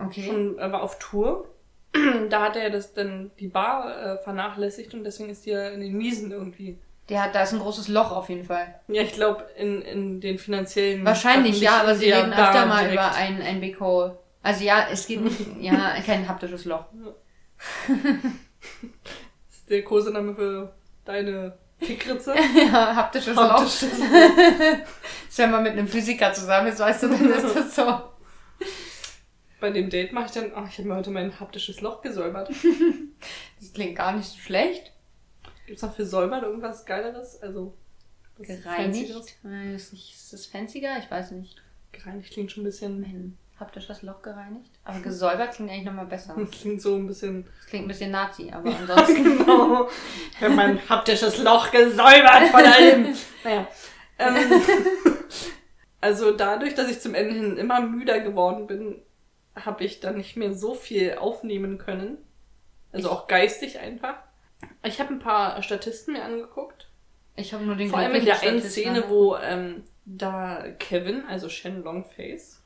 Okay. 0.00 0.24
Schon, 0.26 0.58
er 0.58 0.72
war 0.72 0.82
auf 0.82 0.98
Tour. 0.98 1.46
da 2.30 2.42
hat 2.42 2.56
er 2.56 2.70
das 2.70 2.94
dann 2.94 3.30
die 3.38 3.48
Bar 3.48 3.96
äh, 4.14 4.18
vernachlässigt 4.18 4.94
und 4.94 5.04
deswegen 5.04 5.28
ist 5.30 5.44
die 5.46 5.50
ja 5.50 5.68
in 5.68 5.80
den 5.80 5.96
Miesen 5.96 6.32
irgendwie. 6.32 6.78
Der 7.08 7.22
hat, 7.22 7.34
da 7.34 7.42
ist 7.42 7.52
ein 7.52 7.58
großes 7.60 7.88
Loch 7.88 8.10
auf 8.12 8.28
jeden 8.28 8.44
Fall. 8.44 8.80
Ja, 8.88 9.02
ich 9.02 9.12
glaube 9.12 9.46
in, 9.56 9.80
in 9.82 10.20
den 10.20 10.38
finanziellen. 10.38 11.04
Wahrscheinlich, 11.04 11.60
ja, 11.60 11.80
aber 11.80 11.94
sie 11.94 12.10
reden 12.10 12.32
öfter 12.32 12.66
mal 12.66 12.88
direkt. 12.88 12.92
über 12.94 13.14
ein, 13.14 13.40
ein 13.42 13.60
Big 13.60 13.80
Hole. 13.80 14.18
Also 14.42 14.64
ja, 14.64 14.86
es 14.90 15.06
geht 15.06 15.20
nicht, 15.22 15.38
ja, 15.60 15.94
kein 16.06 16.26
haptisches 16.28 16.64
Loch. 16.64 16.84
Das 19.48 19.56
ist 19.58 19.70
der 19.70 19.82
Kosename 19.84 20.34
für 20.34 20.72
deine 21.04 21.56
Fickritze. 21.80 22.34
ja, 22.56 22.96
haptisches 22.96 23.36
Loch. 23.36 23.50
Haptisches 23.50 23.98
Das, 24.00 25.38
wenn 25.38 25.50
man 25.50 25.62
mit 25.62 25.72
einem 25.72 25.88
Physiker 25.88 26.32
zusammen 26.32 26.68
ist, 26.68 26.80
weißt 26.80 27.04
du, 27.04 27.08
dann 27.08 27.30
ist 27.30 27.54
das 27.54 27.74
so. 27.74 28.00
Bei 29.60 29.70
dem 29.70 29.90
Date 29.90 30.12
mache 30.12 30.26
ich 30.26 30.32
dann, 30.32 30.52
ach, 30.54 30.68
ich 30.68 30.78
habe 30.78 30.88
mir 30.88 30.96
heute 30.96 31.10
mein 31.10 31.38
haptisches 31.38 31.80
Loch 31.80 32.02
gesäubert. 32.02 32.50
Das 33.60 33.72
klingt 33.72 33.96
gar 33.96 34.12
nicht 34.12 34.28
so 34.28 34.38
schlecht. 34.38 34.92
Gibt's 35.66 35.82
noch 35.82 35.92
für 35.92 36.06
säubern 36.06 36.44
irgendwas 36.44 36.86
Geileres? 36.86 37.42
Also, 37.42 37.74
Gereinigt. 38.38 39.36
Äh, 39.44 39.74
Ist, 39.74 39.92
ist 39.92 40.32
das 40.32 40.46
fancier? 40.46 40.96
Ich 41.02 41.10
weiß 41.10 41.32
nicht. 41.32 41.60
Gereinigt 41.90 42.32
klingt 42.32 42.52
schon 42.52 42.62
ein 42.62 42.66
bisschen, 42.66 43.36
Ein 43.58 43.66
haptisches 43.66 44.02
Loch 44.02 44.22
gereinigt. 44.22 44.70
Aber 44.84 45.00
gesäubert 45.00 45.52
klingt 45.54 45.70
eigentlich 45.70 45.84
nochmal 45.84 46.06
besser. 46.06 46.34
das 46.38 46.50
klingt 46.50 46.80
so 46.80 46.94
ein 46.94 47.06
bisschen, 47.06 47.44
Das 47.58 47.66
klingt 47.66 47.84
ein 47.86 47.88
bisschen 47.88 48.10
Nazi, 48.10 48.52
aber 48.52 48.70
ansonsten. 48.80 49.24
genau. 49.38 49.88
Ich 50.32 50.40
habe 50.40 50.54
mein 50.54 50.88
haptisches 50.88 51.38
Loch 51.38 51.70
gesäubert 51.70 52.48
von 52.50 52.64
allem. 52.64 53.14
naja. 53.44 53.66
Ähm, 54.18 54.62
also 56.00 56.32
dadurch, 56.32 56.74
dass 56.74 56.88
ich 56.88 57.00
zum 57.00 57.14
Ende 57.14 57.34
hin 57.34 57.56
immer 57.56 57.80
müder 57.80 58.20
geworden 58.20 58.66
bin, 58.66 59.02
habe 59.56 59.84
ich 59.84 60.00
dann 60.00 60.16
nicht 60.16 60.36
mehr 60.36 60.54
so 60.54 60.74
viel 60.74 61.14
aufnehmen 61.14 61.78
können. 61.78 62.18
Also 62.92 63.10
auch 63.10 63.26
geistig 63.26 63.80
einfach. 63.80 64.14
Ich 64.84 65.00
habe 65.00 65.12
ein 65.14 65.18
paar 65.18 65.62
Statisten 65.62 66.14
mir 66.14 66.24
angeguckt. 66.24 66.88
Ich 67.36 67.52
habe 67.52 67.64
nur 67.64 67.76
den 67.76 67.90
Vor 67.90 67.98
allem 67.98 68.14
in 68.14 68.24
der 68.24 68.40
einen 68.42 68.62
Szene, 68.62 69.04
wo 69.08 69.36
ähm, 69.36 69.84
da 70.04 70.64
Kevin, 70.78 71.24
also 71.28 71.48
Shen 71.48 71.82
Longface, 71.84 72.57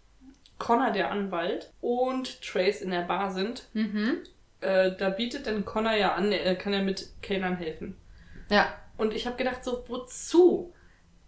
Connor 0.63 0.93
der 0.93 1.11
Anwalt 1.11 1.73
und 1.81 2.41
Trace 2.41 2.83
in 2.83 2.93
der 2.93 3.03
Bar 3.03 3.33
sind. 3.33 3.69
Mhm. 3.73 4.19
äh, 4.61 4.93
da 4.97 5.11
bietet 5.11 5.49
dann 5.49 5.65
Connor 5.65 5.95
ja 5.95 6.15
an, 6.15 6.31
er 6.31 6.55
kann 6.55 6.73
ja 6.73 6.83
mit 6.83 7.09
Kellnern 7.21 7.57
helfen. 7.57 7.97
Ja. 8.49 8.73
Und 8.97 9.13
ich 9.13 9.27
habe 9.27 9.37
gedacht, 9.37 9.65
so, 9.65 9.83
wozu? 9.89 10.73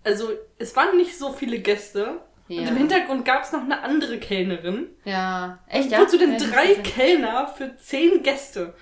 Also, 0.04 0.30
es 0.58 0.76
waren 0.76 0.96
nicht 0.96 1.18
so 1.18 1.32
viele 1.32 1.58
Gäste. 1.58 2.20
Ja. 2.46 2.60
Und 2.60 2.68
im 2.68 2.76
Hintergrund 2.76 3.24
gab 3.24 3.42
es 3.42 3.50
noch 3.50 3.62
eine 3.62 3.82
andere 3.82 4.20
Kellnerin. 4.20 4.86
Ja. 5.04 5.58
Echt, 5.66 5.90
ja? 5.90 5.98
Wozu 5.98 6.16
denn 6.16 6.38
drei 6.38 6.74
Kellner 6.84 7.48
für 7.48 7.76
zehn 7.76 8.22
Gäste? 8.22 8.74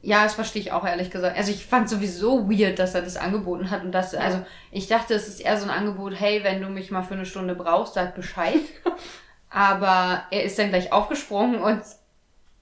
Ja, 0.00 0.22
das 0.22 0.34
verstehe 0.34 0.62
ich 0.62 0.72
auch 0.72 0.86
ehrlich 0.86 1.10
gesagt. 1.10 1.36
Also 1.36 1.50
ich 1.50 1.66
fand 1.66 1.90
sowieso 1.90 2.48
weird, 2.48 2.78
dass 2.78 2.94
er 2.94 3.02
das 3.02 3.18
angeboten 3.18 3.70
hat 3.70 3.82
und 3.84 3.92
das, 3.92 4.14
also 4.14 4.46
ich 4.70 4.86
dachte, 4.86 5.12
es 5.12 5.28
ist 5.28 5.40
eher 5.40 5.58
so 5.58 5.64
ein 5.64 5.70
Angebot, 5.70 6.14
hey, 6.18 6.42
wenn 6.44 6.62
du 6.62 6.68
mich 6.68 6.90
mal 6.90 7.02
für 7.02 7.14
eine 7.14 7.26
Stunde 7.26 7.54
brauchst, 7.54 7.94
sag 7.94 8.14
Bescheid. 8.14 8.60
aber 9.50 10.24
er 10.30 10.44
ist 10.44 10.58
dann 10.58 10.68
gleich 10.70 10.92
aufgesprungen 10.92 11.60
und 11.60 11.80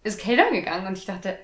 ist 0.05 0.21
Kellner 0.21 0.51
gegangen 0.51 0.87
und 0.87 0.99
ich 0.99 1.07
dachte, 1.07 1.39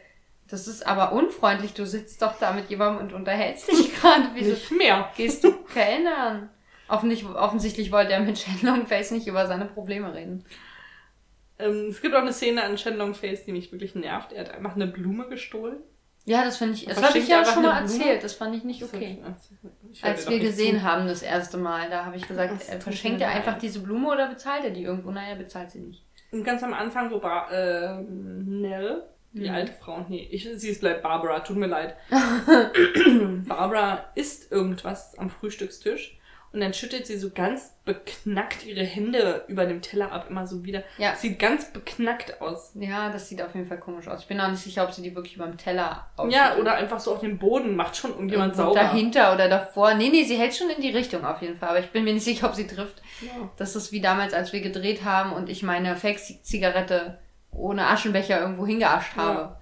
das 0.49 0.69
ist 0.69 0.87
aber 0.87 1.13
unfreundlich, 1.13 1.73
du 1.73 1.87
sitzt 1.87 2.21
doch 2.23 2.39
da 2.39 2.53
mit 2.53 2.69
jemandem 2.69 3.07
und 3.07 3.13
unterhältst 3.13 3.71
dich 3.71 3.95
gerade. 4.01 4.29
Wieso 4.35 4.51
Nicht 4.51 4.71
mehr. 4.73 5.11
gehst 5.17 5.43
du 5.45 5.53
Kellnern? 5.65 6.51
Offensichtlich, 6.89 7.31
offensichtlich 7.35 7.91
wollte 7.91 8.13
er 8.13 8.21
mit 8.21 8.39
Shenlong 8.39 8.87
Face 8.87 9.13
nicht 9.13 9.27
über 9.27 9.47
seine 9.47 9.65
Probleme 9.65 10.13
reden. 10.15 10.45
Ähm, 11.59 11.87
es 11.89 12.03
gibt 12.03 12.15
auch 12.15 12.21
eine 12.21 12.33
Szene 12.33 12.63
an 12.65 12.77
Shenlong 12.77 13.15
Face, 13.15 13.45
die 13.45 13.53
mich 13.53 13.73
wirklich 13.73 13.95
nervt. 13.95 14.33
Er 14.33 14.45
hat 14.45 14.55
einfach 14.55 14.75
eine 14.75 14.87
Blume 14.87 15.27
gestohlen. 15.29 15.79
Ja, 16.25 16.45
das 16.45 16.57
finde 16.57 16.75
ich, 16.75 16.85
das 16.87 17.03
habe 17.03 17.19
ich 17.19 17.27
ja 17.27 17.45
schon 17.45 17.63
mal 17.65 17.81
erzählt, 17.81 18.23
das 18.23 18.35
fand 18.35 18.55
ich 18.55 18.63
nicht 18.63 18.83
okay. 18.85 19.19
Ich 19.93 20.05
Als 20.05 20.29
wir 20.29 20.39
gesehen 20.39 20.77
zu. 20.79 20.83
haben 20.85 21.07
das 21.09 21.23
erste 21.23 21.57
Mal, 21.57 21.91
da 21.91 22.05
habe 22.05 22.17
ich 22.17 22.27
gesagt, 22.29 22.53
Das 22.55 22.69
äh, 22.69 22.81
verschenkt 22.81 23.21
er 23.21 23.29
einfach 23.31 23.59
diese 23.59 23.81
Blume 23.81 24.09
oder 24.09 24.29
bezahlt 24.29 24.65
er 24.65 24.71
die 24.71 24.85
irgendwo? 24.85 25.11
Naja, 25.11 25.35
bezahlt 25.35 25.71
sie 25.73 25.81
nicht. 25.81 26.05
Und 26.31 26.45
ganz 26.45 26.63
am 26.63 26.75
Anfang, 26.75 27.11
wo 27.11 27.19
Bar 27.19 27.51
äh, 27.53 28.03
Nell, 28.09 29.03
die 29.33 29.49
Mhm. 29.49 29.55
alte 29.55 29.73
Frau, 29.73 30.05
nee, 30.09 30.29
ich, 30.31 30.49
sie 30.57 30.69
ist 30.69 30.81
bleibt 30.81 31.03
Barbara, 31.03 31.41
tut 31.41 31.57
mir 31.57 31.67
leid. 31.67 31.97
Barbara 33.49 34.05
isst 34.15 34.51
irgendwas 34.53 35.19
am 35.19 35.31
Frühstückstisch 35.31 36.19
und 36.53 36.61
dann 36.61 36.75
schüttet 36.75 37.07
sie 37.07 37.17
so 37.17 37.31
ganz 37.31 37.75
beknackt 37.85 38.67
ihre 38.67 38.85
Hände 38.85 39.45
über 39.49 39.65
dem 39.65 39.81
Teller 39.81 40.13
ab, 40.13 40.27
immer 40.29 40.47
so 40.47 40.65
wieder. 40.65 40.83
Ja. 40.99 41.17
Sieht 41.17 41.39
ganz 41.39 41.73
beknackt 41.73 42.41
aus. 42.41 42.73
Ja, 42.75 43.11
das 43.11 43.29
sieht 43.29 43.41
auf 43.41 43.55
jeden 43.55 43.67
Fall 43.67 43.79
komisch 43.79 44.07
aus. 44.07 44.21
Ich 44.21 44.27
bin 44.27 44.41
auch 44.41 44.51
nicht 44.51 44.63
sicher, 44.63 44.85
ob 44.85 44.93
sie 44.93 45.03
die 45.03 45.15
wirklich 45.15 45.39
beim 45.39 45.57
Teller 45.57 46.07
Ja, 46.29 46.57
oder 46.57 46.75
einfach 46.75 47.01
so 47.01 47.15
auf 47.15 47.21
dem 47.21 47.39
Boden, 47.39 47.75
macht 47.75 47.97
schon 47.97 48.11
irgendjemand 48.11 48.53
Irgendwo 48.53 48.75
sauber. 48.75 48.81
dahinter 48.81 49.33
oder 49.33 49.49
davor. 49.49 49.95
Nee, 49.95 50.11
nee, 50.11 50.25
sie 50.25 50.37
hält 50.37 50.55
schon 50.55 50.71
in 50.71 50.83
die 50.83 50.91
Richtung 50.91 51.25
auf 51.25 51.41
jeden 51.41 51.57
Fall, 51.57 51.71
aber 51.71 51.81
ich 51.81 51.91
bin 51.91 52.05
mir 52.05 52.13
nicht 52.13 52.25
sicher, 52.25 52.47
ob 52.47 52.55
sie 52.55 52.67
trifft. 52.67 53.03
Ja. 53.23 53.51
Das 53.57 53.75
ist 53.75 53.91
wie 53.91 54.01
damals, 54.01 54.35
als 54.35 54.53
wir 54.53 54.61
gedreht 54.61 55.05
haben 55.05 55.33
und 55.33 55.49
ich 55.49 55.63
meine 55.63 55.97
Fake-Zigarette 55.97 57.19
ohne 57.51 57.87
Aschenbecher 57.87 58.41
irgendwo 58.41 58.67
hingeascht 58.67 59.17
habe. 59.17 59.57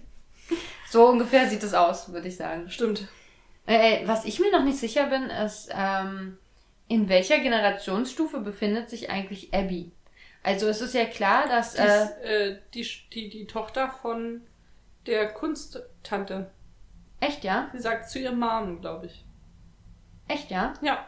so 0.90 1.06
ungefähr 1.06 1.48
sieht 1.48 1.62
es 1.62 1.74
aus, 1.74 2.12
würde 2.12 2.28
ich 2.28 2.36
sagen. 2.36 2.70
Stimmt. 2.70 3.08
Äh, 3.70 4.06
was 4.08 4.24
ich 4.24 4.40
mir 4.40 4.50
noch 4.50 4.64
nicht 4.64 4.78
sicher 4.78 5.06
bin, 5.06 5.24
ist, 5.30 5.70
ähm, 5.72 6.36
in 6.88 7.08
welcher 7.08 7.38
Generationsstufe 7.38 8.40
befindet 8.40 8.90
sich 8.90 9.10
eigentlich 9.10 9.54
Abby? 9.54 9.92
Also 10.42 10.66
es 10.68 10.80
ist 10.80 10.94
ja 10.94 11.04
klar, 11.04 11.46
dass... 11.46 11.74
Die, 11.74 11.78
Äh, 11.82 12.02
ist, 12.02 12.18
äh, 12.22 12.58
die, 12.74 12.86
die, 13.12 13.28
die 13.28 13.46
Tochter 13.46 13.88
von 14.02 14.42
der 15.06 15.32
Kunsttante. 15.32 16.50
echt, 17.20 17.44
ja? 17.44 17.68
Sie 17.72 17.78
sagt 17.78 18.10
zu 18.10 18.18
ihrem 18.18 18.40
Mom, 18.40 18.80
glaube 18.80 19.06
ich. 19.06 19.24
Echt, 20.26 20.50
ja? 20.50 20.72
Ja, 20.80 21.06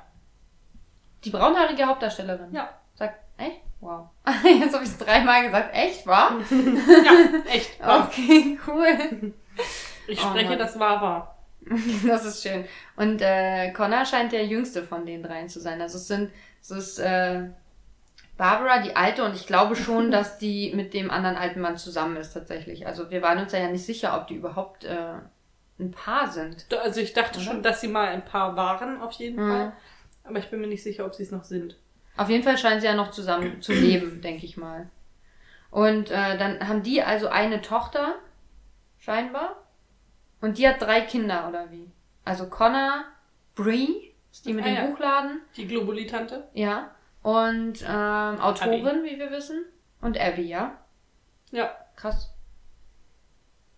Die 1.24 1.30
braunhaarige 1.30 1.86
Hauptdarstellerin. 1.86 2.52
ja. 2.54 2.68
Sagt, 2.94 3.18
echt? 3.38 3.60
Wow. 3.80 4.08
Jetzt 4.44 4.74
habe 4.74 4.84
ich 4.84 4.90
es 4.90 4.98
dreimal 4.98 5.44
gesagt. 5.44 5.74
Echt, 5.74 6.06
wahr? 6.06 6.36
Ja, 6.50 7.50
echt. 7.50 7.80
wahr. 7.80 8.06
Okay, 8.08 8.56
cool. 8.68 9.32
Ich 10.06 10.22
Oh 10.24 10.28
spreche, 10.28 10.50
Mann. 10.50 10.58
das 10.58 10.78
war 10.78 11.00
wahr. 11.02 11.38
Das 12.06 12.24
ist 12.24 12.42
schön. 12.42 12.64
Und 12.96 13.20
äh, 13.22 13.70
Connor 13.72 14.04
scheint 14.04 14.32
der 14.32 14.46
jüngste 14.46 14.82
von 14.82 15.06
den 15.06 15.22
dreien 15.22 15.48
zu 15.48 15.60
sein. 15.60 15.80
Also 15.80 15.98
es 15.98 16.08
sind, 16.08 16.30
es 16.60 16.70
ist 16.70 16.98
äh, 16.98 17.48
Barbara, 18.36 18.78
die 18.80 18.96
alte, 18.96 19.24
und 19.24 19.34
ich 19.36 19.46
glaube 19.46 19.76
schon, 19.76 20.10
dass 20.10 20.38
die 20.38 20.72
mit 20.74 20.94
dem 20.94 21.10
anderen 21.10 21.36
alten 21.36 21.60
Mann 21.60 21.76
zusammen 21.76 22.16
ist 22.16 22.32
tatsächlich. 22.32 22.86
Also 22.86 23.10
wir 23.10 23.22
waren 23.22 23.38
uns 23.38 23.52
ja 23.52 23.68
nicht 23.68 23.84
sicher, 23.86 24.16
ob 24.18 24.26
die 24.26 24.34
überhaupt 24.34 24.84
äh, 24.84 25.14
ein 25.78 25.90
Paar 25.92 26.30
sind. 26.30 26.66
Also 26.82 27.00
ich 27.00 27.12
dachte 27.12 27.38
Oder? 27.38 27.46
schon, 27.46 27.62
dass 27.62 27.80
sie 27.80 27.88
mal 27.88 28.08
ein 28.08 28.24
Paar 28.24 28.56
waren, 28.56 29.00
auf 29.00 29.12
jeden 29.12 29.44
Mhm. 29.44 29.50
Fall. 29.50 29.72
Aber 30.24 30.38
ich 30.38 30.48
bin 30.50 30.60
mir 30.60 30.68
nicht 30.68 30.82
sicher, 30.82 31.04
ob 31.06 31.14
sie 31.14 31.24
es 31.24 31.30
noch 31.32 31.44
sind. 31.44 31.76
Auf 32.16 32.28
jeden 32.28 32.44
Fall 32.44 32.58
scheinen 32.58 32.80
sie 32.80 32.86
ja 32.86 32.94
noch 32.94 33.10
zusammen 33.10 33.60
zu 33.62 33.72
leben, 33.72 34.20
denke 34.20 34.44
ich 34.44 34.56
mal. 34.56 34.88
Und 35.70 36.10
äh, 36.10 36.36
dann 36.38 36.68
haben 36.68 36.82
die 36.82 37.02
also 37.02 37.28
eine 37.28 37.62
Tochter, 37.62 38.16
scheinbar. 38.98 39.56
Und 40.42 40.58
die 40.58 40.68
hat 40.68 40.82
drei 40.82 41.00
Kinder, 41.02 41.48
oder 41.48 41.70
wie? 41.70 41.90
Also 42.24 42.46
Connor, 42.48 43.04
Bree, 43.54 43.88
ist 44.30 44.44
die 44.44 44.52
mit 44.52 44.64
Ah, 44.64 44.68
dem 44.68 44.74
ja. 44.76 44.86
Buchladen, 44.86 45.40
Die 45.56 45.66
Globuli-Tante? 45.66 46.48
ja. 46.52 46.90
Und 47.22 47.82
ähm, 47.88 48.40
Autorin, 48.40 49.04
wie 49.04 49.16
wir 49.18 49.30
wissen. 49.30 49.64
Und 50.00 50.18
Abby, 50.20 50.42
ja. 50.42 50.76
Ja. 51.52 51.70
Krass. 51.94 52.30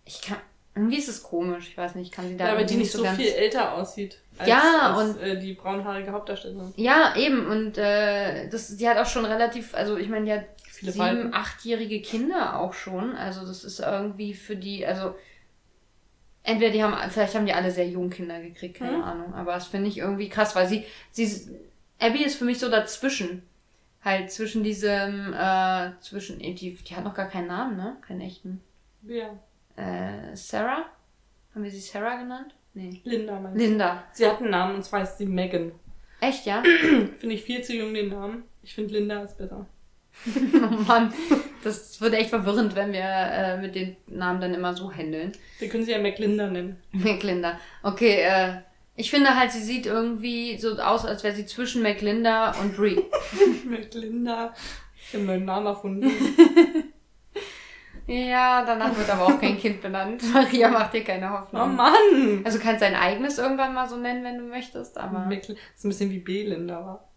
Ich 0.06 0.22
kann. 0.22 0.38
Irgendwie 0.74 0.96
ist 0.96 1.08
es 1.08 1.22
komisch, 1.22 1.68
ich 1.68 1.76
weiß 1.78 1.94
nicht, 1.94 2.06
ich 2.08 2.12
kann 2.12 2.26
sie 2.26 2.36
da 2.36 2.46
ja, 2.46 2.52
aber 2.54 2.64
die 2.64 2.74
nicht 2.76 2.90
so 2.90 3.02
ganz- 3.02 3.16
viel 3.16 3.28
älter 3.28 3.74
aussieht. 3.74 4.18
Als, 4.38 4.48
Ja, 4.48 4.94
als, 4.96 5.10
und- 5.14 5.20
äh, 5.22 5.38
die 5.38 5.52
braunhaarige 5.52 6.10
Hauptdarstellerin. 6.10 6.72
Ja, 6.76 7.14
eben. 7.16 7.46
Und 7.46 7.78
äh, 7.78 8.48
das, 8.48 8.76
die 8.76 8.88
hat 8.88 8.96
auch 8.98 9.06
schon 9.06 9.24
relativ, 9.24 9.72
also 9.74 9.96
ich 9.98 10.08
meine, 10.08 10.24
die 10.24 10.32
hat 10.32 10.46
Viele 10.64 10.90
sieben, 10.90 11.04
Falten. 11.04 11.34
achtjährige 11.34 12.00
Kinder 12.02 12.58
auch 12.58 12.72
schon. 12.72 13.14
Also 13.14 13.46
das 13.46 13.62
ist 13.62 13.78
irgendwie 13.78 14.34
für 14.34 14.56
die, 14.56 14.84
also 14.84 15.14
entweder 16.44 16.70
die 16.70 16.82
haben, 16.84 16.94
vielleicht 17.10 17.34
haben 17.34 17.46
die 17.46 17.52
alle 17.52 17.70
sehr 17.72 17.88
jung 17.88 18.08
Kinder 18.10 18.40
gekriegt, 18.40 18.76
keine 18.78 18.98
Mhm. 18.98 19.02
Ahnung. 19.02 19.34
Aber 19.34 19.54
das 19.54 19.66
finde 19.66 19.88
ich 19.88 19.98
irgendwie 19.98 20.28
krass, 20.28 20.54
weil 20.54 20.68
sie, 20.68 20.84
sie, 21.10 21.50
Abby 21.98 22.22
ist 22.24 22.36
für 22.36 22.44
mich 22.44 22.58
so 22.60 22.70
dazwischen. 22.70 23.42
Halt 24.04 24.30
zwischen 24.30 24.62
diesem, 24.62 25.32
äh, 25.32 25.90
zwischen, 26.00 26.38
die, 26.38 26.54
die 26.54 26.94
hat 26.94 27.04
noch 27.04 27.14
gar 27.14 27.26
keinen 27.28 27.46
Namen, 27.48 27.76
ne? 27.76 27.96
Keinen 28.06 28.20
echten. 28.20 28.60
Ja. 29.02 29.30
Äh, 29.76 30.36
Sarah? 30.36 30.84
Haben 31.54 31.64
wir 31.64 31.70
sie 31.70 31.80
Sarah 31.80 32.16
genannt? 32.16 32.54
Nee. 32.74 33.00
Linda 33.04 33.40
meinst 33.40 33.58
du? 33.58 33.64
Linda. 33.64 34.04
Sie 34.12 34.26
hat 34.26 34.40
einen 34.40 34.50
Namen 34.50 34.74
und 34.76 34.82
zwar 34.84 35.00
heißt 35.00 35.16
sie 35.18 35.26
Megan. 35.26 35.72
Echt, 36.20 36.44
ja? 36.44 36.62
Finde 37.18 37.34
ich 37.34 37.42
viel 37.44 37.62
zu 37.62 37.74
jung 37.74 37.94
den 37.94 38.10
Namen. 38.10 38.44
Ich 38.62 38.74
finde 38.74 38.94
Linda 38.94 39.22
ist 39.22 39.38
besser. 39.38 39.64
Oh 40.26 40.58
Mann, 40.86 41.12
das 41.64 42.00
wird 42.00 42.14
echt 42.14 42.30
verwirrend, 42.30 42.76
wenn 42.76 42.92
wir 42.92 43.02
äh, 43.02 43.60
mit 43.60 43.74
den 43.74 43.96
Namen 44.06 44.40
dann 44.40 44.54
immer 44.54 44.74
so 44.74 44.92
handeln. 44.92 45.32
Wir 45.58 45.68
können 45.68 45.84
sie 45.84 45.92
ja 45.92 45.98
McLinda 45.98 46.48
nennen. 46.48 46.76
McLinda. 46.92 47.58
Okay, 47.82 48.20
äh, 48.20 48.58
ich 48.96 49.10
finde 49.10 49.36
halt, 49.36 49.50
sie 49.50 49.62
sieht 49.62 49.86
irgendwie 49.86 50.56
so 50.58 50.78
aus, 50.78 51.04
als 51.04 51.24
wäre 51.24 51.34
sie 51.34 51.46
zwischen 51.46 51.82
McLinda 51.82 52.52
und 52.60 52.76
Brie. 52.76 53.02
McLinda. 53.64 54.54
Ich 54.96 55.08
habe 55.08 55.18
einen 55.18 55.26
neuen 55.26 55.44
Namen 55.44 55.66
erfunden. 55.66 56.10
ja, 58.06 58.64
danach 58.64 58.96
wird 58.96 59.10
aber 59.10 59.26
auch 59.26 59.40
kein 59.40 59.58
Kind 59.58 59.82
benannt. 59.82 60.22
Maria 60.32 60.68
macht 60.68 60.94
dir 60.94 61.02
keine 61.02 61.26
Oh 61.26 61.38
Hoffnung. 61.40 61.74
Mann! 61.74 62.42
Also 62.44 62.58
kannst 62.58 62.82
dein 62.82 62.94
eigenes 62.94 63.38
irgendwann 63.38 63.74
mal 63.74 63.88
so 63.88 63.96
nennen, 63.96 64.22
wenn 64.22 64.38
du 64.38 64.44
möchtest, 64.44 64.96
aber. 64.96 65.28
Das 65.28 65.48
ist 65.48 65.84
ein 65.84 65.88
bisschen 65.88 66.10
wie 66.10 66.20
Belinda 66.20 66.84
war. 66.84 67.08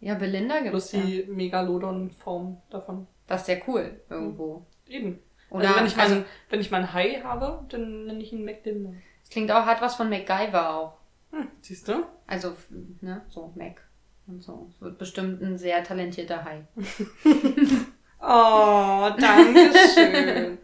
Ja, 0.00 0.14
Belinda 0.14 0.60
Bloß 0.60 0.90
gibt's 0.90 0.92
ja. 0.92 1.00
die 1.00 1.32
Megalodon-Form 1.32 2.60
davon. 2.68 3.06
Das 3.26 3.42
ist 3.42 3.48
ja 3.48 3.56
cool, 3.66 4.00
irgendwo. 4.08 4.66
Eben. 4.86 5.20
Oder, 5.50 5.68
also 5.68 5.78
wenn 5.78 5.86
ich, 5.86 5.96
mal, 5.96 6.02
also, 6.02 6.24
wenn 6.50 6.60
ich 6.60 6.70
mal 6.70 6.80
ein 6.82 6.92
Hai 6.92 7.20
habe, 7.22 7.64
dann 7.68 8.06
nenne 8.06 8.22
ich 8.22 8.32
ihn 8.32 8.44
McLinda. 8.44 8.92
es 9.22 9.30
klingt 9.30 9.50
auch, 9.50 9.64
hat 9.64 9.80
was 9.80 9.94
von 9.94 10.10
MacGyver 10.10 10.74
auch. 10.74 10.98
Hm, 11.30 11.48
siehst 11.60 11.88
du? 11.88 12.04
Also, 12.26 12.56
ne, 13.00 13.22
so 13.28 13.52
Mac 13.56 13.82
und 14.26 14.42
so. 14.42 14.68
Es 14.70 14.80
wird 14.80 14.98
bestimmt 14.98 15.40
ein 15.42 15.58
sehr 15.58 15.82
talentierter 15.84 16.44
Hai. 16.44 16.66
Oh, 18.18 19.10
danke 19.18 19.70
schön. 19.94 20.58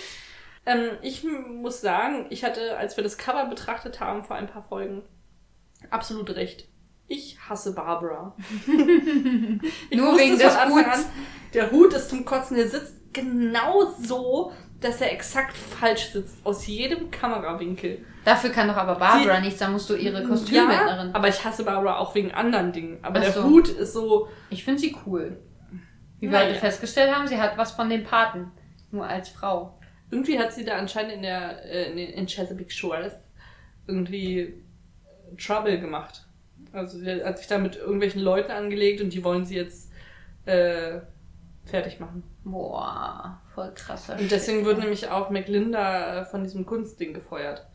ähm, 0.66 0.90
ich 1.02 1.24
muss 1.24 1.80
sagen, 1.80 2.26
ich 2.30 2.44
hatte, 2.44 2.76
als 2.78 2.96
wir 2.96 3.04
das 3.04 3.18
Cover 3.18 3.46
betrachtet 3.46 4.00
haben 4.00 4.24
vor 4.24 4.36
ein 4.36 4.46
paar 4.46 4.62
Folgen, 4.62 5.02
absolut 5.90 6.30
recht. 6.30 6.68
Ich 7.12 7.36
hasse 7.46 7.74
Barbara. 7.74 8.34
ich 9.90 9.98
Nur 9.98 10.16
wegen 10.18 10.32
es 10.32 10.38
des 10.38 10.64
Huts. 10.64 11.06
Der 11.52 11.70
Hut 11.70 11.92
ist 11.92 12.08
zum 12.08 12.24
Kotzen. 12.24 12.56
Der 12.56 12.66
sitzt 12.66 12.94
genau 13.12 13.84
so, 14.00 14.50
dass 14.80 15.02
er 15.02 15.12
exakt 15.12 15.54
falsch 15.54 16.12
sitzt. 16.12 16.38
Aus 16.42 16.66
jedem 16.66 17.10
Kamerawinkel. 17.10 18.02
Dafür 18.24 18.48
kann 18.48 18.66
doch 18.66 18.76
aber 18.76 18.94
Barbara 18.94 19.40
nichts, 19.40 19.58
da 19.58 19.68
musst 19.68 19.90
du 19.90 19.94
ihre 19.94 20.22
Ja, 20.22 20.26
Kostümbildnerin. 20.26 21.14
aber 21.14 21.28
ich 21.28 21.44
hasse 21.44 21.64
Barbara 21.64 21.98
auch 21.98 22.14
wegen 22.14 22.32
anderen 22.32 22.72
Dingen. 22.72 22.98
Aber 23.02 23.18
Ach 23.18 23.24
der 23.24 23.32
so. 23.32 23.44
Hut 23.44 23.68
ist 23.68 23.92
so, 23.92 24.28
Ich 24.48 24.64
finde 24.64 24.80
sie 24.80 24.96
cool. 25.04 25.38
Wie 26.18 26.30
wir 26.30 26.38
heute 26.38 26.54
festgestellt 26.54 27.14
haben, 27.14 27.26
sie 27.28 27.38
hat 27.38 27.58
was 27.58 27.72
von 27.72 27.90
den 27.90 28.04
Paten. 28.04 28.52
Nur 28.90 29.06
als 29.06 29.28
Frau. 29.28 29.78
Irgendwie 30.10 30.38
hat 30.38 30.54
sie 30.54 30.64
da 30.64 30.76
anscheinend 30.76 31.12
in 31.12 31.22
der 31.22 31.62
äh, 31.64 31.90
in, 31.90 31.98
in 31.98 32.26
Chesapeake 32.26 32.70
Shores 32.72 33.12
irgendwie 33.86 34.38
äh, 34.38 35.36
Trouble 35.36 35.78
gemacht. 35.78 36.26
Also 36.72 36.98
sie 36.98 37.24
hat 37.24 37.38
sich 37.38 37.46
da 37.46 37.58
mit 37.58 37.76
irgendwelchen 37.76 38.22
Leuten 38.22 38.50
angelegt 38.50 39.00
und 39.00 39.12
die 39.12 39.22
wollen 39.24 39.44
sie 39.44 39.56
jetzt 39.56 39.92
äh, 40.46 41.00
fertig 41.64 42.00
machen. 42.00 42.22
Boah, 42.44 43.40
voll 43.54 43.72
krasser 43.74 44.18
Und 44.18 44.30
deswegen 44.30 44.64
wurde 44.64 44.80
nämlich 44.80 45.08
auch 45.08 45.30
McLinda 45.30 46.20
äh, 46.20 46.24
von 46.24 46.42
diesem 46.42 46.66
Kunstding 46.66 47.14
gefeuert. 47.14 47.66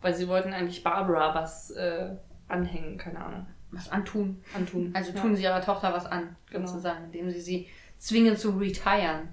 Weil 0.00 0.14
sie 0.14 0.26
wollten 0.28 0.52
eigentlich 0.52 0.82
Barbara 0.82 1.34
was 1.34 1.70
äh, 1.70 2.10
anhängen, 2.48 2.98
keine 2.98 3.20
Ahnung. 3.24 3.46
was 3.70 3.90
antun. 3.90 4.42
Antun. 4.54 4.90
Also 4.94 5.12
Ja. 5.12 5.20
tun 5.20 5.34
sie 5.36 5.44
ihrer 5.44 5.60
Tochter 5.62 5.92
was 5.94 6.04
an, 6.06 6.36
Genau. 6.50 6.66
sozusagen, 6.66 7.04
indem 7.04 7.30
sie 7.30 7.40
sie 7.40 7.68
zwingen 7.98 8.36
zu 8.36 8.50
retiren. 8.58 9.28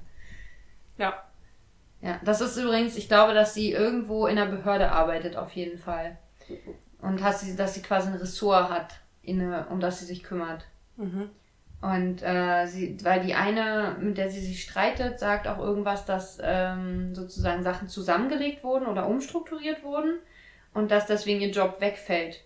Ja. 0.97 1.24
Ja, 2.01 2.20
das 2.24 2.39
ist 2.39 2.55
übrigens, 2.55 2.95
ich 2.95 3.10
glaube, 3.10 3.34
dass 3.34 3.53
sie 3.53 3.72
irgendwo 3.74 4.28
in 4.28 4.38
einer 4.38 4.49
Behörde 4.49 4.91
arbeitet, 4.91 5.36
auf 5.36 5.51
jeden 5.51 5.78
Fall. 5.78 6.18
Und 7.02 7.22
dass 7.22 7.41
sie, 7.41 7.56
dass 7.56 7.74
sie 7.74 7.82
quasi 7.82 8.10
ein 8.10 8.16
Ressort 8.16 8.70
hat, 8.70 9.00
inne, 9.22 9.68
um 9.70 9.80
das 9.80 10.00
sie 10.00 10.06
sich 10.06 10.24
kümmert. 10.24 10.66
Mhm. 10.97 11.30
Und 11.82 12.22
äh, 12.24 12.66
sie, 12.66 12.97
weil 13.04 13.22
die 13.22 13.36
eine, 13.36 13.95
mit 14.00 14.18
der 14.18 14.30
sie 14.30 14.41
sich 14.41 14.64
streitet, 14.64 15.18
sagt 15.18 15.47
auch 15.47 15.60
irgendwas, 15.60 16.06
dass 16.06 16.38
ähm, 16.41 17.16
sozusagen 17.16 17.64
Sachen 17.64 17.88
zusammengelegt 17.88 18.64
wurden 18.66 18.86
oder 18.86 19.08
umstrukturiert 19.08 19.84
wurden 19.84 20.20
und 20.74 20.91
dass 20.91 21.06
deswegen 21.06 21.39
ihr 21.39 21.52
Job 21.52 21.80
wegfällt. 21.80 22.43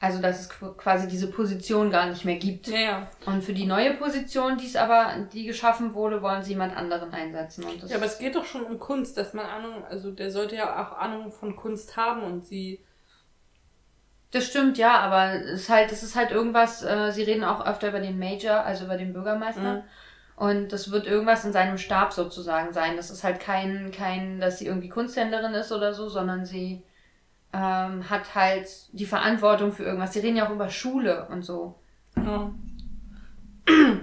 Also 0.00 0.20
dass 0.20 0.40
es 0.40 0.50
qu- 0.50 0.74
quasi 0.76 1.08
diese 1.08 1.30
Position 1.30 1.90
gar 1.90 2.06
nicht 2.06 2.24
mehr 2.26 2.36
gibt. 2.36 2.66
Ja, 2.68 2.78
ja. 2.78 3.10
Und 3.24 3.42
für 3.42 3.54
die 3.54 3.64
neue 3.64 3.94
Position, 3.94 4.58
die 4.58 4.66
es 4.66 4.76
aber, 4.76 5.14
die 5.32 5.46
geschaffen 5.46 5.94
wurde, 5.94 6.20
wollen 6.20 6.42
sie 6.42 6.50
jemand 6.50 6.76
anderen 6.76 7.12
einsetzen. 7.12 7.64
Ja, 7.86 7.96
aber 7.96 8.04
es 8.06 8.18
geht 8.18 8.34
doch 8.34 8.44
schon 8.44 8.64
um 8.64 8.78
Kunst, 8.78 9.16
dass 9.16 9.32
man 9.32 9.46
Ahnung, 9.46 9.84
also 9.88 10.10
der 10.10 10.30
sollte 10.30 10.56
ja 10.56 10.82
auch 10.84 10.98
Ahnung 10.98 11.32
von 11.32 11.56
Kunst 11.56 11.96
haben 11.96 12.22
und 12.22 12.44
sie. 12.44 12.80
Das 14.30 14.46
stimmt, 14.46 14.78
ja, 14.78 14.98
aber 14.98 15.32
es 15.44 15.62
ist 15.62 15.68
halt, 15.68 15.92
es 15.92 16.02
ist 16.02 16.16
halt 16.16 16.32
irgendwas, 16.32 16.82
äh, 16.82 17.12
sie 17.12 17.22
reden 17.22 17.44
auch 17.44 17.64
öfter 17.64 17.88
über 17.88 18.00
den 18.00 18.18
Major, 18.18 18.56
also 18.64 18.84
über 18.86 18.96
den 18.96 19.12
Bürgermeister. 19.12 19.74
Mhm. 19.76 19.82
Und 20.36 20.72
das 20.72 20.90
wird 20.90 21.06
irgendwas 21.06 21.44
in 21.44 21.52
seinem 21.52 21.78
Stab 21.78 22.12
sozusagen 22.12 22.72
sein. 22.72 22.96
Das 22.96 23.10
ist 23.10 23.22
halt 23.22 23.38
kein, 23.38 23.92
kein, 23.92 24.40
dass 24.40 24.58
sie 24.58 24.66
irgendwie 24.66 24.88
Kunsthändlerin 24.88 25.54
ist 25.54 25.70
oder 25.70 25.94
so, 25.94 26.08
sondern 26.08 26.44
sie 26.44 26.82
ähm, 27.54 28.10
hat 28.10 28.34
halt 28.34 28.68
die 28.92 29.06
Verantwortung 29.06 29.70
für 29.72 29.84
irgendwas. 29.84 30.12
Sie 30.12 30.18
reden 30.18 30.36
ja 30.36 30.46
auch 30.48 30.52
über 30.52 30.68
Schule 30.70 31.28
und 31.30 31.42
so. 31.42 31.76
Ja. 32.16 32.50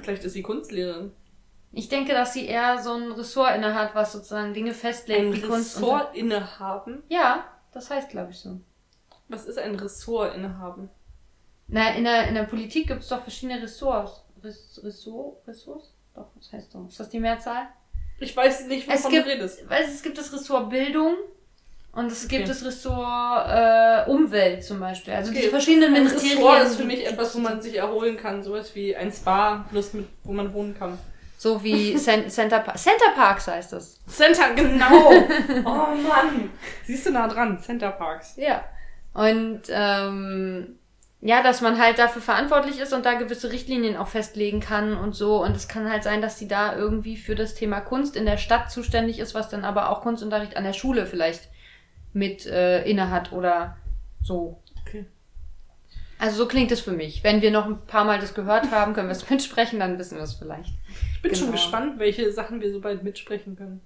Vielleicht 0.02 0.24
ist 0.24 0.34
sie 0.34 0.42
Kunstlehrerin. 0.42 1.12
Ich 1.74 1.88
denke, 1.90 2.14
dass 2.14 2.34
sie 2.34 2.46
eher 2.46 2.82
so 2.82 2.94
ein 2.94 3.12
Ressort 3.12 3.56
inne 3.56 3.74
hat, 3.76 3.94
was 3.96 4.12
sozusagen 4.14 4.54
Dinge 4.54 4.74
festlegt, 4.74 5.22
Ein 5.22 5.34
wie 5.34 5.42
Kunst 5.42 5.78
und 5.78 5.84
Ressort 5.84 6.16
innehaben. 6.16 7.04
Ja, 7.10 7.46
das 7.72 7.90
heißt, 7.90 8.10
glaube 8.10 8.32
ich, 8.32 8.40
so. 8.40 8.60
Was 9.30 9.46
ist 9.46 9.58
ein 9.58 9.76
Ressort 9.76 10.36
innehaben? 10.36 10.90
Na, 11.68 11.90
in 11.94 12.04
der, 12.04 12.28
in 12.28 12.36
der 12.36 12.44
Politik 12.44 12.88
gibt 12.88 13.02
es 13.04 13.08
doch 13.10 13.22
verschiedene 13.22 13.62
Ressorts. 13.62 14.24
Res, 14.44 14.82
Ressort? 14.84 15.48
Ressorts? 15.48 15.94
Doch, 16.14 16.28
das 16.36 16.52
heißt 16.52 16.72
so. 16.72 16.86
Ist 16.90 17.00
das 17.00 17.08
die 17.10 17.20
Mehrzahl? 17.20 17.68
Ich 18.20 18.36
weiß 18.36 18.68
nicht, 18.68 18.90
Es 18.90 19.00
wovon 19.00 19.12
gibt- 19.12 19.26
du 19.28 19.30
redest. 19.32 19.70
Weil 19.70 19.84
es 19.84 20.04
gibt 20.04 20.18
das 20.18 20.34
Ressort 20.34 20.70
Bildung 20.70 21.16
und 21.94 22.12
es 22.12 22.28
gibt 22.28 22.44
Okay. 22.44 22.48
das 22.48 22.64
Ressort 22.66 23.50
äh, 23.50 24.10
Umwelt 24.10 24.64
zum 24.64 24.80
Beispiel. 24.80 25.14
Also 25.14 25.30
Okay. 25.32 25.40
diese 25.42 25.52
verschiedenen 25.52 25.94
Ein 25.96 26.04
Ministerien. 26.04 26.38
Ressort 26.38 26.64
ist 26.64 26.76
für 26.78 26.86
mich 26.86 27.06
etwas, 27.06 27.36
wo 27.36 27.40
man 27.40 27.62
sich 27.62 27.78
erholen 27.78 28.18
kann. 28.18 28.42
Sowas 28.44 28.74
wie 28.76 28.96
ein 28.96 29.12
Spa, 29.12 29.66
bloß 29.72 29.94
mit, 29.94 30.08
wo 30.24 30.32
man 30.32 30.54
wohnen 30.54 30.78
kann. 30.78 30.98
So 31.38 31.64
wie 31.64 31.96
Cen 31.98 32.30
Center, 32.30 32.64
Center 32.76 33.12
Parks 33.16 33.48
heißt 33.48 33.74
das. 33.74 34.00
Center, 34.06 34.54
genau! 34.56 35.10
oh 35.66 35.96
Mann! 35.96 36.52
Siehst 36.86 37.08
du 37.08 37.12
nah 37.12 37.28
dran, 37.28 37.60
Center 37.60 37.90
Parks. 37.92 38.36
Ja. 38.38 38.64
Und 39.14 39.64
ähm, 39.70 40.78
ja, 41.20 41.44
dass 41.44 41.62
man 41.62 41.80
halt 41.80 42.00
dafür 42.00 42.22
verantwortlich 42.22 42.80
ist 42.80 42.94
und 42.94 43.06
da 43.06 43.14
gewisse 43.16 43.52
Richtlinien 43.52 43.98
auch 43.98 44.08
festlegen 44.08 44.60
kann 44.60 44.96
und 44.98 45.14
so. 45.14 45.44
Und 45.44 45.56
es 45.56 45.68
kann 45.68 45.92
halt 45.92 46.04
sein, 46.04 46.22
dass 46.22 46.40
sie 46.40 46.48
da 46.48 46.76
irgendwie 46.76 47.18
für 47.18 47.36
das 47.36 47.54
Thema 47.56 47.80
Kunst 47.82 48.16
in 48.16 48.26
der 48.26 48.38
Stadt 48.38 48.72
zuständig 48.72 49.20
ist, 49.20 49.36
was 49.36 49.50
dann 49.50 49.66
aber 49.66 49.90
auch 49.90 50.02
Kunstunterricht 50.02 50.56
an 50.58 50.64
der 50.64 50.74
Schule 50.74 51.06
vielleicht 51.06 51.50
mit 52.14 52.46
äh, 52.46 52.84
inne 52.84 53.10
hat 53.10 53.32
oder 53.32 53.78
so. 54.22 54.60
Okay. 54.82 55.06
Also 56.20 56.38
so 56.38 56.48
klingt 56.48 56.72
es 56.72 56.82
für 56.82 56.92
mich. 56.92 57.24
Wenn 57.24 57.42
wir 57.42 57.52
noch 57.52 57.66
ein 57.66 57.86
paar 57.86 58.06
Mal 58.06 58.20
das 58.20 58.34
gehört 58.34 58.70
haben, 58.72 58.94
können 58.94 59.08
wir 59.08 59.14
es 59.16 59.30
mitsprechen, 59.30 59.80
dann 59.80 59.98
wissen 59.98 60.18
wir 60.18 60.24
es 60.24 60.34
vielleicht. 60.34 60.74
Ich 61.16 61.22
bin 61.22 61.34
schon 61.34 61.48
Genau. 61.48 61.58
gespannt, 61.58 62.00
welche 62.00 62.32
Sachen 62.32 62.62
wir 62.62 62.72
so 62.72 62.80
bald 62.82 63.04
mitsprechen 63.04 63.56
können. 63.56 63.82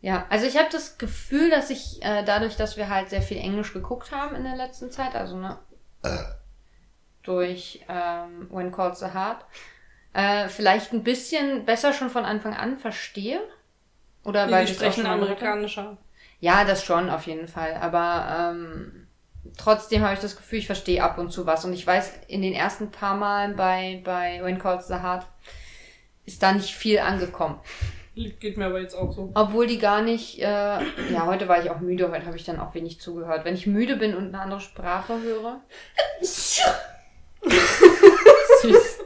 Ja, 0.00 0.26
also 0.30 0.46
ich 0.46 0.56
habe 0.58 0.68
das 0.72 0.98
Gefühl, 0.98 1.48
dass 1.48 1.70
ich 1.70 2.02
äh, 2.02 2.24
dadurch, 2.24 2.56
dass 2.56 2.76
wir 2.76 2.88
halt 2.88 3.08
sehr 3.08 3.22
viel 3.22 3.36
Englisch 3.38 3.72
geguckt 3.72 4.10
haben 4.10 4.34
in 4.34 4.42
der 4.42 4.56
letzten 4.56 4.90
Zeit, 4.90 5.14
also 5.14 5.36
ne, 5.36 5.58
durch 7.22 7.84
ähm, 7.88 8.48
When 8.50 8.72
Calls 8.72 8.98
the 8.98 9.06
Heart, 9.14 9.44
äh, 10.12 10.48
vielleicht 10.48 10.92
ein 10.92 11.04
bisschen 11.04 11.64
besser 11.64 11.92
schon 11.92 12.10
von 12.10 12.24
Anfang 12.24 12.54
an 12.54 12.76
verstehe. 12.76 13.40
Oder 14.24 14.46
Nee, 14.46 14.52
weil 14.52 14.64
auch 14.64 14.68
sprechen 14.68 15.02
schon 15.04 15.10
amerikanischer. 15.10 15.96
Ja, 16.42 16.64
das 16.64 16.84
schon 16.84 17.08
auf 17.08 17.28
jeden 17.28 17.46
Fall. 17.46 17.74
Aber 17.80 18.26
ähm, 18.36 19.06
trotzdem 19.56 20.02
habe 20.02 20.14
ich 20.14 20.18
das 20.18 20.34
Gefühl, 20.34 20.58
ich 20.58 20.66
verstehe 20.66 21.00
ab 21.00 21.16
und 21.18 21.30
zu 21.30 21.46
was. 21.46 21.64
Und 21.64 21.72
ich 21.72 21.86
weiß, 21.86 22.12
in 22.26 22.42
den 22.42 22.52
ersten 22.52 22.90
paar 22.90 23.14
Malen 23.14 23.54
bei, 23.54 24.02
bei 24.02 24.40
When 24.42 24.58
Calls 24.58 24.88
the 24.88 24.94
Heart 24.94 25.24
ist 26.26 26.42
da 26.42 26.50
nicht 26.52 26.74
viel 26.74 26.98
angekommen. 26.98 27.60
Geht 28.16 28.56
mir 28.56 28.66
aber 28.66 28.80
jetzt 28.80 28.96
auch 28.96 29.12
so. 29.12 29.30
Obwohl 29.34 29.68
die 29.68 29.78
gar 29.78 30.02
nicht, 30.02 30.40
äh, 30.40 30.42
ja, 30.42 31.26
heute 31.26 31.46
war 31.46 31.62
ich 31.62 31.70
auch 31.70 31.78
müde, 31.78 32.10
heute 32.10 32.26
habe 32.26 32.36
ich 32.36 32.44
dann 32.44 32.58
auch 32.58 32.74
wenig 32.74 33.00
zugehört. 33.00 33.44
Wenn 33.44 33.54
ich 33.54 33.68
müde 33.68 33.94
bin 33.94 34.16
und 34.16 34.34
eine 34.34 34.40
andere 34.40 34.60
Sprache 34.60 35.22
höre. 35.22 35.60
Süß. 38.62 38.98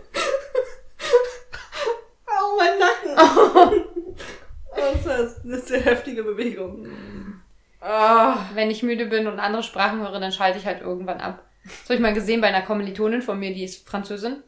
Au, 2.26 2.56
mein 2.56 2.78
Nacken! 2.78 3.84
das 5.04 5.32
ist 5.32 5.44
eine 5.44 5.58
sehr 5.58 5.82
heftige 5.82 6.22
Bewegung. 6.22 6.88
Ah, 7.86 8.46
Wenn 8.54 8.68
ich 8.68 8.82
müde 8.82 9.06
bin 9.06 9.28
und 9.28 9.38
andere 9.38 9.62
Sprachen 9.62 10.00
höre, 10.00 10.18
dann 10.18 10.32
schalte 10.32 10.58
ich 10.58 10.66
halt 10.66 10.80
irgendwann 10.80 11.20
ab. 11.20 11.44
Das 11.62 11.84
habe 11.84 11.94
ich 11.94 12.00
mal 12.00 12.12
gesehen 12.12 12.40
bei 12.40 12.48
einer 12.48 12.62
Kommilitonin 12.62 13.22
von 13.22 13.38
mir, 13.38 13.54
die 13.54 13.62
ist 13.62 13.88
Französin. 13.88 14.42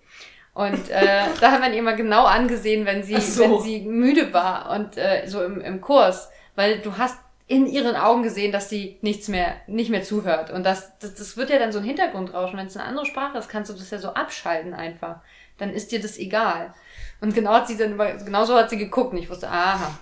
Und 0.55 0.91
äh, 0.91 1.23
da 1.41 1.53
hat 1.53 1.61
man 1.61 1.73
ihr 1.73 1.83
mal 1.83 1.95
genau 1.95 2.25
angesehen, 2.25 2.85
wenn 2.85 3.05
sie, 3.05 3.21
so. 3.21 3.43
wenn 3.45 3.61
sie 3.61 3.81
müde 3.83 4.33
war 4.33 4.71
und 4.71 4.97
äh, 4.97 5.23
so 5.27 5.45
im, 5.45 5.61
im 5.61 5.81
Kurs. 5.81 6.31
Weil 6.57 6.81
du 6.81 6.99
hast 6.99 7.17
in 7.47 7.67
ihren 7.67 7.95
Augen 7.95 8.25
gesehen, 8.25 8.51
dass 8.51 8.69
sie 8.69 8.99
nichts 9.03 9.29
mehr, 9.29 9.55
nicht 9.69 9.91
mehr 9.91 10.03
zuhört. 10.03 10.51
Und 10.51 10.65
das, 10.67 10.99
das, 10.99 11.15
das 11.15 11.37
wird 11.37 11.51
ja 11.51 11.61
dann 11.61 11.71
so 11.71 11.79
ein 11.79 11.85
Hintergrundrauschen. 11.85 12.59
Wenn 12.59 12.67
es 12.67 12.77
eine 12.77 12.87
andere 12.87 13.07
Sprache 13.07 13.39
ist, 13.39 13.49
kannst 13.49 13.71
du 13.71 13.75
das 13.75 13.91
ja 13.91 13.99
so 13.99 14.15
abschalten 14.15 14.75
einfach. 14.75 15.21
Dann 15.59 15.71
ist 15.71 15.93
dir 15.93 16.01
das 16.01 16.19
egal. 16.19 16.75
Und 17.21 17.37
genau 17.37 17.53
hat 17.53 17.69
sie 17.69 17.77
dann, 17.77 17.97
genau 17.97 18.45
so 18.45 18.57
hat 18.57 18.71
sie 18.71 18.79
geguckt 18.79 19.13
und 19.13 19.19
ich 19.19 19.31
wusste, 19.31 19.49
aha, 19.49 19.97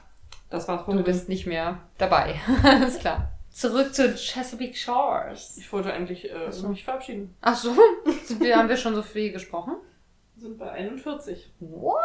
das 0.50 0.68
war's 0.68 0.86
du 0.86 1.02
bist 1.02 1.28
nicht 1.28 1.46
mehr 1.46 1.78
dabei. 1.98 2.36
Alles 2.62 2.98
klar. 2.98 3.32
Zurück 3.50 3.94
zu 3.94 4.14
Chesapeake 4.14 4.76
Shores. 4.76 5.56
Ich 5.56 5.72
wollte 5.72 5.92
eigentlich 5.92 6.30
äh, 6.30 6.52
so. 6.52 6.68
mich 6.68 6.84
verabschieden. 6.84 7.34
Ach 7.40 7.56
so, 7.56 7.74
wir, 8.38 8.56
haben 8.56 8.68
wir 8.68 8.76
schon 8.76 8.94
so 8.94 9.02
viel 9.02 9.32
gesprochen? 9.32 9.76
Wir 10.34 10.42
sind 10.42 10.58
bei 10.58 10.70
41. 10.70 11.52
What? 11.60 11.96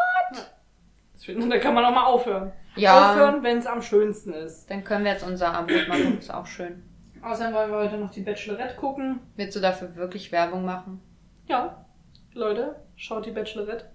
Deswegen, 1.13 1.49
da 1.49 1.57
kann 1.59 1.73
man 1.73 1.83
auch 1.83 1.91
mal 1.93 2.05
aufhören. 2.05 2.53
Ja, 2.77 3.11
Aufhören, 3.11 3.43
wenn 3.43 3.57
es 3.57 3.67
am 3.67 3.81
schönsten 3.81 4.33
ist. 4.33 4.69
dann 4.69 4.83
können 4.83 5.03
wir 5.03 5.11
jetzt 5.11 5.25
unser 5.25 5.53
Abend 5.53 5.87
machen. 5.89 6.17
Ist 6.17 6.33
auch 6.33 6.45
schön. 6.45 6.83
Außerdem 7.21 7.53
wollen 7.53 7.69
wir 7.69 7.77
heute 7.79 7.97
noch 7.97 8.11
die 8.11 8.21
Bachelorette 8.21 8.75
gucken. 8.75 9.19
Willst 9.35 9.55
du 9.55 9.59
dafür 9.59 9.95
wirklich 9.95 10.31
Werbung 10.31 10.65
machen? 10.65 11.01
Ja, 11.47 11.85
Leute, 12.33 12.77
schaut 12.95 13.25
die 13.25 13.31
Bachelorette. 13.31 13.91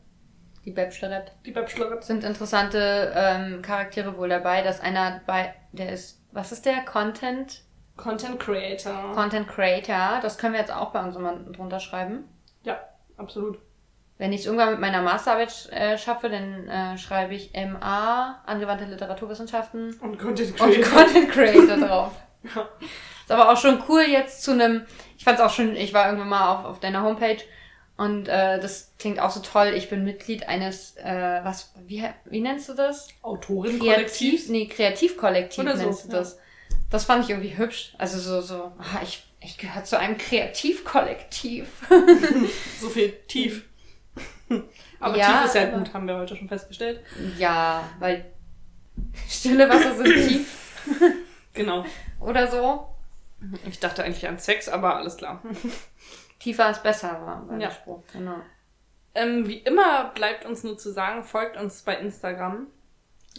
Die 0.67 0.73
Bachelorette. 0.73 1.31
Die 1.47 1.53
Bachelorette. 1.53 2.05
Sind 2.05 2.25
interessante 2.25 3.12
ähm, 3.14 3.62
Charaktere 3.62 4.19
wohl 4.19 4.29
dabei, 4.29 4.62
dass 4.62 4.81
einer 4.81 5.21
bei, 5.25 5.55
der 5.71 5.93
ist, 5.93 6.21
was 6.33 6.51
ist 6.51 6.67
der? 6.67 6.81
Content? 6.85 7.62
Content 7.97 8.41
Creator. 8.41 9.12
Content 9.14 9.49
Creator. 9.49 10.19
Das 10.21 10.37
können 10.39 10.55
wir 10.55 10.61
jetzt 10.61 10.73
auch 10.73 10.91
bei 10.91 11.03
uns 11.03 11.14
immer 11.14 11.35
drunter 11.35 11.79
schreiben. 11.81 12.29
ja, 12.64 12.79
absolut. 13.17 13.59
Wenn 14.19 14.33
ich 14.33 14.41
es 14.41 14.47
irgendwann 14.47 14.71
mit 14.71 14.81
meiner 14.81 15.03
Masterarbeit 15.03 15.69
äh, 15.73 15.99
schaffe, 15.99 16.31
dann 16.31 16.67
äh, 16.69 16.97
schreibe 16.99 17.35
ich 17.35 17.53
MA, 17.55 18.43
angewandte 18.47 18.87
Literaturwissenschaften 18.87 19.95
Und 20.01 20.19
Content 20.19 20.59
und 20.61 20.73
Creator. 20.73 20.93
Content 20.93 21.31
Creator 21.31 21.77
drauf. 21.77 22.12
Ja. 22.55 22.69
Ist 22.81 23.33
aber 23.33 23.51
auch 23.51 23.57
schon 23.57 23.83
cool 23.89 24.03
jetzt 24.03 24.45
zu 24.45 24.53
einem, 24.53 24.87
ich 25.19 25.25
fand's 25.25 25.41
auch 25.41 25.51
schon, 25.51 25.75
ich 25.75 25.93
war 25.93 26.07
irgendwann 26.07 26.29
mal 26.29 26.55
auf, 26.55 26.64
auf 26.64 26.81
deiner 26.81 27.03
Homepage 27.03 27.39
und 27.97 28.29
äh, 28.29 28.61
das 28.61 28.93
klingt 28.99 29.19
auch 29.21 29.31
so 29.31 29.41
toll. 29.41 29.73
Ich 29.77 29.89
bin 29.89 30.05
Mitglied 30.05 30.49
eines, 30.49 30.97
äh, 30.97 31.41
was, 31.43 31.73
wie, 31.87 32.05
wie 32.27 32.41
nennst 32.41 32.69
du 32.69 32.75
das? 32.75 33.09
Autorenkollektiv. 33.23 34.49
nee, 34.49 34.67
Kreativkollektiv 34.67 35.65
Oder 35.65 35.77
so, 35.77 35.85
nennst 35.85 36.05
du 36.05 36.09
ja. 36.09 36.19
das. 36.19 36.39
Das 36.91 37.05
fand 37.05 37.25
ich 37.25 37.31
irgendwie 37.31 37.57
hübsch. 37.57 37.95
Also 37.99 38.19
so, 38.19 38.41
so, 38.43 38.73
ah, 38.79 39.01
ich, 39.03 39.25
ich 39.41 39.57
gehöre 39.59 39.85
zu 39.85 39.99
einem 39.99 40.19
Kreativkollektiv. 40.19 41.69
So 42.81 42.89
viel 42.91 43.13
tief. 43.29 43.65
Aber 45.01 45.17
Ja, 45.17 45.39
tief 45.39 45.47
ist 45.47 45.55
ja 45.55 45.65
gut, 45.77 45.93
haben 45.93 46.07
wir 46.07 46.17
heute 46.17 46.37
schon 46.37 46.49
festgestellt. 46.49 47.01
ja, 47.39 47.89
weil 47.99 48.27
stille 49.29 49.69
Wasser 49.69 49.95
sind 49.97 50.07
tief 50.29 50.83
Genau. 51.55 51.85
oder 52.21 52.51
so. 52.51 52.89
Ich 53.69 53.79
dachte 53.81 54.05
eigentlich 54.05 54.27
an 54.29 54.39
Sex, 54.39 54.69
aber 54.69 54.97
alles 54.97 55.17
klar. 55.17 55.43
Tiefer 56.47 56.71
ist 56.71 56.85
besser, 56.85 57.09
war, 57.49 57.59
Ja. 57.59 57.73
Spruch. 57.73 58.05
Genau. 58.13 58.37
Ähm, 59.17 59.49
wie 59.49 59.59
immer 59.59 60.13
bleibt 60.15 60.45
uns 60.47 60.63
nur 60.63 60.79
zu 60.79 60.93
sagen, 60.93 61.25
folgt 61.25 61.57
uns 61.57 61.83
bei 61.83 61.97
Instagram. 61.97 62.69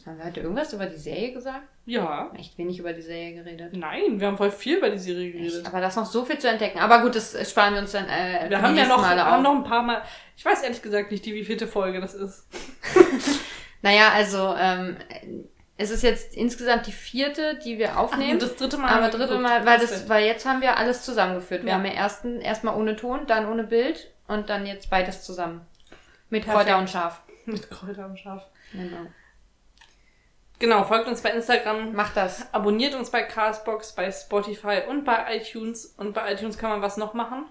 Haben 0.05 0.17
wir 0.17 0.25
heute 0.25 0.41
irgendwas 0.41 0.73
über 0.73 0.87
die 0.87 0.97
Serie 0.97 1.31
gesagt? 1.31 1.65
Ja. 1.85 2.33
Echt 2.37 2.57
wenig 2.57 2.79
über 2.79 2.91
die 2.91 3.01
Serie 3.01 3.33
geredet. 3.33 3.77
Nein, 3.77 4.19
wir 4.19 4.27
haben 4.27 4.35
voll 4.35 4.51
viel 4.51 4.79
über 4.79 4.89
die 4.89 4.97
Serie 4.97 5.31
geredet. 5.31 5.59
Echt? 5.59 5.67
Aber 5.67 5.79
da 5.79 5.87
ist 5.87 5.95
noch 5.95 6.05
so 6.05 6.25
viel 6.25 6.37
zu 6.37 6.49
entdecken. 6.49 6.79
Aber 6.79 7.01
gut, 7.01 7.15
das 7.15 7.49
sparen 7.49 7.75
wir 7.75 7.79
uns 7.81 7.93
dann 7.93 8.09
äh, 8.09 8.49
Wir 8.49 8.61
haben 8.61 8.75
ja 8.75 8.87
noch, 8.87 9.01
haben 9.01 9.41
noch 9.41 9.55
ein 9.55 9.63
paar 9.63 9.83
Mal. 9.83 10.01
Ich 10.35 10.43
weiß 10.43 10.63
ehrlich 10.63 10.81
gesagt 10.81 11.11
nicht, 11.11 11.25
die 11.25 11.33
wievielte 11.33 11.65
Folge 11.65 12.01
das 12.01 12.13
ist. 12.13 12.45
Naja, 13.83 14.09
also 14.11 14.55
ähm, 14.59 14.97
es 15.77 15.91
ist 15.91 16.01
jetzt 16.03 16.35
insgesamt 16.35 16.87
die 16.87 16.91
vierte, 16.91 17.59
die 17.63 17.77
wir 17.77 17.99
aufnehmen. 17.99 18.33
Und 18.33 18.41
das 18.41 18.55
dritte 18.55 18.77
Mal. 18.77 18.89
aber 18.89 19.09
dritte. 19.09 19.37
Mal, 19.39 19.65
weil, 19.65 19.79
Das 19.79 20.09
weil 20.09 20.25
jetzt 20.25 20.45
haben 20.45 20.61
wir 20.61 20.77
alles 20.77 21.03
zusammengeführt. 21.03 21.63
Wir 21.63 21.69
Ja. 21.69 21.75
haben 21.75 21.85
ja 21.85 21.91
ersten, 21.91 22.41
erstmal 22.41 22.75
ohne 22.75 22.95
Ton, 22.95 23.27
dann 23.27 23.47
ohne 23.47 23.63
Bild 23.63 24.11
und 24.27 24.49
dann 24.49 24.65
jetzt 24.65 24.89
beides 24.89 25.23
zusammen. 25.23 25.61
Mit 26.29 26.43
Perfekt. 26.45 26.65
Kräuter 26.65 26.79
und 26.79 26.89
Schaf. 26.89 27.21
Mit 27.45 27.69
Kräuter 27.69 28.05
am 28.05 28.17
Schaf. 28.17 28.43
Genau. 28.73 29.07
Genau, 30.59 30.83
folgt 30.85 31.07
uns 31.07 31.21
bei 31.21 31.29
Instagram. 31.29 31.93
Mach 31.93 32.13
das. 32.13 32.51
Abonniert 32.53 32.95
uns 32.95 33.11
bei 33.11 33.21
Castbox, 33.21 33.93
bei 33.93 34.11
Spotify 34.11 34.81
und 34.89 35.05
bei 35.05 35.37
iTunes. 35.37 35.85
Und 35.97 36.13
bei 36.13 36.33
iTunes 36.33 36.57
kann 36.57 36.71
man 36.71 36.81
was 36.81 36.97
noch 36.97 37.13
machen? 37.13 37.45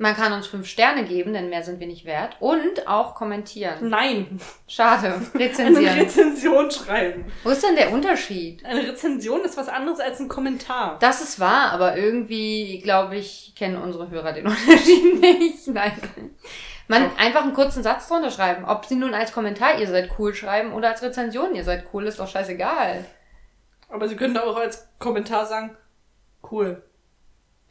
Man 0.00 0.16
kann 0.16 0.32
uns 0.32 0.46
fünf 0.46 0.66
Sterne 0.66 1.04
geben, 1.04 1.34
denn 1.34 1.50
mehr 1.50 1.62
sind 1.62 1.78
wir 1.78 1.86
nicht 1.86 2.06
wert. 2.06 2.34
Und 2.40 2.88
auch 2.88 3.14
kommentieren. 3.14 3.90
Nein. 3.90 4.40
Schade. 4.66 5.20
Eine 5.34 5.44
Rezensieren. 5.44 5.98
Rezension 5.98 6.70
schreiben. 6.70 7.30
Wo 7.44 7.50
ist 7.50 7.62
denn 7.62 7.76
der 7.76 7.92
Unterschied? 7.92 8.64
Eine 8.64 8.88
Rezension 8.88 9.42
ist 9.42 9.58
was 9.58 9.68
anderes 9.68 10.00
als 10.00 10.18
ein 10.18 10.28
Kommentar. 10.28 10.96
Das 11.00 11.20
ist 11.20 11.38
wahr, 11.38 11.72
aber 11.72 11.98
irgendwie, 11.98 12.80
glaube 12.82 13.16
ich, 13.16 13.52
kennen 13.54 13.76
unsere 13.76 14.08
Hörer 14.08 14.32
den 14.32 14.46
Unterschied 14.48 15.20
nicht. 15.20 15.68
Nein. 15.68 15.92
Man 16.88 17.10
Doch. 17.10 17.18
einfach 17.18 17.42
einen 17.42 17.52
kurzen 17.52 17.82
Satz 17.82 18.08
drunter 18.08 18.30
schreiben. 18.30 18.64
Ob 18.64 18.86
sie 18.86 18.96
nun 18.96 19.12
als 19.12 19.34
Kommentar, 19.34 19.78
ihr 19.78 19.86
seid 19.86 20.12
cool 20.18 20.34
schreiben 20.34 20.72
oder 20.72 20.88
als 20.88 21.02
Rezension, 21.02 21.54
ihr 21.54 21.64
seid 21.64 21.84
cool, 21.92 22.06
ist 22.06 22.20
doch 22.20 22.28
scheißegal. 22.28 23.04
Aber 23.90 24.08
Sie 24.08 24.16
können 24.16 24.38
auch 24.38 24.56
als 24.56 24.88
Kommentar 24.98 25.44
sagen, 25.44 25.76
cool. 26.50 26.82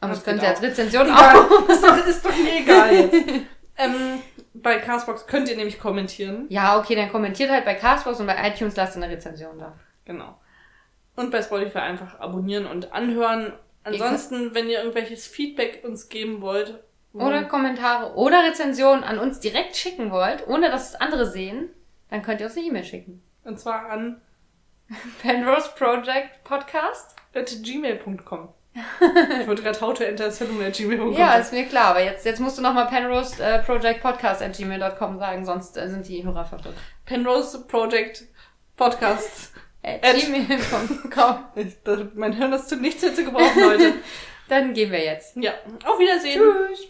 Aber 0.00 0.10
Das 0.10 0.18
das 0.18 0.24
können 0.24 0.38
geht 0.38 0.46
sie 0.46 0.50
als. 0.54 0.62
Rezension 0.62 1.10
auch. 1.10 1.68
ist, 1.68 1.84
doch, 1.84 2.06
ist 2.06 2.24
doch 2.24 2.36
mir 2.36 2.60
egal 2.60 2.94
jetzt. 2.94 3.14
ähm, 3.76 4.22
bei 4.54 4.78
Castbox 4.78 5.26
könnt 5.26 5.48
ihr 5.48 5.56
nämlich 5.56 5.78
kommentieren. 5.78 6.46
Ja, 6.48 6.78
okay, 6.78 6.94
dann 6.94 7.10
kommentiert 7.10 7.50
halt 7.50 7.64
bei 7.64 7.74
Castbox 7.74 8.20
und 8.20 8.26
bei 8.26 8.36
iTunes 8.48 8.76
lasst 8.76 8.96
eine 8.96 9.08
Rezension 9.08 9.58
da. 9.58 9.78
Genau. 10.04 10.38
Und 11.16 11.30
bei 11.30 11.42
Spotify 11.42 11.78
einfach 11.78 12.18
abonnieren 12.18 12.66
und 12.66 12.92
anhören. 12.92 13.52
Ansonsten, 13.84 14.54
wenn 14.54 14.68
ihr 14.68 14.78
irgendwelches 14.78 15.26
Feedback 15.26 15.82
uns 15.84 16.08
geben 16.08 16.40
wollt. 16.40 16.82
Oder 17.12 17.44
Kommentare 17.44 18.14
oder 18.14 18.44
Rezensionen 18.44 19.02
an 19.02 19.18
uns 19.18 19.40
direkt 19.40 19.74
schicken 19.76 20.12
wollt, 20.12 20.46
ohne 20.46 20.70
dass 20.70 20.90
es 20.90 20.94
andere 20.94 21.26
sehen, 21.28 21.68
dann 22.08 22.22
könnt 22.22 22.40
ihr 22.40 22.46
uns 22.46 22.56
eine 22.56 22.66
E-Mail 22.66 22.84
schicken. 22.84 23.22
Und 23.42 23.58
zwar 23.58 23.90
an 23.90 24.20
Penrose 25.22 25.70
Project 25.76 26.44
Podcast? 26.44 27.16
at 27.34 27.50
gmail.com. 27.62 28.48
ich 28.74 29.46
wollte 29.48 29.62
gerade 29.62 29.80
how 29.80 29.92
to 29.92 30.04
enter 30.04 30.30
Salon 30.30 30.62
at 30.62 30.74
gmail.com. 30.74 31.12
Ja, 31.12 31.34
ist 31.34 31.52
mir 31.52 31.66
klar, 31.66 31.86
aber 31.86 32.04
jetzt, 32.04 32.24
jetzt 32.24 32.40
musst 32.40 32.56
du 32.58 32.62
nochmal 32.62 32.86
Penrose 32.86 33.42
äh, 33.42 33.58
Project 33.62 34.00
Podcast 34.00 34.42
at 34.42 34.56
gmail.com 34.56 35.18
sagen, 35.18 35.44
sonst 35.44 35.76
äh, 35.76 35.88
sind 35.88 36.06
die 36.06 36.24
Hörer 36.24 36.44
verwirrt. 36.44 36.76
Penrose 37.04 37.66
Project 37.66 38.24
Podcast. 38.76 39.52
At, 39.82 40.04
At- 40.04 40.16
gmail.com. 40.20 42.10
Mein 42.14 42.32
Hirn 42.34 42.52
ist 42.52 42.68
zu 42.68 42.76
nichts 42.76 43.02
mehr 43.02 43.14
zu 43.14 43.24
gebrauchen, 43.24 43.60
Leute. 43.60 43.94
Dann 44.48 44.74
gehen 44.74 44.92
wir 44.92 45.02
jetzt. 45.02 45.36
ja, 45.36 45.52
auf 45.86 45.98
Wiedersehen. 45.98 46.40
Tschüss. 46.68 46.88